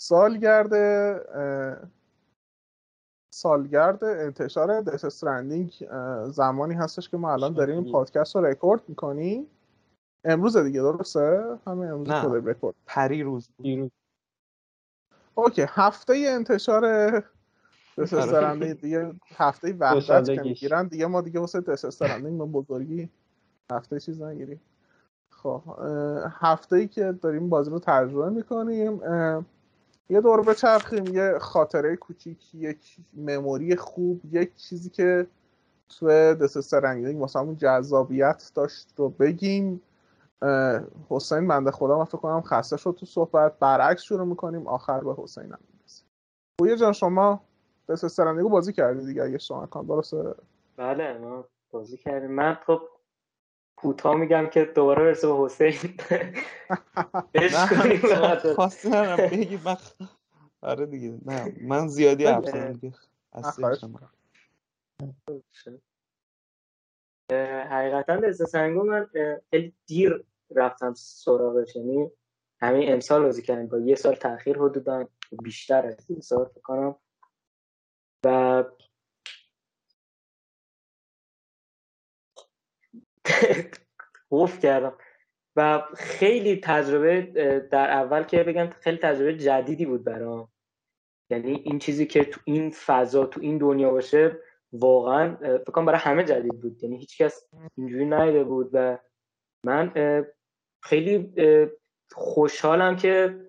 سالگرد 0.00 0.72
سالگرد 3.34 4.04
انتشار 4.04 4.80
Death 4.80 5.04
Stranding 5.04 5.88
زمانی 6.30 6.74
هستش 6.74 7.08
که 7.08 7.16
ما 7.16 7.32
الان 7.32 7.52
داریم 7.52 7.78
این 7.78 7.92
پادکست 7.92 8.36
رو 8.36 8.44
رکورد 8.44 8.82
می‌کنیم. 8.88 9.46
امروز 10.24 10.56
دیگه 10.56 10.80
درسته؟ 10.80 11.58
همه 11.66 11.86
امروز 11.86 12.08
نه. 12.08 12.50
رکورد. 12.50 12.74
پری 12.86 13.22
روز. 13.22 13.48
اوکی 15.34 15.64
هفته 15.68 16.24
انتشار 16.26 17.10
دسسترنده 17.98 18.74
دیگه 18.74 19.14
هفته 19.36 19.72
وحدت 19.72 20.34
که 20.34 20.42
می‌گیرن 20.42 20.86
دیگه 20.86 21.06
ما 21.06 21.20
دیگه 21.20 21.40
واسه 21.40 21.60
دسسترنده 21.60 22.30
ما 22.30 22.46
بزرگی 22.46 23.08
هفته 23.72 24.00
چیز 24.00 24.22
نگیریم. 24.22 24.60
خب 25.30 25.62
هفته 26.40 26.76
ای 26.76 26.88
که 26.88 27.12
داریم 27.12 27.48
بازی 27.48 27.70
رو 27.70 27.78
تجربه 27.78 28.30
می‌کنیم 28.30 29.00
یه 30.08 30.20
دور 30.20 30.42
بچرخیم 30.42 31.06
یه 31.06 31.38
خاطره 31.38 31.96
کوچیک 31.96 32.54
یک 32.54 32.96
مموری 33.14 33.76
خوب 33.76 34.20
یک 34.32 34.56
چیزی 34.56 34.90
که 34.90 35.26
تو 35.88 36.08
دسسترنده 36.34 37.18
واسه 37.18 37.38
همون 37.38 37.56
جذابیت 37.56 38.50
داشت 38.54 38.94
رو 38.96 39.08
بگیم. 39.08 39.80
حسین 41.08 41.48
بنده 41.48 41.70
خدا 41.70 41.98
من 41.98 42.04
فکر 42.04 42.18
کنم 42.18 42.40
خسته 42.40 42.76
شد 42.76 42.96
تو 43.00 43.06
صحبت. 43.06 43.58
برعکس 43.58 44.02
شروع 44.02 44.26
می‌کنیم 44.26 44.66
آخر 44.66 45.00
به 45.00 45.14
حسین 45.18 45.44
هم 45.44 45.58
می‌رسیم. 45.72 46.06
بویه 46.58 46.76
جان 46.76 46.92
شما 46.92 47.40
دست 47.88 48.08
سرندگو 48.08 48.48
بازی 48.48 48.72
کردی 48.72 49.06
دیگه؟ 49.06 49.22
اگه 49.22 49.38
شما 49.38 49.66
کن 49.66 49.86
درسته؟ 49.86 50.34
بله 50.76 51.18
ما 51.18 51.44
بازی 51.70 51.96
کردیم. 51.96 52.30
من 52.30 52.58
خب 52.66 52.80
کوتاه 53.76 54.16
میگم 54.16 54.46
که 54.46 54.64
دوباره 54.64 55.04
برسه 55.04 55.28
به 55.28 55.34
حسین. 55.44 55.74
عشق 57.34 57.82
کنیم 57.82 58.54
خواستی 58.54 58.88
نرم 58.88 59.16
بگی 59.16 59.56
بخ 59.56 59.94
آره 60.62 60.86
دیگه 60.86 61.18
نه 61.26 61.52
من 61.60 61.88
زیادی 61.88 62.24
حرف 62.24 62.44
زدم 62.44 62.72
دیگه 62.72 62.94
حقیقتا 67.70 68.16
دست 68.16 68.44
سنگو 68.44 68.82
من 68.82 69.06
خیلی 69.50 69.74
دیر 69.86 70.24
رفتم 70.50 70.94
سراغش 70.94 71.76
یعنی 71.76 72.10
همین 72.60 72.92
امسال 72.92 73.22
بازی 73.22 73.42
کردیم. 73.42 73.66
با 73.66 73.78
یه 73.78 73.94
سال 73.94 74.14
تاخیر 74.14 74.58
حدودا 74.58 75.08
بیشتر 75.42 75.86
از 75.86 76.10
این 76.10 76.20
سال 76.20 76.50
کنم. 76.62 76.96
و 78.24 78.64
قفل 84.32 84.60
کردم. 84.60 84.98
و 85.56 85.82
خیلی 85.96 86.60
تجربه 86.64 87.22
در 87.72 87.90
اول 87.90 88.22
که 88.22 88.42
بگم 88.42 88.70
خیلی 88.70 88.98
تجربه 88.98 89.36
جدیدی 89.36 89.86
بود 89.86 90.04
برام. 90.04 90.52
یعنی 91.30 91.52
این 91.64 91.78
چیزی 91.78 92.06
که 92.06 92.24
تو 92.24 92.40
این 92.44 92.70
فضا 92.70 93.26
تو 93.26 93.40
این 93.40 93.58
دنیا 93.58 93.90
باشه 93.90 94.38
واقعا 94.72 95.36
فکر 95.36 95.72
کنم 95.72 95.84
برای 95.84 95.98
همه 95.98 96.24
جدید 96.24 96.60
بود. 96.60 96.82
یعنی 96.82 96.96
هیچکس 96.98 97.46
اینجوری 97.76 98.04
نیده 98.04 98.44
بود 98.44 98.70
و 98.72 98.98
من 99.64 99.92
خیلی 100.82 101.32
خوشحالم 102.12 102.96
که 102.96 103.40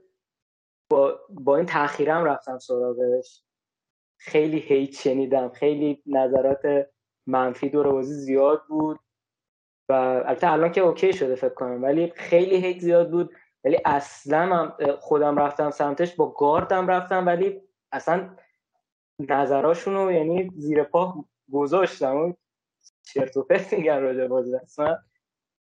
با, 0.90 1.20
با 1.30 1.58
این 1.58 1.66
تاخیرم 1.66 2.24
رفتم 2.24 2.58
سراغش. 2.60 3.44
خیلی 4.18 4.60
هیت 4.60 4.92
شنیدم. 4.94 5.50
خیلی 5.50 6.04
نظرات 6.06 6.88
منفی 7.28 7.70
دور 7.70 7.92
بازی 7.92 8.14
زیاد 8.14 8.64
بود. 8.70 9.00
و 9.90 9.94
البته 9.94 10.52
الان 10.52 10.72
که 10.72 10.82
اوکی 10.82 11.14
شده 11.14 11.36
فکر 11.36 11.54
کنم 11.54 11.84
ولی 11.84 12.14
خیلی 12.16 12.56
هیت 12.56 12.80
زیاد 12.80 13.12
بود. 13.12 13.36
ولی 13.64 13.78
اصلا 13.86 14.74
خودم 15.00 15.40
رفتم 15.40 15.72
سمتش 15.72 16.16
با 16.16 16.32
گاردم 16.32 16.88
رفتم 16.88 17.26
ولی 17.26 17.62
اصلا 17.92 18.36
نظراشونو 19.20 20.12
یعنی 20.12 20.52
زیر 20.56 20.84
پا 20.84 21.26
گذاشتم. 21.52 22.16
و 22.16 22.34
چرت 23.04 23.38
و 23.38 23.44
پرت 23.44 23.74
میگن 23.74 24.02
راجع 24.02 24.28
بازی. 24.28 24.56
اصلا 24.56 24.98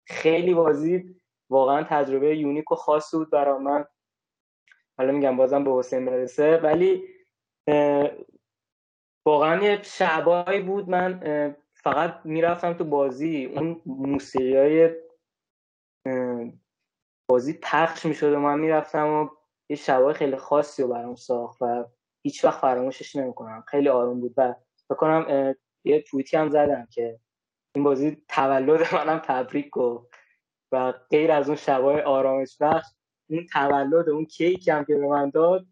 خیلی 0.07 0.53
بازی 0.53 1.15
واقعا 1.49 1.83
تجربه 1.83 2.37
یونیک 2.37 2.71
و 2.71 2.75
خاص 2.75 3.15
بود 3.15 3.29
برای 3.29 3.59
من. 3.59 3.85
حالا 4.97 5.11
میگم 5.11 5.37
بازم 5.37 5.63
به 5.63 5.71
حسین 5.71 6.05
برسه. 6.05 6.57
ولی 6.57 7.03
واقعا 9.25 9.63
یه 9.63 9.81
شعبایی 9.83 10.61
بود. 10.61 10.89
من 10.89 11.19
فقط 11.85 12.21
می‌رفتم 12.23 12.73
تو 12.73 12.83
بازی 12.83 13.45
اون 13.45 13.81
موسیقی 13.85 14.57
های 14.57 14.89
بازی 17.29 17.53
پخش 17.53 18.05
می‌شد 18.05 18.33
و 18.33 18.39
من 18.39 18.59
می‌رفتم 18.59 19.07
و 19.07 19.29
یه 19.69 19.75
شبای 19.75 20.13
خیلی 20.13 20.35
خاصی 20.35 20.83
رو 20.83 20.87
برام 20.89 21.15
ساخت 21.15 21.61
و 21.61 21.85
هیچ 22.23 22.45
وقت 22.45 22.59
فراموشش 22.59 23.15
نمی‌کنم. 23.15 23.63
خیلی 23.67 23.89
آروم 23.89 24.19
بود 24.19 24.33
و 24.37 24.55
فکر 24.89 24.95
کنم 24.95 25.55
یه 25.83 26.01
توییتی 26.01 26.37
هم 26.37 26.49
زدم 26.49 26.87
که 26.91 27.19
این 27.75 27.83
بازی 27.83 28.23
تولد 28.29 28.95
منم 28.95 29.19
تبریک 29.19 29.69
گفت 29.69 30.15
و 30.71 30.91
غیر 31.09 31.31
از 31.31 31.47
اون 31.47 31.55
شبای 31.55 32.01
آرامش 32.01 32.57
بخش 32.61 32.87
اون 33.29 33.47
تولد 33.53 34.09
اون 34.09 34.25
کیکی 34.25 34.71
هم 34.71 34.85
که 34.85 34.95
به 34.95 35.07
من 35.07 35.29
داد 35.29 35.65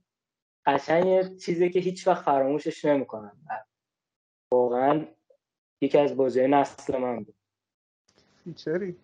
قشنگ 0.66 1.38
چیزی 1.38 1.70
که 1.70 1.80
هیچ 1.80 2.08
وقت 2.08 2.26
فراموشش 2.26 2.86
نمی‌کنم. 2.86 3.38
واقعا 4.54 5.06
یکی 5.84 5.98
از 5.98 6.18
بازی 6.18 6.48
نسل 6.48 6.98
من 6.98 7.24
بود. 7.24 7.36
فیچری. 8.44 8.96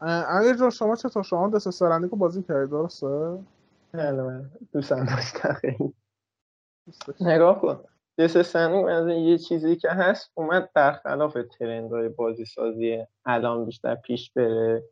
امیر 0.00 0.54
جان 0.54 0.70
شما 0.70 0.96
چطور 0.96 1.22
شما 1.22 1.48
Death 1.48 1.70
Stranding 1.70 2.06
بازی 2.06 2.42
کردی 2.42 2.70
درسته؟ 2.70 3.38
بله 3.92 4.22
من 4.22 4.50
دوستم 4.72 5.04
داشتم. 5.04 5.52
خیلی 5.52 5.94
نگاه 7.20 7.60
کن. 7.60 7.84
Death 8.18 8.42
Stranding 8.42 8.84
از 8.84 9.08
یه 9.08 9.38
چیزی 9.38 9.76
که 9.76 9.90
هست 9.90 10.30
اومد 10.34 10.70
برخلاف 10.74 11.36
trend 11.58 11.94
های 11.94 12.08
بازی 12.08 12.44
سازی 12.44 13.06
الان 13.24 13.64
بیشتر 13.64 13.94
پیش 13.94 14.32
بره. 14.32 14.82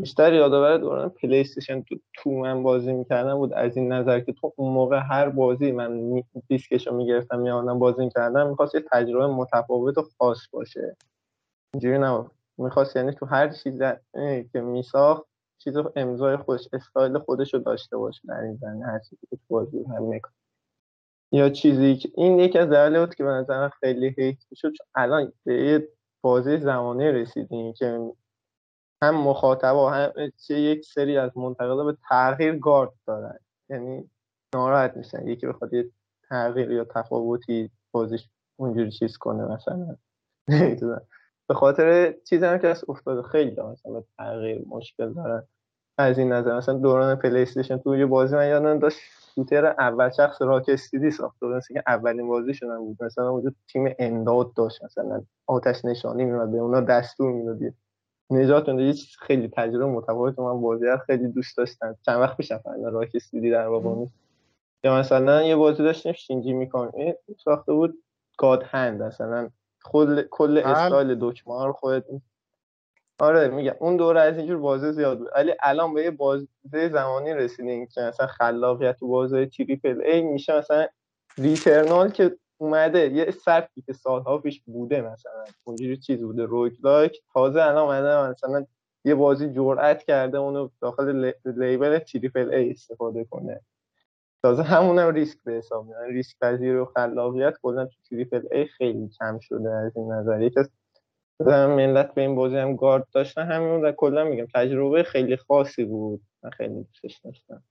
بیشتر 0.00 0.32
یادآور 0.32 0.76
دوران 0.76 1.08
PlayStation 1.08 1.82
2, 1.82 1.96
تو 2.14 2.30
من 2.30 2.62
بازی 2.62 2.92
می‌کردم 2.92 3.36
بود. 3.36 3.52
از 3.52 3.76
این 3.76 3.92
نظر 3.92 4.20
که 4.20 4.32
تو 4.32 4.52
اون 4.56 4.72
موقع 4.72 5.00
هر 5.10 5.28
بازی 5.28 5.72
من 5.72 6.22
دیسکشو 6.48 6.94
می‌گرفتم 6.94 7.46
یا 7.46 7.56
آنم 7.56 7.78
بازی 7.78 8.04
می‌کردم 8.04 8.48
می‌خواست 8.48 8.74
یه 8.74 8.84
تجربه 8.92 9.26
متفاوت 9.26 9.98
و 9.98 10.02
خاص 10.18 10.38
باشه. 10.52 10.96
اینجوری 11.74 11.98
نبود. 11.98 12.30
می‌خواست 12.58 12.96
یعنی 12.96 13.12
تو 13.12 13.26
هر 13.26 13.48
چیز 13.48 13.82
که 14.52 14.60
میساخت 14.60 15.22
چیز 15.58 15.76
امضای 15.96 16.36
خودش 16.36 16.68
استایل 16.72 17.18
خودش 17.18 17.54
رو 17.54 17.60
داشته 17.60 17.96
باشه 17.96 18.20
در 18.28 18.40
این 18.40 18.56
زمینه. 18.56 18.86
هر 18.86 18.98
چیزی 18.98 19.26
که 19.30 19.36
تو 19.36 19.42
بازی 19.48 19.84
هم 19.84 20.20
یا 21.32 21.50
چیزی 21.50 21.96
که 21.96 22.08
این 22.14 22.38
یکی 22.38 22.58
از 22.58 22.68
دلایل 22.68 23.00
بود 23.00 23.14
که 23.14 23.24
به 23.24 23.30
نظر 23.30 23.68
خیلی 23.68 24.14
هیت 24.18 24.36
شد 24.54 24.72
چون 24.72 24.86
الان 24.94 25.32
به 25.44 25.54
یه 25.54 25.88
بازی 26.22 26.58
زمانی 26.58 27.04
رسیدیم 27.04 27.72
که 27.72 28.12
هم 29.02 29.14
مخاطبا 29.14 29.90
هم 29.90 30.12
چه 30.46 30.60
یک 30.60 30.84
سری 30.84 31.18
از 31.18 31.36
منتقدا 31.36 31.84
به 31.84 31.96
تغییر 32.08 32.58
گارد 32.58 32.92
دارن. 33.06 33.38
یعنی 33.70 34.10
ناراحت 34.54 34.96
میشن. 34.96 35.28
یکی 35.28 35.46
بخواد 35.46 35.72
یه 35.72 35.90
تغییر 36.28 36.70
یا 36.70 36.84
تفاوتی 36.84 37.70
بازیش 37.92 38.28
اونجوری 38.56 38.90
چیز 38.90 39.16
کنه 39.16 39.44
مثلا. 39.44 39.96
به 41.48 41.54
خاطر 41.54 42.14
چیزی 42.28 42.44
هم 42.44 42.58
که 42.58 42.68
از 42.68 42.84
افتاده. 42.88 43.22
خیلی 43.22 43.50
مثلا 43.50 44.02
تغییر 44.18 44.64
مشکل 44.68 45.12
دارن. 45.12 45.42
از 45.98 46.18
این 46.18 46.32
نظر 46.32 46.56
مثلا 46.56 46.74
دوران 46.74 47.16
پلی 47.16 47.42
استیشن 47.42 47.78
تو 47.78 47.96
یه 47.96 48.06
بازی 48.06 48.36
من 48.36 48.48
یادم 48.48 48.78
داشت. 48.78 48.98
شوتر 49.34 49.66
اول 49.66 50.10
شخص 50.10 50.42
راک 50.42 50.64
استیدی 50.68 51.10
ساخته 51.10 51.46
بود 51.46 51.62
که 51.66 51.82
اولین 51.86 52.28
بازی 52.28 52.54
شدن 52.54 52.78
بود. 52.78 53.02
مثلا 53.02 53.34
وجود 53.34 53.56
تیم 53.72 53.94
امداد 53.98 54.54
داشت. 54.54 54.84
مثلا 54.84 55.22
آتش 55.46 55.84
نشانی 55.84 56.24
میومد 56.24 56.52
به 56.52 56.58
اونا 56.58 56.80
دستور 56.80 57.32
می‌دادی. 57.32 57.72
نجات 58.30 58.68
میده 58.68 58.82
یه 58.82 58.92
چیز 58.92 59.16
خیلی 59.20 59.48
تجربه 59.48 59.86
متفاوت 59.86 60.38
من 60.38 60.60
بازی 60.60 60.86
خیلی 61.06 61.28
دوست 61.28 61.56
داشتم. 61.56 61.96
چند 62.06 62.20
وقت 62.20 62.36
پیش 62.36 62.52
فعلا 62.52 62.88
راک 62.88 63.16
در 63.52 63.68
بابا 63.68 64.06
یا 64.84 64.98
مثلا 64.98 65.42
یه 65.42 65.56
بازی 65.56 65.82
داشتیم 65.82 66.12
شینجی 66.12 66.52
میکامی 66.52 67.14
ساخته 67.44 67.72
بود 67.72 68.02
God 68.38 68.62
Hand. 68.62 69.02
مثلا 69.02 69.50
کل 69.84 70.22
کل 70.30 70.58
استایل 70.58 71.16
دکمه 71.20 71.64
رو 71.64 71.72
خودت 71.72 72.04
آره 73.20 73.48
میگم. 73.48 73.74
اون 73.78 73.96
دوره 73.96 74.20
از 74.20 74.38
اینجور 74.38 74.58
بازی 74.58 74.92
زیاد 74.92 75.18
بود. 75.18 75.28
ولی 75.34 75.54
الان 75.62 75.94
به 75.94 76.02
یه 76.02 76.10
بازی 76.10 76.48
زمانی 76.92 77.34
رسیدیم 77.34 77.86
که 77.86 78.00
مثلا 78.00 78.26
خلاقیت 78.26 79.02
و 79.02 79.08
بازی 79.08 79.46
triple 79.46 80.02
A 80.02 80.22
میشه 80.22 80.58
مثلا 80.58 80.86
Returnal 81.38 82.10
که 82.10 82.36
اومده. 82.58 83.08
یه 83.12 83.30
سبکی 83.30 83.82
که 83.82 83.92
سالها 83.92 84.38
پیش 84.38 84.60
بوده 84.66 85.00
مثلا. 85.00 85.44
اونجوری 85.64 85.96
چیز 85.96 86.22
بوده. 86.22 86.44
roguelike 86.44 87.22
تازه 87.32 87.62
الان 87.62 87.76
اومده 87.76 88.30
مثلا 88.30 88.66
یه 89.04 89.14
بازی 89.14 89.52
جرأت 89.52 90.02
کرده 90.02 90.38
اونو 90.38 90.68
داخل 90.80 91.34
label 91.44 91.98
triple 91.98 92.50
A 92.54 92.70
استفاده 92.70 93.24
کنه. 93.24 93.60
تازه 94.42 94.62
همونم 94.62 95.14
ریسک 95.14 95.38
به 95.44 95.52
حساب 95.52 95.86
میاد. 95.86 96.02
ریسک 96.02 96.36
پذیر 96.40 96.76
و 96.76 96.84
خلاقیت 96.84 97.54
کلا 97.62 97.84
تو 97.84 97.96
triple 98.10 98.42
A 98.52 98.66
خیلی 98.66 99.08
کم 99.08 99.38
شده 99.38 99.70
از 99.70 99.96
این 99.96 100.12
نظر. 100.12 100.42
یکی 100.42 100.60
از 100.60 100.70
ملت 101.46 102.14
به 102.14 102.20
این 102.20 102.34
بازی 102.34 102.56
هم 102.56 102.76
گارد 102.76 103.06
داشتن 103.12 103.42
همین 103.52 103.84
و 103.84 103.92
کلا 103.92 104.24
میگم. 104.24 104.46
تجربه 104.54 105.02
خیلی 105.02 105.36
خاصی 105.36 105.84
بود. 105.84 106.20
من 106.42 106.50
خیلی 106.50 106.74
دوستش 106.74 107.20
داشتم. 107.24 107.62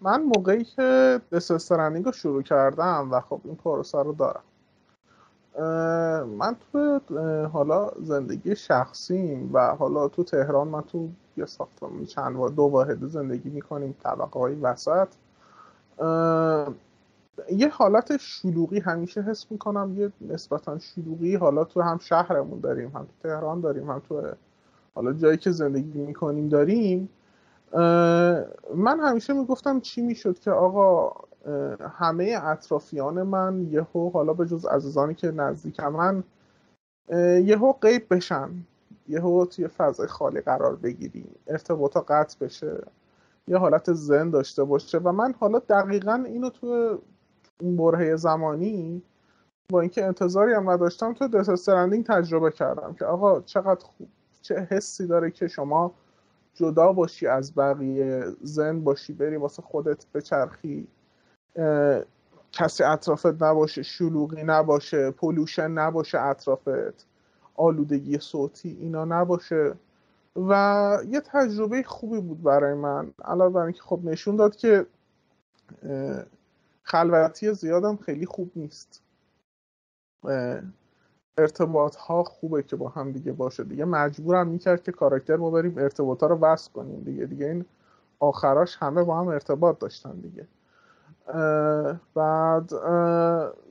من 0.00 0.22
موقعی 0.22 0.64
که 0.64 1.20
Death 1.32 1.58
Stranding 1.58 2.06
رو 2.06 2.12
شروع 2.12 2.42
کردم 2.42 3.08
و 3.12 3.20
خب 3.20 3.40
این 3.44 3.56
پروسه 3.56 3.98
رو 3.98 4.12
دارم. 4.12 4.42
من 6.38 6.56
تو 6.72 7.00
حالا 7.52 7.90
زندگی 8.02 8.56
شخصیم 8.56 9.50
و 9.52 9.76
حالا 9.76 10.08
تو 10.08 10.24
تهران 10.24 10.68
من 10.68 10.82
تو 10.82 11.08
یه 11.36 11.46
ساختمان 11.46 12.04
چند 12.04 12.54
دو 12.56 12.62
واحد 12.62 13.06
زندگی 13.06 13.50
می‌کنیم 13.50 13.94
طبقه 14.02 14.40
های 14.40 14.54
وسط 14.54 15.08
یه 17.52 17.68
حالت 17.68 18.16
شلوغی 18.16 18.80
همیشه 18.80 19.22
حس 19.22 19.46
می‌کنم 19.50 19.94
یه 19.96 20.12
نسبتا 20.20 20.78
شلوغی. 20.78 21.36
حالا 21.36 21.64
تو 21.64 21.82
هم 21.82 21.98
شهرمون 21.98 22.60
داریم 22.60 22.88
هم 22.88 23.04
تو 23.04 23.28
تهران 23.28 23.60
داریم 23.60 23.90
هم 23.90 24.02
تو 24.08 24.22
حالا 24.94 25.12
جایی 25.12 25.36
که 25.36 25.50
زندگی 25.50 25.98
می‌کنیم 25.98 26.48
داریم. 26.48 27.08
من 28.74 29.00
همیشه 29.00 29.32
می‌گفتم 29.32 29.80
چی 29.80 30.02
می‌شد 30.02 30.38
که 30.38 30.50
آقا 30.50 31.12
همه 31.80 32.38
اطرافیان 32.42 33.22
من 33.22 33.66
یهو 33.70 34.10
حالا 34.10 34.32
به 34.32 34.46
جز 34.46 34.66
عزیزانی 34.66 35.14
که 35.14 35.30
نزدیک 35.30 35.80
من 35.80 36.24
یهو 37.44 37.72
غیب 37.72 38.14
بشن. 38.14 38.50
یهو 39.08 39.44
توی 39.44 39.68
فضای 39.68 40.06
خالی 40.06 40.40
قرار 40.40 40.76
بگیریم. 40.76 41.34
ارتباطا 41.46 42.00
قطع 42.00 42.46
بشه. 42.46 42.80
یه 43.48 43.56
حالت 43.56 43.92
زن 43.92 44.30
داشته 44.30 44.64
باشه. 44.64 44.98
و 44.98 45.12
من 45.12 45.34
حالا 45.40 45.58
دقیقا 45.58 46.24
اینو 46.26 46.50
تو 46.50 46.98
این 47.60 47.76
برهه 47.76 48.16
زمانی 48.16 49.02
با 49.72 49.80
اینکه 49.80 50.04
انتظاری 50.04 50.52
هم 50.52 50.70
نداشتم 50.70 51.12
تو 51.12 51.28
دست 51.28 51.70
تجربه 52.06 52.50
کردم 52.50 52.94
که 52.94 53.04
آقا 53.04 53.40
چقدر 53.40 53.84
خوب 53.84 54.08
چه 54.42 54.54
حسی 54.70 55.06
داره 55.06 55.30
که 55.30 55.48
شما 55.48 55.94
جدا 56.58 56.92
باشی 56.92 57.26
از 57.26 57.54
بقیه 57.54 58.24
زن 58.42 58.80
باشی 58.80 59.12
بری 59.12 59.36
واسه 59.36 59.62
خودت 59.62 60.06
بچرخی. 60.14 60.88
کسی 62.52 62.84
اطرافت 62.84 63.42
نباشه 63.42 63.82
شلوغی 63.82 64.42
نباشه 64.42 65.10
پولوشن 65.10 65.70
نباشه 65.70 66.20
اطرافت 66.20 67.06
آلودگی 67.54 68.18
صوتی 68.18 68.78
اینا 68.80 69.04
نباشه. 69.04 69.74
و 70.36 70.98
یه 71.08 71.20
تجربه 71.20 71.82
خوبی 71.82 72.20
بود 72.20 72.42
برای 72.42 72.74
من 72.74 73.12
علاوه 73.24 73.54
بر 73.54 73.62
اینکه 73.62 73.82
خب 73.82 74.00
نشون 74.04 74.36
داد 74.36 74.56
که 74.56 74.86
خلوتی 76.82 77.54
زیادم 77.54 77.96
خیلی 77.96 78.26
خوب 78.26 78.50
نیست. 78.56 79.02
ارتباط 81.38 81.96
ها 81.96 82.22
خوبه 82.24 82.62
که 82.62 82.76
با 82.76 82.88
هم 82.88 83.12
دیگه 83.12 83.32
باشه 83.32 83.64
دیگه. 83.64 83.84
مجبورم 83.84 84.48
می‌کرد 84.48 84.82
که 84.82 84.92
کاراکتر 84.92 85.36
ما 85.36 85.50
بریم 85.50 85.78
ارتباط 85.78 86.22
ها 86.22 86.26
رو 86.28 86.36
وصل 86.36 86.72
کنیم 86.72 87.00
دیگه. 87.04 87.26
دیگه 87.26 87.46
این 87.46 87.64
آخراش 88.20 88.76
همه 88.80 89.04
با 89.04 89.18
هم 89.20 89.28
ارتباط 89.28 89.78
داشتن 89.78 90.12
دیگه. 90.12 90.48
بعد 92.14 92.72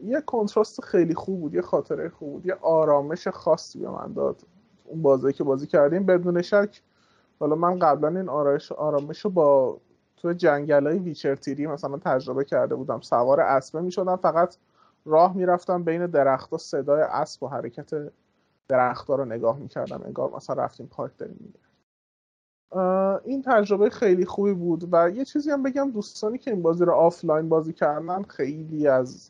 یه 0.05 0.21
کنتراست 0.25 0.81
خیلی 0.81 1.15
خوب 1.15 1.39
بود 1.39 1.53
یه 1.53 1.61
خاطره 1.61 2.09
خوب 2.09 2.31
بود 2.31 2.45
یه 2.45 2.57
آرامش 2.61 3.27
خاصی 3.27 3.79
به 3.79 3.89
من 3.89 4.13
داد. 4.13 4.41
اون 4.85 5.01
بازی 5.01 5.33
که 5.33 5.43
بازی 5.43 5.67
کردیم 5.67 6.05
بدون 6.05 6.41
شک. 6.41 6.81
حالا 7.39 7.55
من 7.55 7.79
قبلا 7.79 8.19
این 8.19 8.29
آرامش 8.29 8.71
آرامش 8.71 9.19
رو 9.21 9.29
با 9.31 9.77
تو 10.17 10.33
جنگل 10.33 10.87
های 10.87 10.99
ویچر 10.99 11.35
تیری 11.35 11.67
مثلا 11.67 11.97
تجربه 11.97 12.45
کرده 12.45 12.75
بودم. 12.75 13.01
سوار 13.01 13.41
اسبه 13.41 13.81
می 13.81 13.91
شدم 13.91 14.15
فقط 14.15 14.55
راه 15.07 15.37
می‌رفتم 15.37 15.83
بین 15.83 16.05
درختها 16.05 16.57
صدای 16.57 17.01
اسب 17.01 17.43
و 17.43 17.47
حرکت 17.47 18.11
درختها 18.67 19.15
رو 19.15 19.25
نگاه 19.25 19.59
می‌کردم. 19.59 20.01
انگار 20.05 20.31
مثلا 20.35 20.63
رفتیم 20.63 20.87
پارک 20.87 21.11
داریم 21.17 21.37
میگه. 21.39 21.59
این 23.23 23.41
تجربه 23.41 23.89
خیلی 23.89 24.25
خوبی 24.25 24.53
بود 24.53 24.89
و 24.91 25.09
یه 25.09 25.25
چیزی 25.25 25.51
هم 25.51 25.63
بگم 25.63 25.91
دوستانی 25.91 26.37
که 26.37 26.51
این 26.51 26.61
بازی 26.61 26.85
رو 26.85 26.93
آفلاین 26.93 27.49
بازی 27.49 27.73
کردن 27.73 28.23
خیلی 28.23 28.87
از 28.87 29.29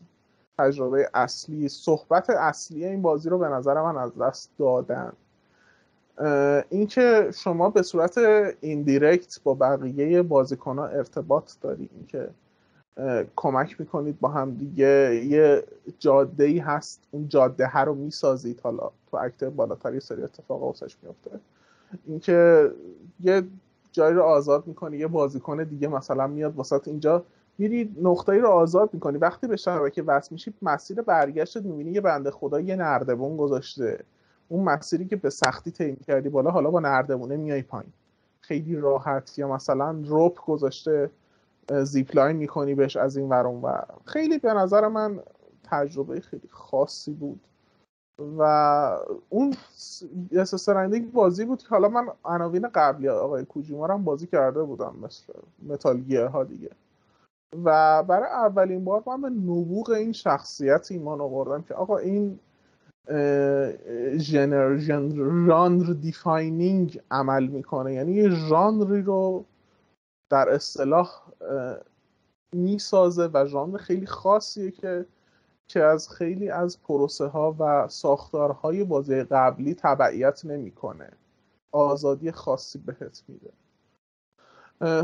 تجربه 0.59 1.09
اصلی 1.13 1.69
صحبت 1.69 2.29
اصلی 2.29 2.85
این 2.85 3.01
بازی 3.01 3.29
رو 3.29 3.37
به 3.37 3.47
نظر 3.47 3.81
من 3.81 3.97
از 3.97 4.17
دست 4.17 4.51
دادن. 4.59 5.13
اینکه 6.69 7.31
شما 7.33 7.69
به 7.69 7.81
صورت 7.81 8.17
indirect 8.61 9.39
با 9.43 9.53
بقیه 9.53 10.21
بازیکن 10.21 10.79
ارتباط 10.79 11.51
داری 11.61 11.89
اینکه 11.93 12.29
کمک 13.35 13.79
می‌کنید 13.79 14.19
با 14.19 14.29
هم 14.29 14.51
دیگه. 14.51 15.25
یه 15.25 15.63
جاده 15.99 16.43
ای 16.43 16.59
هست 16.59 17.01
اون 17.11 17.27
جاده 17.29 17.67
ها 17.67 17.83
رو 17.83 17.95
می‌سازید. 17.95 18.59
حالا 18.63 18.89
تو 19.11 19.17
act 19.17 19.49
بالاتر 19.49 19.93
یه 19.93 19.99
سری 19.99 20.23
اتفاق 20.23 20.63
واسش 20.63 20.97
میفته 21.03 21.31
اینکه 22.07 22.71
یه 23.23 23.43
جایی 23.91 24.15
رو 24.15 24.23
آزاد 24.23 24.67
می‌کنی 24.67 24.97
یه 24.97 25.07
بازیکن 25.07 25.63
دیگه 25.63 25.87
مثلا 25.87 26.27
میاد 26.27 26.55
واسط 26.55 26.87
اینجا 26.87 27.23
میری 27.57 27.95
نقطه 28.01 28.31
ای 28.31 28.39
رو 28.39 28.49
آزاد 28.49 28.89
می‌کنی. 28.93 29.17
وقتی 29.17 29.47
به 29.47 29.55
شبکه 29.55 30.03
وصل 30.03 30.29
میشی 30.31 30.53
مسیر 30.61 31.01
برگشتت 31.01 31.63
می‌بینی 31.65 31.91
یه 31.91 32.01
بنده 32.01 32.31
خدا 32.31 32.59
یه 32.59 32.75
نردبون 32.75 33.37
گذاشته. 33.37 33.99
اون 34.49 34.63
مسیری 34.63 35.05
که 35.05 35.15
به 35.15 35.29
سختی 35.29 35.71
طی 35.71 35.95
کردی 35.95 36.29
بالا 36.29 36.51
حالا 36.51 36.71
با 36.71 36.79
نردبونه 36.79 37.37
میای 37.37 37.61
پایین. 37.61 37.91
خیلی 38.41 38.75
راحت. 38.75 39.39
یا 39.39 39.47
مثلا 39.47 39.95
روپ 40.05 40.45
گذاشته. 40.45 41.09
زیپلاین 41.83 42.35
می‌کنی 42.35 42.75
بهش 42.75 42.97
از 42.97 43.17
این 43.17 43.29
ورون 43.29 43.61
و 43.61 43.81
خیلی 44.05 44.37
به 44.37 44.53
نظر 44.53 44.87
من 44.87 45.19
تجربه 45.63 46.19
خیلی 46.19 46.47
خاصی 46.49 47.13
بود. 47.13 47.39
و 48.37 48.41
اون 49.29 49.53
Death 50.31 50.69
Stranding 50.69 51.11
بازی 51.11 51.45
بود 51.45 51.63
که 51.63 51.69
حالا 51.69 51.89
من 51.89 52.07
عناوین 52.25 52.67
قبلی 52.67 53.09
آقای 53.09 53.45
کوجیما 53.45 53.87
هم 53.87 54.03
بازی 54.03 54.27
کرده 54.27 54.63
بودم 54.63 54.95
مثل 55.01 55.33
متال 55.67 56.13
ها 56.13 56.43
دیگه. 56.43 56.69
و 57.63 58.03
برای 58.03 58.29
اولین 58.29 58.85
بار 58.85 59.03
من 59.07 59.21
به 59.21 59.29
نبوغ 59.29 59.89
این 59.89 60.11
شخصیت 60.11 60.91
ایمان 60.91 61.21
آوردم 61.21 61.61
که 61.61 61.73
آقا 61.73 61.97
این 61.97 62.39
genre 64.17 64.77
genre 64.77 65.93
defining 65.93 67.01
عمل 67.11 67.47
می‌کنه. 67.47 67.93
یعنی 67.93 68.13
یه 68.13 68.29
ژانری 68.29 69.01
رو 69.01 69.45
در 70.31 70.49
اصطلاح 70.49 71.09
می‌سازه 72.53 73.29
و 73.33 73.45
ژانر 73.45 73.77
خیلی 73.77 74.05
خاصیه 74.05 74.71
که 74.71 75.05
که 75.67 75.83
از 75.83 76.09
خیلی 76.09 76.49
از 76.49 76.81
پروسه 76.81 77.25
ها 77.25 77.55
و 77.59 77.87
ساختارهای 77.87 78.83
بازی 78.83 79.23
قبلی 79.23 79.73
تبعیت 79.73 80.45
نمی‌کنه. 80.45 81.11
آزادی 81.71 82.31
خاصی 82.31 82.79
بهت 82.79 83.23
میده. 83.27 83.53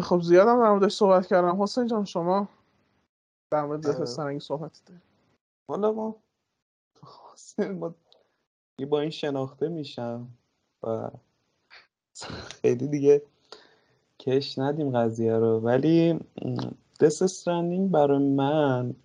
خب 0.02 0.22
زیادم 0.22 0.64
در 0.64 0.70
موردش 0.70 0.96
صحبت 0.96 1.28
کردم. 1.28 1.62
حسین 1.62 1.88
جان 1.88 2.06
شما 2.06 2.50
در 3.52 3.66
مورد. 3.66 4.06
سرنگی 4.06 4.40
صحبت 4.40 4.82
ده 4.86 5.02
حالا 5.70 5.92
ما 5.92 6.16
با 8.90 9.00
این 9.00 9.10
شناخته 9.10 9.68
میشم 9.68 10.28
و 10.84 11.10
خیلی 12.62 12.88
دیگه 12.88 13.22
کش 14.24 14.60
ندیم 14.60 14.92
قضیه 14.92 15.34
رو. 15.34 15.60
ولی 15.60 16.20
Death 17.00 17.22
Stranding 17.22 17.92
برای 17.92 18.20
من 18.20 18.96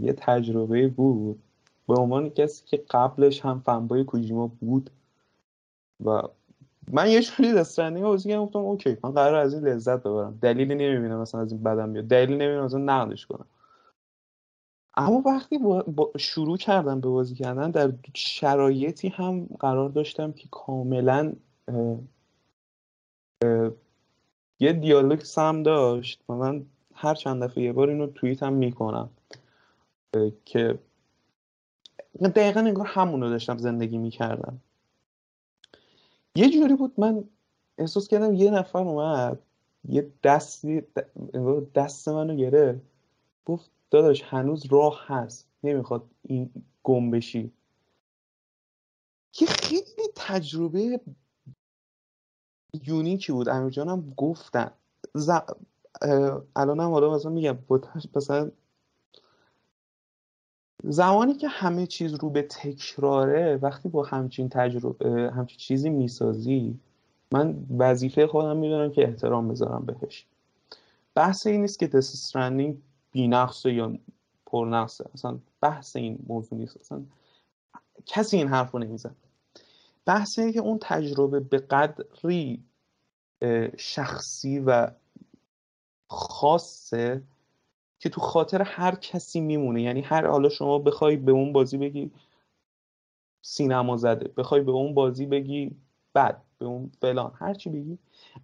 یه 0.00 0.12
تجربه 0.16 0.88
بود. 0.88 1.42
به 1.88 1.94
عنوان 1.94 2.30
کسی 2.30 2.64
که 2.66 2.84
قبلش 2.90 3.40
هم 3.40 3.60
fanboy 3.60 4.04
کوجیما 4.04 4.46
بود 4.60 4.90
و 6.04 6.22
من 6.92 7.10
یه 7.10 7.22
جوری 7.22 7.52
Death 7.52 7.71
Stranding 7.71 8.04
بازی 8.04 8.28
کردم 8.28 8.44
گفتم 8.44 8.58
okay 8.58 8.96
من 9.04 9.10
قراره 9.10 9.34
از 9.34 9.54
این 9.54 9.68
لذت 9.68 10.00
ببرم. 10.00 10.38
دلیلی 10.42 10.74
نمی‌بینم 10.74 11.20
مثلا 11.20 11.40
از 11.40 11.52
این 11.52 11.62
بدم 11.62 11.92
بیاد. 11.92 12.04
دلیلی 12.04 12.36
نمی‌بینم 12.36 12.64
مثلا 12.64 12.80
نقدش 12.80 13.26
کنم. 13.26 13.46
اما 14.96 15.22
وقتی 15.26 15.58
با, 15.58 16.12
شروع 16.18 16.56
کردم 16.56 17.00
به 17.00 17.08
بازی 17.08 17.34
کردن 17.34 17.70
در 17.70 17.92
شرایطی 18.14 19.08
هم 19.08 19.46
قرار 19.60 19.88
داشتم 19.88 20.32
که 20.32 20.48
کاملا 20.50 21.32
یه 24.62 24.72
دیالوگ 24.72 25.20
سم 25.20 25.62
داشت. 25.62 26.20
و 26.28 26.32
من 26.32 26.66
هر 26.94 27.14
چند 27.14 27.42
دفعه 27.42 27.64
یه 27.64 27.72
بار 27.72 27.88
اینو 27.88 28.06
توییت 28.06 28.42
هم 28.42 28.52
می‌کنم. 28.52 29.10
که 30.44 30.78
دقیقا 32.20 32.60
انگار 32.60 32.86
همونو 32.86 33.30
داشتم 33.30 33.58
زندگی 33.58 33.98
می‌کردم. 33.98 34.60
یه 36.34 36.50
جوری 36.50 36.74
بود 36.74 36.94
من 36.98 37.24
احساس 37.78 38.08
کردم 38.08 38.34
یه 38.34 38.50
نفر 38.50 38.78
اومد 38.78 39.38
یه 39.88 40.10
دستی 40.22 40.82
دست 41.74 42.08
منو 42.08 42.36
گرفت. 42.36 42.80
گفت 43.44 43.70
داداش 43.90 44.22
هنوز 44.22 44.66
راه 44.66 45.04
هست 45.06 45.48
نمی‌خواد 45.64 46.02
این 46.22 46.50
گم 46.82 47.10
بشی. 47.10 47.52
که 49.32 49.46
خیلی 49.46 50.08
تجربه 50.16 51.00
یونیکی 52.86 53.32
بود. 53.32 53.48
امیر 53.48 53.70
جانم 53.70 54.14
گفتن. 54.16 54.70
ز... 55.14 55.30
الانم 56.56 56.90
حالا 56.90 57.14
مثلا 57.14 57.30
میگم 57.30 57.58
مثلا 58.16 58.50
زمانی 60.84 61.34
که 61.34 61.48
همه 61.48 61.86
چیز 61.86 62.14
رو 62.14 62.30
به 62.30 62.42
تکراره 62.42 63.56
وقتی 63.56 63.88
با 63.88 64.02
همچین 64.02 64.48
تجربه 64.48 65.32
همچین 65.36 65.58
چیزی 65.58 65.90
می‌سازی 65.90 66.78
من 67.32 67.66
وظیفه 67.78 68.26
خودم 68.26 68.56
می‌دونم 68.56 68.90
که 68.90 69.08
احترام 69.08 69.48
بذارم 69.48 69.86
بهش. 69.86 70.26
بحث 71.14 71.46
این 71.46 71.60
نیست 71.60 71.78
که 71.78 71.86
دست 71.86 72.14
استرندینگ 72.14 72.82
بینقصه 73.12 73.72
یا 73.72 73.98
پرنقصه. 74.46 75.04
اصلا 75.14 75.38
بحث 75.60 75.96
این 75.96 76.18
موضوع 76.26 76.58
نیست. 76.58 76.76
اصلا 76.76 77.02
کسی 78.06 78.36
این 78.36 78.48
حرف 78.48 78.70
رو 78.70 78.78
نمیزن 78.78 79.14
بحث 80.06 80.38
اینه 80.38 80.52
که 80.52 80.60
اون 80.60 80.78
تجربه 80.80 81.40
به 81.40 81.58
قدری 81.58 82.64
شخصی 83.78 84.58
و 84.58 84.90
خاصه 86.08 87.22
که 87.98 88.08
تو 88.08 88.20
خاطر 88.20 88.62
هر 88.62 88.94
کسی 88.94 89.40
میمونه. 89.40 89.82
یعنی 89.82 90.00
هر 90.00 90.26
حالا 90.26 90.48
شما 90.48 90.78
بخوای 90.78 91.16
به 91.16 91.32
اون 91.32 91.52
بازی 91.52 91.78
بگی 91.78 92.12
سینما 93.42 93.96
زده 93.96 94.28
بخوای 94.36 94.60
به 94.60 94.70
اون 94.70 94.94
بازی 94.94 95.26
بگی 95.26 95.76
بد 96.14 96.42
به 96.58 96.66
اون 96.66 96.92
فلان 97.00 97.32
هر 97.34 97.54
چی 97.54 97.70
بگی. 97.70 97.98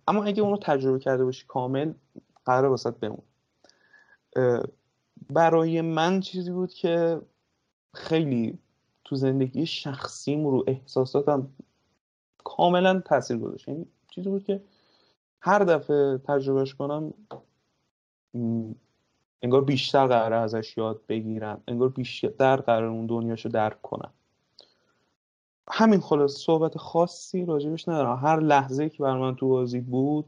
اما 0.08 0.24
اگه 0.24 0.42
اونو 0.42 0.56
تجربه 0.56 0.98
کرده 0.98 1.24
باشی 1.24 1.46
کامل 1.46 1.92
قرار 2.44 2.70
واسط 2.70 2.94
بمون 2.94 3.22
برای 5.30 5.80
من 5.80 6.20
چیزی 6.20 6.50
بود 6.50 6.74
که 6.74 7.20
خیلی 7.94 8.58
تو 9.08 9.16
زندگی 9.16 9.66
شخصیم 9.66 10.46
رو 10.46 10.64
احساساتم 10.66 11.48
کاملا 12.44 13.00
تاثیر 13.00 13.36
گذاشت. 13.38 13.68
یعنی 13.68 13.86
چیزی 14.10 14.30
بود 14.30 14.44
که 14.44 14.60
هر 15.40 15.58
دفعه 15.58 16.18
تجربهش 16.18 16.74
کنم 16.74 17.14
انگار 19.42 19.64
بیشتر 19.64 20.06
قراره 20.06 20.36
ازش 20.36 20.76
یاد 20.76 21.00
بگیرن 21.08 21.60
انگار 21.68 21.88
بیشتر 21.88 22.56
قرار 22.56 22.84
اون 22.84 23.06
دنیاشو 23.06 23.48
درک 23.48 23.82
کنن 23.82 24.10
همین 25.70 26.00
خلاص 26.00 26.36
صحبت 26.36 26.78
خاصی 26.78 27.44
راجبش 27.44 27.88
ندارم. 27.88 28.16
هر 28.16 28.40
لحظه 28.40 28.88
که 28.88 29.02
بر 29.02 29.16
من 29.16 29.36
تو 29.36 29.48
بازی 29.48 29.80
بود 29.80 30.24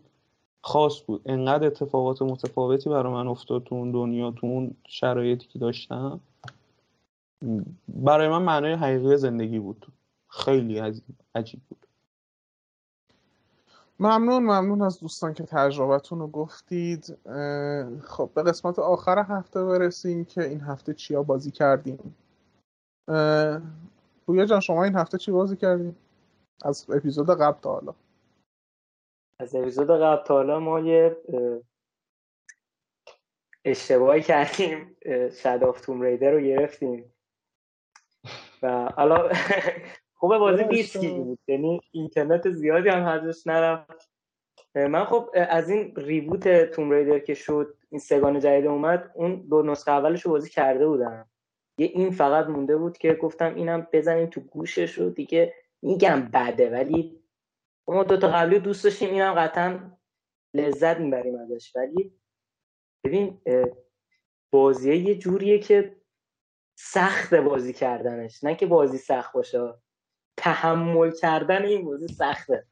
خاص 0.62 1.00
بود. 1.06 1.22
انقدر 1.26 1.66
اتفاقات 1.66 2.22
متفاوتی 2.22 2.90
برای 2.90 3.12
من 3.12 3.28
افتاد 3.28 3.64
تو 3.64 3.74
اون 3.74 3.92
دنیا 3.92 4.30
تو 4.30 4.46
اون 4.46 4.76
شرایطی 4.88 5.46
که 5.46 5.58
داشتم. 5.58 6.20
برای 7.88 8.28
من 8.28 8.42
معنای 8.42 8.72
حقیقی 8.72 9.16
زندگی 9.16 9.58
بود. 9.58 9.86
خیلی 10.28 10.78
عجیب 11.34 11.60
بود. 11.68 11.86
ممنون 14.00 14.42
ممنون 14.42 14.82
از 14.82 15.00
دوستان 15.00 15.34
که 15.34 15.44
تجربتون 15.44 16.18
رو 16.18 16.26
گفتید. 16.26 17.18
خب 18.02 18.30
به 18.34 18.42
قسمت 18.42 18.78
آخر 18.78 19.18
هفته 19.18 19.64
برسیم 19.64 20.24
که 20.24 20.42
این 20.42 20.60
هفته 20.60 20.94
چیا 20.94 21.22
بازی 21.22 21.50
کردیم. 21.50 22.16
پویا 24.26 24.44
جان 24.46 24.60
شما 24.60 24.84
این 24.84 24.94
هفته 24.94 25.18
چی 25.18 25.32
بازی 25.32 25.56
کردیم؟ 25.56 25.96
از 26.64 26.90
اپیزود 26.90 27.30
قبل 27.30 27.60
تا 27.60 27.72
حالا. 27.72 27.94
از 29.38 29.54
اپیزود 29.54 29.90
قبل 29.90 30.24
تا 30.24 30.34
حالا 30.34 30.60
ما 30.60 30.80
یه 30.80 31.16
اشتباهی 33.64 34.22
کردیم. 34.22 34.96
Shadow 35.42 35.64
of 35.64 35.80
the 35.80 35.90
Tomb 35.90 36.02
Raider 36.02 36.30
رو 36.30 36.40
گرفتیم. 36.40 37.12
و 38.62 38.88
حالا 38.96 39.28
خوبه 40.18 40.38
بازی 40.38 40.64
دیسکی 40.64 41.08
بود. 41.08 41.38
یعنی 41.48 41.80
اینترنت 41.90 42.50
زیادی 42.50 42.88
هم 42.88 43.04
ازش 43.04 43.46
نرفت. 43.46 44.10
من 44.74 45.04
خب 45.04 45.30
از 45.34 45.70
این 45.70 45.96
reboot 45.96 46.64
Tomb 46.64 46.90
Raider 46.90 47.18
که 47.18 47.34
شد 47.34 47.74
این 47.90 47.98
سه‌گانه 47.98 48.40
جدید 48.40 48.66
اومد 48.66 49.10
اون 49.14 49.46
دو 49.50 49.62
نسخه 49.62 49.90
اولش 49.90 50.22
رو 50.22 50.30
بازی 50.30 50.50
کرده 50.50 50.88
بودم. 50.88 51.30
یه 51.78 51.86
این 51.86 52.10
فقط 52.10 52.46
مونده 52.46 52.76
بود 52.76 52.98
که 52.98 53.14
گفتم 53.14 53.54
اینم 53.54 53.86
بزنیم 53.92 54.26
تو 54.26 54.40
گوشش 54.40 54.92
رو 54.92 55.10
دیگه 55.10 55.54
میگم 55.82 56.28
بده 56.32 56.70
ولی 56.70 57.20
ما 57.88 58.04
دوتا 58.04 58.28
قبلی 58.28 58.58
دوست 58.58 58.84
داشتیم 58.84 59.10
اینم 59.10 59.34
قطعا 59.34 59.98
لذت 60.54 60.98
می‌بریم 60.98 61.38
ازش. 61.38 61.76
ولی 61.76 62.12
ببین 63.04 63.40
بازیه 64.50 64.96
یه 64.96 65.14
جوریه 65.14 65.58
که 65.58 65.99
سخت 66.82 67.34
بازی 67.34 67.72
کردنش. 67.72 68.44
نه 68.44 68.54
که 68.54 68.66
بازی 68.66 68.98
سخت 68.98 69.32
باشه. 69.32 69.74
تحمل 70.36 71.10
کردن 71.10 71.64
این 71.64 71.84
بازی 71.84 72.08
سخته. 72.08 72.66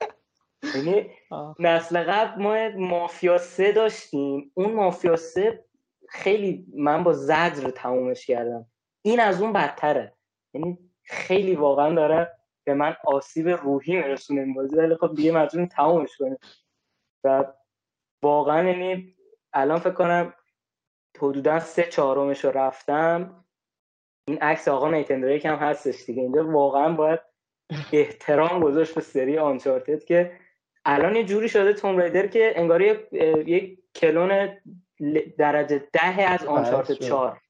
یعنی 0.75 1.11
نسل 1.59 2.03
قبل 2.03 2.43
ما 2.43 2.69
مافیا 2.87 3.39
سه 3.39 3.73
داشتیم. 3.73 4.51
اون 4.55 4.73
مافیا 4.73 5.17
سه 5.17 5.65
خیلی 6.09 6.67
من 6.77 7.05
با 7.05 7.13
زجر 7.13 7.71
تمومش 7.71 8.27
کردم. 8.27 8.67
این 9.03 9.21
از 9.21 9.43
اون 9.43 9.53
بدتره. 9.53 10.13
یعنی 10.55 10.79
خیلی 11.03 11.55
واقعا 11.55 11.95
داره 11.95 12.39
به 12.65 12.75
من 12.75 12.97
آسیب 13.05 13.49
روحی 13.49 13.97
میرسونه 13.97 14.41
این 14.41 14.55
بازی. 14.55 14.77
ولی 14.77 14.97
خب 14.97 15.15
دیگه 15.15 15.33
مجبوریم 15.33 15.69
تمومش 15.69 16.17
کنیم. 16.17 16.39
و 17.25 17.45
واقعا 18.23 18.71
یعنی 18.71 19.17
الان 19.53 19.79
فکر 19.79 19.95
کنم 19.95 20.35
حدودا 21.19 21.61
سه 21.61 21.83
چهارمش 21.83 22.45
رو 22.45 22.51
رفتم. 22.51 23.45
این 24.29 24.39
عکس 24.39 24.69
آقا 24.69 24.91
نیتندریک 24.91 25.45
هم 25.45 25.55
هستش 25.55 26.05
دیگه. 26.05 26.23
اینجا 26.23 26.51
واقعا 26.51 26.93
باید 26.93 27.21
احترام 27.93 28.61
گذاشت 28.61 28.95
به 28.95 29.01
سری 29.01 29.39
آنچارتد 29.39 30.05
که 30.05 30.33
الان 30.85 31.17
یه 31.17 31.25
جوری 31.25 31.49
شده 31.49 31.73
توم 31.73 31.99
ریدر 31.99 32.27
که 32.27 32.53
انگار 32.57 32.83
یک 32.83 33.79
کلون 33.95 34.59
درجه 35.39 35.89
ده 35.93 36.31
از 36.31 36.45
آنچارتد 36.45 36.93
چهار. 36.93 37.41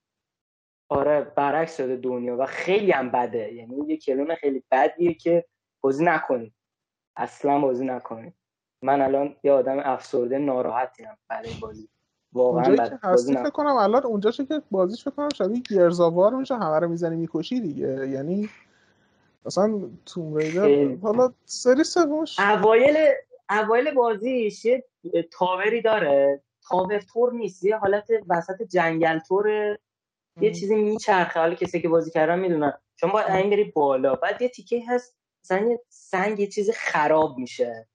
آره 0.88 1.20
برعکس 1.20 1.76
شده 1.76 1.96
دنیا 1.96 2.36
و 2.36 2.46
خیلی 2.46 2.90
هم 2.90 3.10
بده. 3.10 3.52
یعنی 3.52 3.86
یه 3.86 3.96
کلون 3.96 4.34
خیلی 4.34 4.64
بدیه 4.70 5.14
که 5.14 5.44
بازی 5.80 6.04
نکنید. 6.04 6.54
اصلا 7.16 7.60
بازی 7.60 7.84
نکنید. 7.84 8.34
من 8.82 9.00
الان 9.00 9.36
یه 9.42 9.52
آدم 9.52 9.78
افسرده 9.78 10.38
ناراحتی 10.38 11.04
هم 11.04 11.18
برای 11.28 11.54
بازی. 11.60 11.88
واقعا 12.32 12.76
که 12.76 12.98
هستی 13.02 13.36
فکر 13.36 13.50
کنم 13.50 13.76
الان 13.76 14.04
اونجا 14.04 14.30
که 14.30 14.62
بازیش 14.70 15.04
فکر 15.04 15.10
کنم 15.10 15.28
شبیه 15.34 15.62
گرزاوار 15.70 16.34
میشه 16.34 16.56
همه 16.56 16.78
رو 16.78 16.88
می‌زنی 16.88 17.16
می‌کشی 17.16 17.60
دیگه. 17.60 18.08
یعنی 18.08 18.48
مثلا 19.46 19.80
توم 20.06 20.34
ریدر 20.34 20.96
حالا 21.02 21.32
سری 21.44 21.84
سومش 21.84 22.40
اوایل 22.40 22.96
اوایل 23.50 23.94
بازیش 23.94 24.64
یه 24.64 24.84
تاوری 25.32 25.82
داره. 25.82 26.42
تاور 26.68 27.00
تور 27.00 27.32
نیست 27.32 27.64
یه 27.64 27.76
حالت 27.76 28.08
وسط 28.28 28.62
جنگل 28.62 29.18
تور 29.18 29.78
یه 30.40 30.52
چیزی 30.52 30.74
میچرخه. 30.74 31.40
حالا 31.40 31.54
کسی 31.54 31.82
که 31.82 31.88
بازی 31.88 32.10
کردن 32.10 32.38
می‌دونن. 32.38 32.72
چون 32.96 33.10
باید 33.10 33.30
این 33.30 33.50
بری 33.50 33.64
بالا. 33.64 34.14
بعد 34.14 34.42
یه 34.42 34.48
تیکه 34.48 34.82
هست 34.88 35.16
مثلا 35.44 35.68
یه 35.68 35.80
سنگ 35.88 36.40
یه 36.40 36.46
چیزی 36.46 36.72
خراب 36.72 37.38
میشه. 37.38 37.88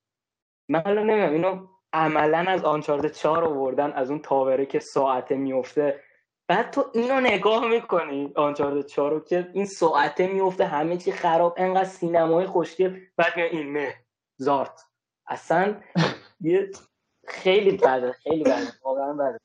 من 0.69 0.81
حالا 0.81 1.03
نمی‌دونم 1.03 1.33
اینو 1.33 1.67
عملا 1.93 2.45
از 2.47 2.63
آنچارد 2.63 3.07
4 3.07 3.43
آوردن 3.43 3.91
از 3.91 4.09
اون 4.09 4.19
تاوره 4.19 4.65
که 4.65 4.79
ساعته 4.79 5.35
میفته 5.35 5.99
بعد 6.47 6.71
تو 6.71 6.85
اینو 6.93 7.21
نگاه 7.21 7.67
می‌کنی 7.67 8.33
آنچارد 8.35 8.85
4 8.85 9.11
رو 9.11 9.19
که 9.19 9.49
این 9.53 9.65
ساعته 9.65 10.27
میفته 10.27 10.65
همه 10.65 10.97
چی 10.97 11.11
خراب 11.11 11.53
انقدر 11.57 11.83
سینمای 11.83 12.45
خوشگل 12.45 12.99
بعد 13.17 13.33
این 13.37 13.77
نه 13.77 13.93
زارت. 14.37 14.85
اصلا 15.27 15.75
یه 16.41 16.71
خیلی 17.27 17.77
بده 17.77 18.11
خیلی 18.11 18.43
بده 18.43 18.67
واقعا 18.83 19.13
بده. 19.13 19.39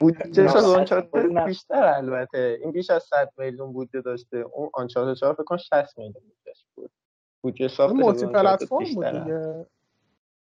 بودجهش 0.00 0.56
از 0.56 0.64
آنچارتد 0.64 1.44
بیشتر 1.44 1.84
البته. 1.84 2.58
این 2.62 2.72
بیش 2.72 2.90
از 2.90 3.02
100 3.02 3.32
میلیون 3.38 3.72
بودجه 3.72 4.00
داشته. 4.00 4.36
اون 4.36 4.70
آنچارتد 4.74 5.20
4 5.20 5.34
فکر 5.34 5.44
کنم 5.44 5.58
60 5.58 5.98
میلیون 5.98 6.24
بودجهش 6.24 6.64
بود. 6.74 6.90
بودجه 7.42 7.68
ساختش 7.68 7.96
مولتی 7.96 8.26
پلتفرم 8.26 8.78
بود 8.94 9.06
دیگه. 9.06 9.66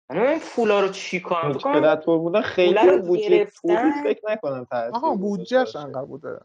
این 0.09 0.39
فولا 0.39 0.79
رو 0.79 0.89
چی 0.89 1.21
کنم 1.21 1.53
پلتفرم 1.53 2.17
بودن 2.17 2.41
خیلی 2.41 2.99
بودجه 3.01 3.45
فکر 4.03 4.21
نکنم 4.29 4.67
آها 4.71 5.15
بودجهش 5.15 5.75
انقدر 5.75 6.05
بوده. 6.05 6.39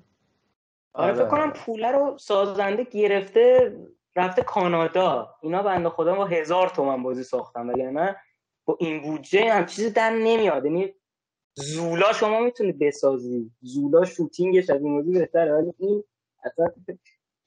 آره 0.94 1.12
فکر 1.12 1.28
کنم 1.28 1.52
پوله 1.52 1.90
رو 1.90 2.18
سازنده 2.18 2.84
گرفته 2.84 3.76
رفته 4.16 4.42
کانادا. 4.42 5.34
اینا 5.42 5.62
بنده 5.62 5.88
خدا 5.88 6.14
با 6.14 6.24
هزار 6.24 6.68
تومن 6.68 7.02
بازی 7.02 7.22
ساختن 7.22 7.66
ولی 7.66 7.86
من 7.86 8.16
با 8.64 8.76
این 8.80 9.02
بودجه 9.02 9.52
هم 9.52 9.66
چیزی 9.66 9.90
در 9.90 10.10
نمیاد. 10.10 10.64
یعنی 10.64 10.94
زولا 11.54 12.12
شما 12.12 12.40
می‌تونید 12.40 12.78
بسازی. 12.78 13.50
زولا 13.60 14.04
شوتینگش 14.04 14.70
از 14.70 14.82
این 14.82 14.96
بازی 14.96 15.18
بهتره 15.18 15.54
ولی 15.54 15.72
این 15.78 16.04
اصلا 16.44 16.66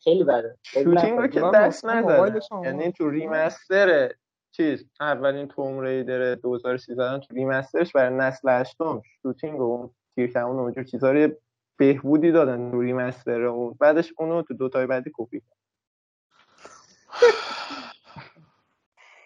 خیلی 0.04 0.24
بده. 0.24 0.58
شوتینگ 0.64 1.20
رو 1.20 1.28
که 1.28 1.42
دست 1.54 1.86
نزده 1.86 2.42
یعنی 2.64 2.92
تو 2.92 3.10
ریمستر 3.10 4.12
چیز 4.58 4.86
اولین 5.00 5.48
توم 5.48 5.80
ریدر 5.80 6.36
2013 6.36 7.20
تو 7.20 7.36
ریمسترش 7.36 7.92
برای 7.92 8.18
نسل 8.18 8.50
هشتم 8.50 9.02
شوتینگ 9.22 9.60
و 9.60 9.90
تیرکمون 10.16 10.60
اونجور 10.60 10.84
چیزا 10.84 11.12
رو 11.12 11.30
بهبودی 11.78 12.32
دادن 12.32 12.72
تو 12.72 12.82
ریمستر 12.82 13.42
اون. 13.42 13.76
بعدش 13.80 14.14
اونو 14.18 14.42
تو 14.42 14.54
دو 14.54 14.70
تای 14.70 14.86
بعدی 14.88 15.12
کپی 15.14 15.42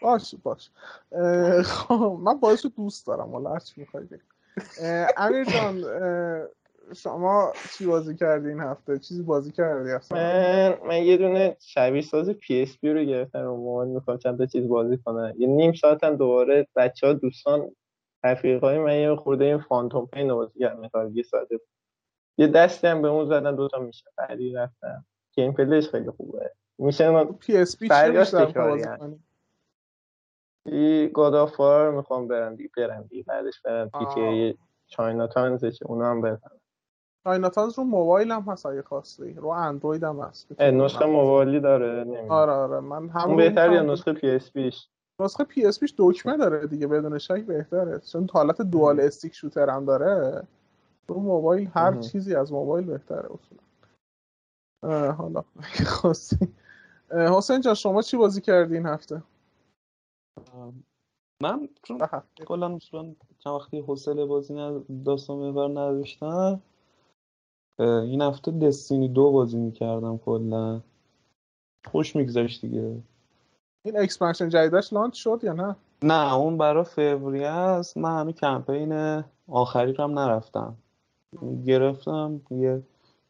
باش 0.02 0.36
باش. 0.44 0.70
خب 1.66 2.20
من 2.22 2.40
باعث 2.40 2.66
دوست 2.66 3.08
دارم 3.08 3.32
حالا 3.32 3.54
هر 3.54 3.60
چی 3.60 3.82
می‌خوای 3.82 4.08
امیر 5.18 5.44
جان 5.44 5.84
شما 6.94 7.54
چی 7.78 7.86
بازی 7.86 8.16
کردی 8.16 8.48
این 8.50 8.60
هفته؟ 8.60 9.00
چیزی 9.00 9.24
بازی 9.24 9.52
کردی 9.52 9.92
اصلا؟ 9.92 10.18
من 10.18 10.78
من 10.88 11.04
یه 11.04 11.18
دونه 11.18 11.58
شبیه 11.60 12.02
ساز 12.02 12.30
پی 12.30 12.62
اس 12.62 12.78
پی 12.78 12.94
رو 12.94 13.04
گرفتم 13.04 13.40
رو 13.40 13.58
موبایل 13.58 13.90
می‌خوام 13.90 14.18
چند 14.18 14.38
تا 14.38 14.46
چیز 14.46 14.68
بازی 14.68 14.98
کنم. 14.98 15.34
یه 15.38 15.48
نیم 15.48 15.74
ساعت 15.74 16.04
هم 16.04 16.16
دوباره 16.16 16.68
بچه 16.76 17.08
ها 17.08 17.14
دوستان 17.14 17.72
رفیقای 18.24 18.80
من 18.80 19.00
یه 19.00 19.16
خورده 19.16 19.46
این 19.46 19.58
فانتوم 19.58 20.06
پین 20.06 20.34
بازی 20.34 20.60
کردم 20.60 21.12
یه 21.14 21.24
ساعته 21.24 21.60
یه 22.38 22.48
دستی 22.48 22.88
هم 22.88 23.02
به 23.02 23.08
اون 23.08 23.26
زدن 23.26 23.56
دوتا 23.56 23.80
میشه. 23.80 24.06
بعدی 24.18 24.54
رفتم. 24.54 25.06
گیم 25.32 25.54
پلیش 25.54 25.90
خیلی 25.90 26.12
خوبه. 26.12 26.52
میشه 26.78 27.24
پی 27.24 27.58
اس 27.58 27.78
پی 27.78 27.90
چی 27.90 28.54
بازی 28.54 28.88
کنی؟ 29.00 29.20
گادافار 31.14 31.92
می‌خوام 31.92 32.28
برم 32.28 32.56
دیگه 32.56 32.70
برم 32.78 33.02
دیگه 33.10 33.24
بعدش 33.24 33.62
برم 33.62 33.90
پیچه 33.90 34.56
چاینا 34.88 35.28
تانز 35.28 35.82
اونا 35.86 36.12
هم 36.12 36.22
بزنم 36.22 36.59
چاینا 37.24 37.50
تانز 37.50 37.78
رو 37.78 37.84
موبایل 37.84 38.32
هم 38.32 38.42
هست 38.42 38.66
اگه 38.66 38.82
خواستی. 38.82 39.34
رو 39.34 39.48
اندروید 39.48 40.04
هم 40.04 40.20
هست. 40.20 40.62
نسخه 40.62 41.06
موبایلی 41.06 41.60
داره 41.60 42.28
آره 42.30 42.52
آره. 42.52 42.80
من 42.80 43.10
همون 43.10 43.38
بهتر 43.38 43.72
یا 43.72 43.84
نسخه 43.84 44.14
PSP 44.14 44.52
ش 44.52 44.90
نسخه 45.22 45.44
PSP 45.44 45.80
ش 45.80 45.94
دکمه 45.98 46.38
داره 46.38 46.68
دیگه 46.68 46.88
بدون 46.88 47.18
شک 47.18 47.46
بهتره. 47.46 48.00
چون 48.00 48.28
حالت 48.34 48.62
dual 48.62 49.00
stick 49.00 49.36
shooter 49.36 49.70
هم 49.70 49.86
داره 49.86 50.44
رو 51.08 51.20
موبایل 51.20 51.70
هر 51.74 51.96
چیزی 51.96 52.36
از 52.36 52.54
موبایل 52.54 52.86
بهتره 52.86 53.30
اصولا. 53.32 53.62
حالا 55.12 55.44
خواستی. 55.86 56.48
حسین 57.12 57.62
جان 57.62 57.74
شما 57.74 58.02
چی 58.02 58.18
بازی 58.18 58.42
کردی 58.42 58.76
این 58.76 58.86
هفته؟ 58.86 59.24
من 61.44 61.70
چون 61.84 62.02
کلا 62.48 62.78
چند 62.80 63.16
وقتی 63.46 63.80
حوصله 63.80 64.26
بازی 64.26 64.54
داستان 65.06 65.38
محور 65.38 65.70
نداشتم 65.70 66.62
این 67.84 68.22
هفته 68.22 68.52
Destiny 68.52 69.08
دو 69.08 69.32
بازی 69.32 69.58
می‌کردم 69.58 70.18
کلا. 70.18 70.82
خوش 71.86 72.16
میگذاشت 72.16 72.62
دیگه. 72.62 72.96
این 73.86 74.00
expansion 74.00 74.50
جدیدش 74.50 74.94
launch 74.94 75.14
شد 75.14 75.40
یا 75.44 75.54
نه؟ 75.54 75.76
نه 76.04 76.34
اون 76.34 76.58
برای 76.58 76.84
فوریه 76.84 77.48
است. 77.48 77.98
من 77.98 78.20
هنوز 78.20 78.36
کمپین 78.36 79.24
آخری 79.48 79.94
رو 79.94 80.04
هم 80.04 80.20
نرفتم. 80.20 80.76
گرفتم 81.66 82.42
یه 82.52 82.84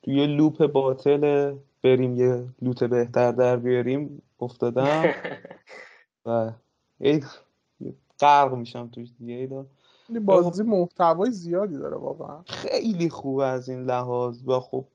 تو 0.03 0.11
یه 0.11 0.27
loop 0.27 0.65
باطل 0.65 1.55
بریم 1.83 2.15
یه 2.17 2.45
loot 2.61 2.83
بهتر 2.83 3.31
در 3.31 3.57
بیاریم 3.57 4.21
افتادم. 4.39 5.03
و 6.25 6.51
هی 6.99 7.23
غرق 8.19 8.53
میشم 8.53 8.87
توش 8.87 9.09
دیگه. 9.19 9.33
ایدا 9.33 9.65
بازی 10.19 10.63
محتوای 10.63 11.31
زیادی 11.31 11.77
داره 11.77 11.97
واقعا. 11.97 12.43
خیلی 12.47 13.09
خوبه 13.09 13.45
از 13.45 13.69
این 13.69 13.83
لحاظ 13.83 14.47
و 14.47 14.59
خب 14.59 14.85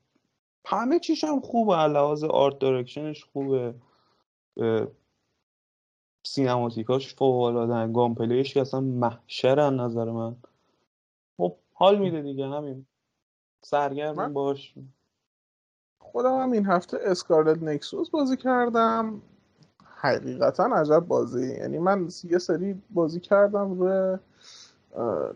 همه 0.65 0.99
چیش 0.99 1.23
هم 1.23 1.39
خوبه 1.39 1.75
لحاظ 1.75 2.23
art 2.23 2.59
direction 2.59 3.13
ش 3.13 3.25
خوبه. 3.25 3.75
cinematic 6.23 6.98
اش 6.98 7.15
فوق 7.15 7.41
العاده 7.41 7.93
gameplay 7.93 8.15
ش 8.15 8.53
که 8.53 8.61
اصلا 8.61 8.81
محشر 8.81 9.69
نظر 9.69 10.11
من. 10.11 10.35
خب 11.37 11.55
حال 11.73 11.99
میده 11.99 12.21
دیگه 12.21 12.47
همین. 12.47 12.85
سرگرم 13.61 14.33
باش 14.33 14.73
خودم 15.99 16.41
هم 16.41 16.51
این 16.51 16.65
هفته 16.65 16.97
Scarlet 17.01 17.63
Nexus 17.63 18.09
بازی 18.09 18.37
کردم. 18.37 19.21
حقیقتا 19.85 20.63
عجب 20.63 20.99
بازی. 20.99 21.55
یعنی 21.57 21.79
من 21.79 22.09
یه 22.23 22.37
سری 22.37 22.81
بازی 22.89 23.19
کردم 23.19 23.79
روی 23.79 24.17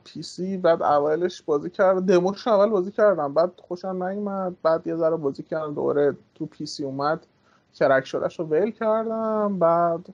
PC 0.03 0.57
بعد 0.57 0.84
اولش 0.84 1.41
بازی 1.41 1.70
کردم. 1.70 2.05
دموش 2.05 2.47
اول 2.47 2.70
بازی 2.70 2.91
کردم. 2.91 3.34
بعد 3.34 3.51
خوشم 3.68 4.03
نیومد. 4.03 4.55
بعد 4.64 4.88
یه 4.88 4.95
ذره 4.95 5.16
بازی 5.16 5.43
کردم. 5.43 5.74
دوباره 5.74 6.18
تو 6.36 6.45
PC 6.45 6.84
اومد. 6.84 7.26
کرک 7.74 8.05
شدهش 8.05 8.39
رو 8.39 8.45
ول 8.45 8.72
کردم. 8.72 9.60
بعد 9.60 10.10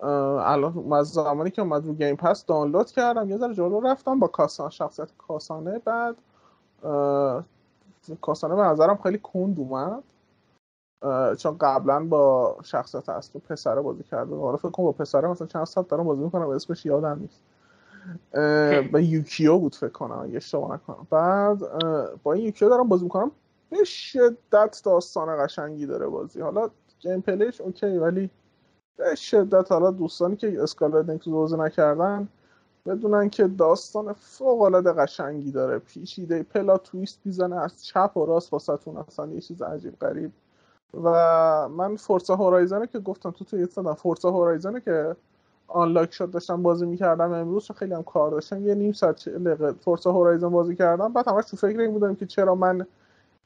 الان 0.00 0.92
از 0.92 1.08
زمانی 1.08 1.50
که 1.50 1.62
اومد 1.62 1.86
رو 1.86 1.94
گیم 1.94 2.16
پس 2.16 2.46
دانلود 2.46 2.90
کردم. 2.90 3.30
یه 3.30 3.36
ذره 3.36 3.54
جلو 3.54 3.80
رفتم 3.80 4.18
با 4.18 4.26
کاسان 4.26 4.70
شخصیت 4.70 5.08
کاسانه. 5.18 5.78
بعد 5.78 6.16
کاسانه 8.20 8.54
به 8.54 8.62
نظرم 8.62 8.96
خیلی 9.02 9.18
کند 9.18 9.58
اومد. 9.58 10.02
چون 11.36 11.56
قبلا 11.60 12.04
با 12.04 12.56
شخصیت 12.62 13.08
اصلی 13.08 13.40
پسره 13.48 13.80
بازی 13.80 14.02
کرده. 14.02 14.36
حالا 14.36 14.56
فکر 14.56 14.70
کنم 14.70 14.86
با 14.86 14.92
پسره 14.92 15.28
مثلا 15.28 15.46
چند 15.46 15.64
ساعت 15.64 15.88
دارم 15.88 16.04
بازی 16.04 16.22
می‌کنم. 16.22 16.48
اسمش 16.48 16.86
یادم 16.86 17.18
نیست. 17.20 17.42
با 18.92 19.00
یوکیو 19.00 19.58
بود 19.58 19.74
فکر 19.74 19.88
کنم 19.88 20.18
اگه 20.18 20.36
اشتباه 20.36 20.74
نکنم. 20.74 21.06
بعد 21.10 21.58
با 22.22 22.32
این 22.32 22.44
یوکیو 22.44 22.68
دارم 22.68 22.88
بازی 22.88 23.04
می‌کنم. 23.04 23.30
به 23.70 23.84
شدت 23.84 24.80
داستان 24.84 25.44
قشنگی 25.44 25.86
داره 25.86 26.06
بازی. 26.06 26.40
حالا 26.40 26.70
gameplay 27.00 27.20
ش 27.20 27.60
okay 27.60 27.98
ولی 27.98 28.30
به 28.96 29.14
شدت 29.14 29.72
حالا 29.72 29.90
دوستانی 29.90 30.36
که 30.36 30.62
Scarlet 30.62 31.12
Nexus 31.12 31.28
بازی 31.28 31.56
نکردن 31.56 32.28
بدونن 32.86 33.30
که 33.30 33.48
داستان 33.48 34.12
فوق 34.12 34.62
العاده 34.62 34.92
قشنگی 34.92 35.50
داره. 35.50 35.78
پیچیده 35.78 36.42
plot 36.42 36.78
twist 36.78 37.20
می‌زنه 37.24 37.56
از 37.56 37.84
چپ 37.84 38.16
و 38.16 38.26
راست 38.26 38.52
واسهتون 38.52 38.96
اصلا 38.96 39.26
یه 39.26 39.40
چیز 39.40 39.62
عجیب 39.62 39.98
غریب. 39.98 40.32
و 41.04 41.68
من 41.68 41.96
Forza 41.96 42.36
Horizon 42.36 42.80
ه 42.80 42.86
که 42.86 42.98
گفتم 42.98 43.30
تو 43.30 43.44
توی 43.44 43.66
دادم. 43.66 43.94
Forza 43.94 44.30
Horizon 44.30 44.74
ه 44.74 44.80
که 44.80 45.16
unlock 45.68 46.12
شد 46.12 46.30
داشتم 46.30 46.62
بازی 46.62 46.86
می‌کردم 46.86 47.32
امروز 47.32 47.70
خیلی 47.70 47.94
هم 47.94 48.02
کار 48.02 48.30
داشتم. 48.30 48.66
یه 48.66 48.74
نیم 48.74 48.92
ساعت 48.92 49.28
دقیقه 49.28 49.72
Forza 49.72 50.12
Horizon 50.12 50.48
بازی 50.48 50.76
کردم. 50.76 51.12
بعد 51.12 51.28
همش 51.28 51.44
تو 51.44 51.56
فکر 51.56 51.80
این 51.80 51.92
بودم 51.92 52.14
که 52.14 52.26
چرا 52.26 52.54
من 52.54 52.86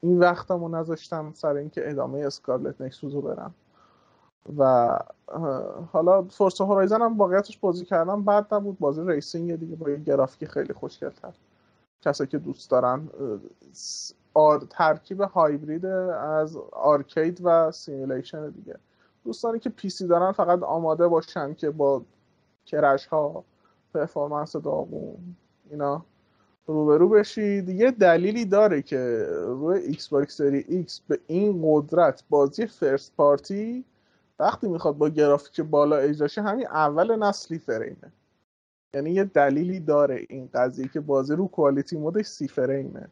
این 0.00 0.18
وقتمو 0.18 0.68
نذاشتم 0.68 1.32
سر 1.34 1.54
اینکه 1.54 1.90
ادامه 1.90 2.18
Scarlet 2.18 2.80
Nexus 2.80 3.14
رو 3.14 3.20
برم. 3.20 3.54
و 4.58 4.98
حالا 5.92 6.22
Forza 6.22 6.64
Horizon 6.64 7.02
هم 7.02 7.18
واقعیتش 7.18 7.58
بازی 7.58 7.84
کردم. 7.84 8.22
بد 8.22 8.54
نبود 8.54 8.78
بازی 8.78 9.02
racing 9.06 9.56
دیگه 9.56 9.76
با 9.76 9.90
یه 9.90 9.96
گرافیک 9.96 10.48
خیلی 10.48 10.72
خوشگلتر. 10.72 11.32
کسایی 12.02 12.28
که 12.28 12.38
دوست 12.38 12.70
دارن 12.70 13.08
آر... 14.34 14.66
ترکیب 14.70 15.20
هایبرید 15.20 15.86
از 15.86 16.56
arcade 16.72 17.40
و 17.44 17.70
simulation 17.70 18.50
دیگه. 18.50 18.76
دوستانی 19.24 19.58
که 19.58 19.70
PC 19.70 20.06
دارن 20.06 20.32
فقط 20.32 20.62
آماده 20.62 21.08
باشن 21.08 21.54
که 21.54 21.70
با 21.70 22.02
crash 22.66 23.06
ها 23.06 23.44
performance 23.94 24.56
داغون 24.56 25.36
اینا 25.70 26.04
روبرو 26.66 27.08
بشید 27.08 27.68
یه 27.68 27.90
دلیلی 27.90 28.44
داره 28.44 28.82
که 28.82 29.26
روی 29.30 29.78
Xbox 29.78 30.36
Series 30.36 30.64
X 30.68 31.00
به 31.08 31.18
این 31.26 31.60
قدرت 31.64 32.24
بازی 32.30 32.66
first 32.66 33.12
party 33.16 33.84
وقتی 34.38 34.68
می‌خواد 34.68 34.96
با 34.96 35.08
گرافیک 35.08 35.60
بالا 35.60 35.96
اجراشه 35.96 36.42
همین 36.42 36.66
اول 36.66 37.16
نسلی 37.16 37.58
فریمه 37.58 38.12
یعنی 38.94 39.10
یه 39.10 39.24
دلیلی 39.24 39.80
داره 39.80 40.26
این 40.28 40.48
قضیه 40.54 40.88
که 40.88 41.00
بازی 41.00 41.34
رو 41.34 41.48
quality 41.48 41.96
mode 41.96 42.16
ش 42.16 42.26
سی 42.26 42.48
فریمه 42.48 43.08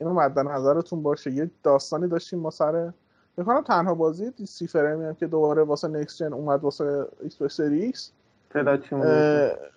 اینو 0.00 0.14
مد 0.14 0.38
نظرتون 0.38 1.02
باشه. 1.02 1.30
یه 1.32 1.50
داستانی 1.62 2.08
داشتیم 2.08 2.38
ما 2.38 2.50
سر 2.50 2.92
می‌کنم 3.36 3.62
تنها 3.62 3.94
بازی 3.94 4.32
سی 4.46 4.66
فریمی 4.66 5.04
هم 5.04 5.14
که 5.14 5.26
دوباره 5.26 5.62
واسه 5.62 5.88
next 5.88 6.16
gen 6.16 6.32
اومد 6.32 6.64
واسه 6.64 7.06
X 7.22 7.42
Series 7.42 7.82
X 7.82 8.12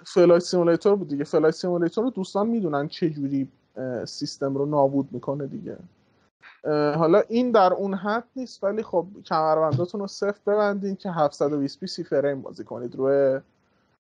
Flight 0.03 0.43
Simulator 0.43 0.95
بود 0.95 1.07
دیگه. 1.07 1.23
Flight 1.23 1.55
Simulator 1.55 2.03
رو 2.03 2.09
دوستان 2.09 2.47
می‌دونن 2.47 2.87
چه 2.87 3.09
جوری 3.09 3.47
سیستم 4.05 4.55
رو 4.55 4.65
نابود 4.65 5.09
می‌کنه 5.11 5.47
دیگه. 5.47 5.77
حالا 6.95 7.21
این 7.29 7.51
در 7.51 7.73
اون 7.73 7.93
حد 7.93 8.23
نیست 8.35 8.63
ولی 8.63 8.83
خب 8.83 9.05
کمربنداتون 9.25 10.01
رو 10.01 10.07
سفت 10.07 10.39
ببندین 10.47 10.95
که 10.95 11.11
720 11.11 11.79
p 11.79 11.87
سی 11.87 12.03
فریم 12.03 12.41
بازی 12.41 12.63
کنید. 12.63 12.95
روی 12.95 13.39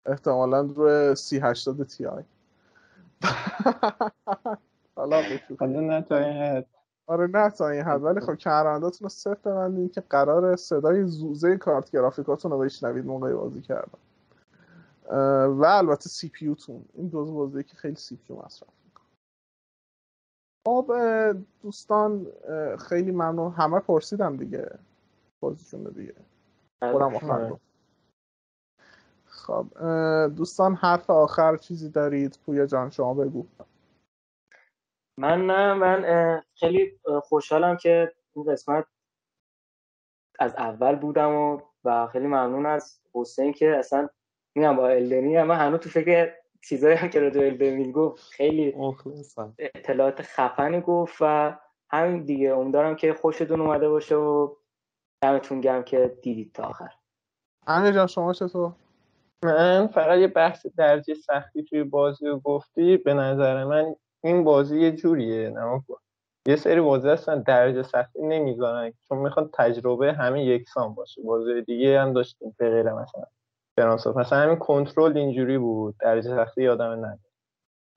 احتمالا 0.06 0.60
روی 0.60 1.14
سی 1.14 1.38
80 1.38 1.82
Ti. 1.82 2.22
حالا 4.96 5.22
نه 5.60 6.02
تا 6.02 6.16
این 6.16 6.64
آره 7.08 7.26
نه 7.26 7.50
تا 7.50 7.68
این 7.68 7.82
حد 7.82 8.02
ولی 8.02 8.20
خب 8.20 8.34
کمربنداتون 8.34 9.04
رو 9.04 9.08
سفت 9.08 9.50
ببندین 9.50 9.88
که 9.88 10.00
قراره 10.00 10.56
صدای 10.56 11.04
زوزه 11.04 11.56
کارت 11.56 11.90
گرافیکاتون 11.90 12.50
رو 12.50 12.58
بشنوید 12.58 13.06
موقع 13.06 13.34
بازی 13.34 13.60
کردن. 13.62 13.98
و 15.46 15.64
البته 15.64 16.08
سی 16.08 16.28
پی 16.28 16.54
تون 16.54 16.84
این 16.94 17.08
دو 17.08 17.24
بازی 17.24 17.64
که 17.64 17.76
خیلی 17.76 17.94
سی 17.94 18.16
پی 18.16 18.34
مصرف 18.34 18.68
خب 20.68 20.92
دوستان 21.62 22.26
خیلی 22.78 23.10
ممنون. 23.10 23.52
همه 23.52 23.80
پرسیدم 23.80 24.36
دیگه. 24.36 24.78
بازیشون 25.40 25.84
دیگه. 25.84 26.14
خودم 26.92 27.14
آخر 27.14 27.52
خب 29.26 29.66
دوستان 30.36 30.74
حرف 30.74 31.10
آخر 31.10 31.56
چیزی 31.56 31.88
دارید؟ 31.88 32.38
پویا 32.46 32.66
جان 32.66 32.90
شما 32.90 33.14
بگو. 33.14 33.46
من 35.18 35.46
نه 35.46 35.74
من 35.74 36.42
خیلی 36.54 37.00
خوشحالم 37.22 37.76
که 37.76 38.12
این 38.36 38.44
قسمت 38.52 38.84
از 40.38 40.54
اول 40.54 40.96
بودم 40.96 41.34
و 41.34 41.60
و 41.84 42.06
خیلی 42.06 42.26
ممنون 42.26 42.66
از 42.66 43.00
حسین 43.14 43.52
که 43.52 43.76
اصلا 43.76 44.08
میگم 44.54 44.76
با 44.76 44.88
الدنی 44.88 45.42
من 45.42 45.56
هنوز 45.56 45.80
تو 45.80 45.88
فکر 45.88 46.34
چیزایی 46.62 46.96
هم 46.96 47.08
که 47.08 47.20
راجع 47.20 47.50
به 47.50 47.92
گفت 47.92 48.22
خیلی 48.22 48.74
اطلاعات 49.58 50.22
خفنی 50.22 50.80
گفت 50.80 51.16
و 51.20 51.58
همین 51.90 52.24
دیگه. 52.24 52.54
امیدوارم 52.54 52.96
که 52.96 53.12
خوشتون 53.12 53.60
اومده 53.60 53.88
باشه 53.88 54.14
و 54.16 54.54
دمتون 55.22 55.60
گرم 55.60 55.82
که 55.82 56.18
دیدید 56.22 56.52
تا 56.52 56.62
آخر. 56.62 56.90
امیر 57.66 57.92
جان 57.92 58.06
شما 58.06 58.32
چطور؟ 58.32 58.72
من 59.44 59.86
فقط 59.86 60.18
یه 60.18 60.28
بحث 60.28 60.66
درجه 60.66 61.14
سختی 61.14 61.64
توی 61.64 61.84
بازی 61.84 62.26
رو 62.26 62.40
گفتی 62.40 62.96
به 62.96 63.14
نظر 63.14 63.64
من 63.64 63.94
این 64.24 64.44
بازی 64.44 64.80
یه 64.80 64.92
جوریه 64.92 65.50
نه 65.50 65.82
یه 66.48 66.56
سری 66.56 66.80
بازی 66.80 67.08
هستن 67.08 67.42
درجه 67.42 67.82
سختی 67.82 68.22
نمی‌ذارن. 68.22 68.92
چون 69.08 69.18
می‌خوان 69.18 69.50
تجربه 69.54 70.12
همه 70.12 70.44
یکسان 70.44 70.94
باشه. 70.94 71.22
بازی 71.22 71.62
دیگه 71.62 72.00
هم 72.00 72.12
داشتیم 72.12 72.54
به 72.58 72.70
غیر 72.70 72.92
مثلا 72.92 73.24
فرانسه. 73.76 74.10
مثلا 74.18 74.38
همین 74.38 74.56
کنترل 74.56 75.16
اینجوری 75.16 75.58
بود. 75.58 75.96
درجه 76.00 76.36
سختی 76.36 76.62
یادم 76.62 76.92
نداره 76.92 77.20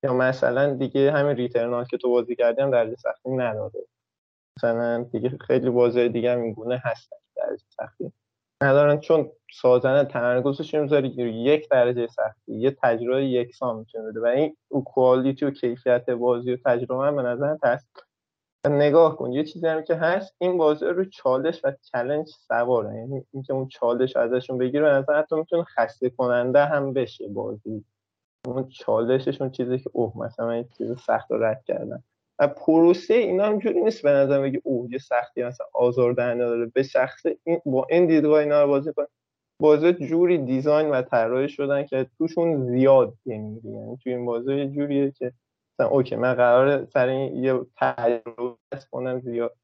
یا 0.03 0.13
مثلا 0.13 0.73
دیگه 0.73 1.11
همین 1.11 1.35
ریترنال 1.35 1.85
که 1.85 1.97
تو 1.97 2.09
بازی 2.09 2.35
کردیم 2.35 2.71
درجه 2.71 2.95
سختی 2.95 3.29
نداره. 3.29 3.87
مثلا 4.57 5.03
دیگه 5.03 5.37
خیلی 5.47 5.69
بازی 5.69 6.09
دیگه 6.09 6.31
هم 6.31 6.41
این 6.41 6.53
گونه 6.53 6.81
هستن 6.85 7.17
درجه 7.35 7.63
سختی. 7.69 8.13
ندارن 8.61 8.99
چون 8.99 9.31
سازنده 9.53 10.11
تمرکزش 10.11 10.73
می‌ذاره 10.73 11.07
یک 11.07 11.69
درجه 11.69 12.07
سختی 12.07 12.53
یه 12.53 12.77
تجربه 12.83 13.25
یکسان 13.25 13.75
می‌تونه 13.75 14.09
بده. 14.09 14.19
و 14.21 14.25
این 14.25 14.55
کوالیتی 14.85 15.45
و 15.45 15.51
کیفیت 15.51 16.09
بازی 16.09 16.53
و 16.53 16.57
تجربه 16.65 17.05
هم 17.05 17.15
به 17.15 17.21
نظر 17.21 17.55
نگاه 18.69 19.17
کن 19.17 19.31
یه 19.31 19.43
چیزی 19.43 19.67
هم 19.67 19.83
که 19.83 19.95
هست 19.95 20.35
این 20.37 20.57
بازی 20.57 20.85
رو 20.85 21.05
چالش 21.05 21.61
و 21.63 21.71
چلنج 21.91 22.27
سواره. 22.27 22.95
یعنی 22.95 23.25
اینکه 23.33 23.53
اون 23.53 23.67
چالش 23.67 24.15
ازشون 24.17 24.57
بگیره 24.57 24.83
به 24.83 24.89
نظر 24.89 25.19
حتی 25.19 25.35
می‌تونه 25.35 25.63
خسته 25.63 26.09
کننده 26.09 26.65
هم 26.65 26.93
بشه 26.93 27.27
بازی. 27.27 27.85
اون 28.47 28.69
چالششون 28.69 29.51
چیزی 29.51 29.79
که 29.79 29.89
اوه 29.93 30.17
مثلا 30.17 30.49
این 30.49 30.69
چیز 30.77 30.99
سخت 30.99 31.31
رو 31.31 31.43
رد 31.43 31.63
کردن 31.63 32.03
پروسه 32.47 33.13
اینا 33.13 33.45
هم 33.45 33.59
جوری 33.59 33.81
نیست 33.81 34.03
به 34.03 34.09
نظر 34.11 34.41
بگی 34.41 34.61
اوه 34.63 34.91
یه 34.91 34.97
سختی 34.97 35.43
مثلا 35.43 35.67
آزاردهنده 35.73 36.45
داره. 36.45 36.65
به 36.65 36.83
شخص 36.83 37.25
این 37.43 37.61
با 37.65 37.87
این 37.89 38.07
دیدگاه 38.07 38.39
اینا 38.39 38.61
رو 38.61 38.67
بازی 38.67 38.93
کن. 38.93 39.05
بازی 39.59 39.93
جوری 39.93 40.37
design 40.37 40.89
و 40.89 41.01
طراحی 41.01 41.49
شدن 41.49 41.85
که 41.85 42.07
توشون 42.17 42.67
زیاد 42.67 43.13
یعنی 43.25 43.61
یعنی 43.63 43.97
توی 44.03 44.13
این 44.13 44.25
بازی 44.25 44.65
جوریه 44.67 45.11
که 45.11 45.33
مثلا 45.73 45.87
OK 45.87 46.15
من 46.15 46.33
قرار 46.33 46.85
سر 46.85 47.09
یه 47.09 47.59
تجربه 47.77 48.57
کنم 48.91 49.19
زیاد. 49.19 49.55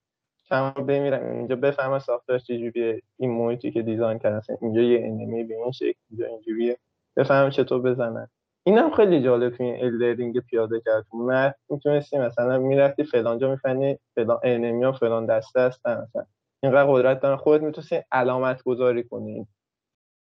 چند 0.50 0.74
بمیرم. 0.74 1.32
اینجا 1.32 1.56
بفهمم 1.56 2.00
ساختارش 2.00 2.44
چجوریه 2.44 3.02
این 3.18 3.32
محیطی 3.32 3.72
که 3.72 3.82
design 3.82 4.20
کردن 4.20 4.42
اینجا 4.62 4.82
یه 4.82 5.00
enemy 5.06 5.44
به 5.44 5.56
این 5.56 5.72
شکل 5.72 6.00
اینجا 6.10 6.26
اینجوریه. 6.26 6.78
بفهمم 7.16 7.50
چطور 7.50 7.82
بزنن. 7.82 8.30
اینم 8.68 8.92
خیلی 8.92 9.22
جالب 9.22 9.58
توی 9.58 9.66
این 9.66 9.86
Elden 9.86 10.16
Ring 10.16 10.40
پیاده 10.40 10.82
کرد. 10.86 11.06
من 11.14 11.54
می‌تونستی 11.70 12.18
مثلا 12.18 12.58
می‌رفتی 12.58 13.04
فلانجا 13.04 13.52
می‌فهمی 13.52 14.00
فلان 14.16 14.40
enemy 14.44 14.84
ها 14.84 14.92
فلان 14.92 15.26
دسته 15.26 15.60
هستن 15.62 16.02
مثلا. 16.02 16.26
اینقدر 16.64 16.92
قدرت 16.92 17.20
دارن. 17.20 17.36
خودت 17.38 17.64
می‌تونستی 17.64 18.02
علامت 18.12 18.64
گذاری 18.64 19.04
کنی. 19.04 19.48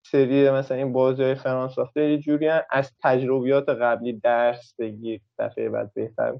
سری 0.06 0.50
مثلا 0.50 0.76
این 0.76 0.92
بازی 0.92 1.22
های 1.22 1.34
FromSoft 1.34 1.72
ه 1.74 2.10
یه 2.10 2.18
جوری 2.18 2.48
از 2.70 2.92
تجربیات 3.02 3.68
قبلی 3.68 4.12
درس 4.12 4.74
بگیر. 4.78 5.20
دفعه 5.38 5.68
بعد 5.68 5.94
بهتر. 5.94 6.34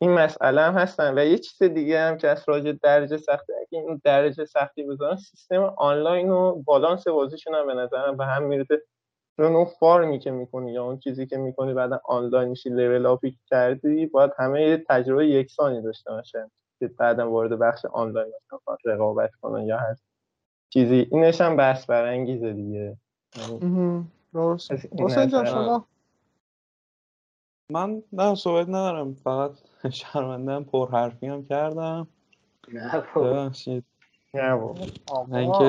این 0.00 0.10
مسئله 0.12 0.60
هم 0.60 0.74
هستن. 0.74 1.18
و 1.18 1.24
یه 1.24 1.38
چیز 1.38 1.62
دیگه 1.62 2.00
هم 2.00 2.16
که 2.18 2.28
از 2.28 2.44
راجع 2.48 2.72
درجه 2.82 3.16
سختی 3.16 3.52
اگه 3.52 3.68
این 3.70 4.00
درجه 4.04 4.44
سختی 4.44 4.82
بذارن 4.82 5.16
سیستم 5.16 5.74
آنلاین 5.78 6.30
و 6.30 6.62
بالانس 6.62 7.08
بازیشون 7.08 7.54
هم 7.54 7.66
به 7.66 7.74
نظرم 7.74 8.16
به 8.16 8.26
هم 8.26 8.42
می‌رسه 8.42 8.82
چون 9.38 9.54
اون 9.56 9.64
فارمی 9.64 10.18
که 10.18 10.30
می‌کنی 10.30 10.72
یا 10.72 10.84
اون 10.84 10.98
چیزی 10.98 11.26
که 11.26 11.36
می‌کنی 11.36 11.74
بعد 11.74 12.00
آنلاین 12.04 12.48
میشی 12.48 12.70
لول 12.70 13.06
اپی 13.06 13.38
کردی 13.46 14.06
باید 14.06 14.30
همه 14.38 14.62
یه 14.62 14.84
تجربه 14.88 15.26
یکسانی 15.26 15.82
داشته 15.82 16.10
باشه 16.10 16.50
که 16.78 16.88
بعدم 16.88 17.28
وارد 17.28 17.58
بخش 17.58 17.84
آنلاین 17.84 18.32
رقابت 18.84 19.30
کنن 19.34 19.66
یا 19.66 19.78
هست 19.78 20.04
چیزی. 20.70 21.08
اینش 21.10 21.40
هم 21.40 21.56
بحث 21.56 21.86
برانگیزه 21.86 22.52
دیگه. 22.52 22.96
درست. 24.34 24.72
حسین 24.72 25.28
جان 25.28 25.44
شما؟ 25.44 25.86
من 27.72 28.02
نه 28.12 28.34
صحبت 28.34 28.68
ندارم. 28.68 29.14
فقط 29.14 29.52
شرمندم 29.90 30.64
پر 30.64 30.88
حرفی 30.90 31.26
هم 31.26 31.46
کردم. 31.46 32.08
نه 32.72 33.02
ببخشید. 33.16 33.84
نه 34.34 34.56
بابا. 34.56 34.86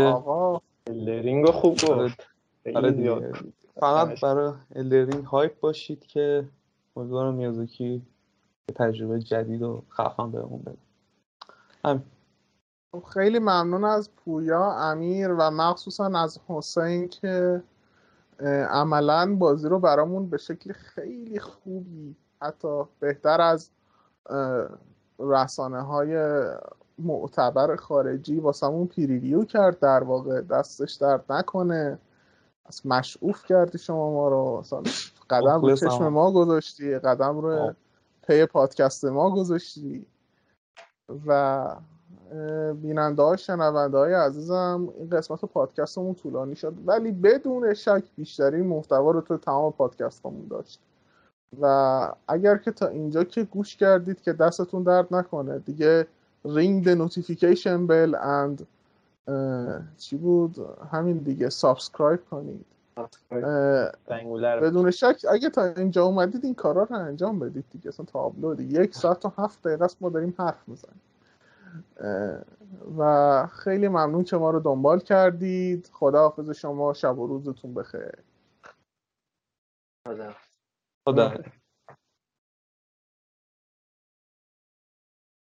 آقا 0.10 0.62
لرینگو 0.88 1.52
خوب 1.52 1.74
گفت. 1.88 2.28
آره 2.76 2.92
دیگه. 2.92 3.32
فقط 3.80 4.22
برای 4.22 4.54
الدرینگ 4.76 5.26
هایپ 5.26 5.60
باشید 5.60 6.06
که 6.06 6.48
امیدوارم 6.96 7.34
میازاکی 7.34 8.02
تجربه 8.76 9.20
جدید 9.20 9.62
و 9.62 9.84
خفن 9.92 10.32
بهمون 10.32 10.62
بده. 10.62 10.78
همین. 11.86 12.04
خیلی 13.14 13.40
ممنون 13.40 13.84
از 13.84 14.16
پویا 14.16 14.72
امیر 14.72 15.30
و 15.32 15.52
مخصوصا 15.52 16.06
از 16.06 16.40
حسین 16.48 17.08
که 17.08 17.64
عملا 18.70 19.36
بازی 19.36 19.70
رو 19.70 19.80
برامون 19.80 20.30
به 20.30 20.38
شکل 20.38 20.74
خیلی 20.74 21.40
خوبی 21.40 22.16
حتی 22.42 22.84
بهتر 23.00 23.42
از 23.42 23.70
رسانه 25.20 25.82
های 25.82 26.44
معتبر 27.00 27.76
خارجی 27.76 28.40
واسمون 28.40 28.88
پیریویو 28.88 29.46
کرد 29.46 29.80
در 29.80 30.04
واقع 30.04 30.42
دستش 30.42 30.94
درد 30.94 31.32
نکنه. 31.32 32.00
از 32.70 32.86
مشعوف 32.86 33.46
کردی 33.46 33.78
شما 33.78 34.12
ما 34.12 34.30
رو. 34.30 34.64
قدم 35.30 35.62
رو 35.62 35.76
چشم 35.76 36.08
ما 36.08 36.32
گذاشتی 36.32 37.00
قدم 37.00 37.40
رو 37.40 37.74
پی 38.28 38.46
پادکست 38.46 39.06
ما 39.06 39.30
گذاشتی. 39.30 40.06
و 41.28 41.76
بیننده 42.74 43.22
های 43.22 43.38
شنونده 43.38 43.98
های 43.98 44.14
عزیزم 44.14 44.94
این 44.98 45.10
قسمت 45.10 45.46
پادکستمون 45.46 46.16
طولانی 46.16 46.56
شد. 46.56 46.74
ولی 46.86 47.12
بدون 47.12 47.74
شک 47.74 48.04
بیشترین 48.16 48.66
محتوا 48.68 49.12
رو 49.12 49.22
تو 49.22 49.38
تمام 49.38 49.72
پادکستمون 49.72 50.48
داشت. 50.50 50.80
و 51.62 52.14
اگر 52.28 52.58
که 52.58 52.72
تا 52.72 52.88
اینجا 52.88 53.24
که 53.24 53.44
گوش 53.44 53.76
کردید 53.76 54.22
که 54.22 54.34
دستتون 54.34 54.84
درد 54.84 55.16
نکنه 55.16 55.60
دیگه 55.60 56.08
ring 56.46 56.86
the 56.86 56.90
notification 56.90 57.88
bell 57.88 58.16
and 58.16 58.68
چی 59.98 60.18
بود؟ 60.18 60.56
همین 60.92 61.18
دیگه 61.18 61.50
subscribe 61.50 62.26
کنید. 62.30 62.66
بدون 64.62 64.92
شک 64.92 65.26
اگه 65.32 65.50
تا 65.50 65.64
اینجا 65.64 66.04
اومدید 66.06 66.46
این 66.46 66.56
کارا 66.56 66.84
رو 66.84 66.96
انجام 66.96 67.40
بدید 67.40 67.66
دیگه. 67.72 67.88
اصلا 67.88 68.06
تابلو 68.06 68.56
دیگه. 68.56 68.84
یک 68.84 68.96
ساعت 68.96 69.26
و 69.26 69.32
هفت 69.38 69.68
دقیقه 69.68 69.86
است 69.86 70.02
ما 70.02 70.10
داریم 70.10 70.36
حرف 70.40 70.68
می‌زنیم. 70.68 71.02
و 72.98 73.48
خیلی 73.48 73.88
ممنون 73.88 74.24
که 74.24 74.38
ما 74.38 74.52
رو 74.52 74.60
دنبال 74.60 75.00
کردید. 75.00 75.90
خدا 75.94 76.20
حافظ 76.20 76.50
شما. 76.50 76.94
شب 76.94 77.20
و 77.20 77.28
روزتون 77.28 77.74
بخیر. 77.74 78.18
خدا. 80.08 80.34
خدا. 81.08 81.34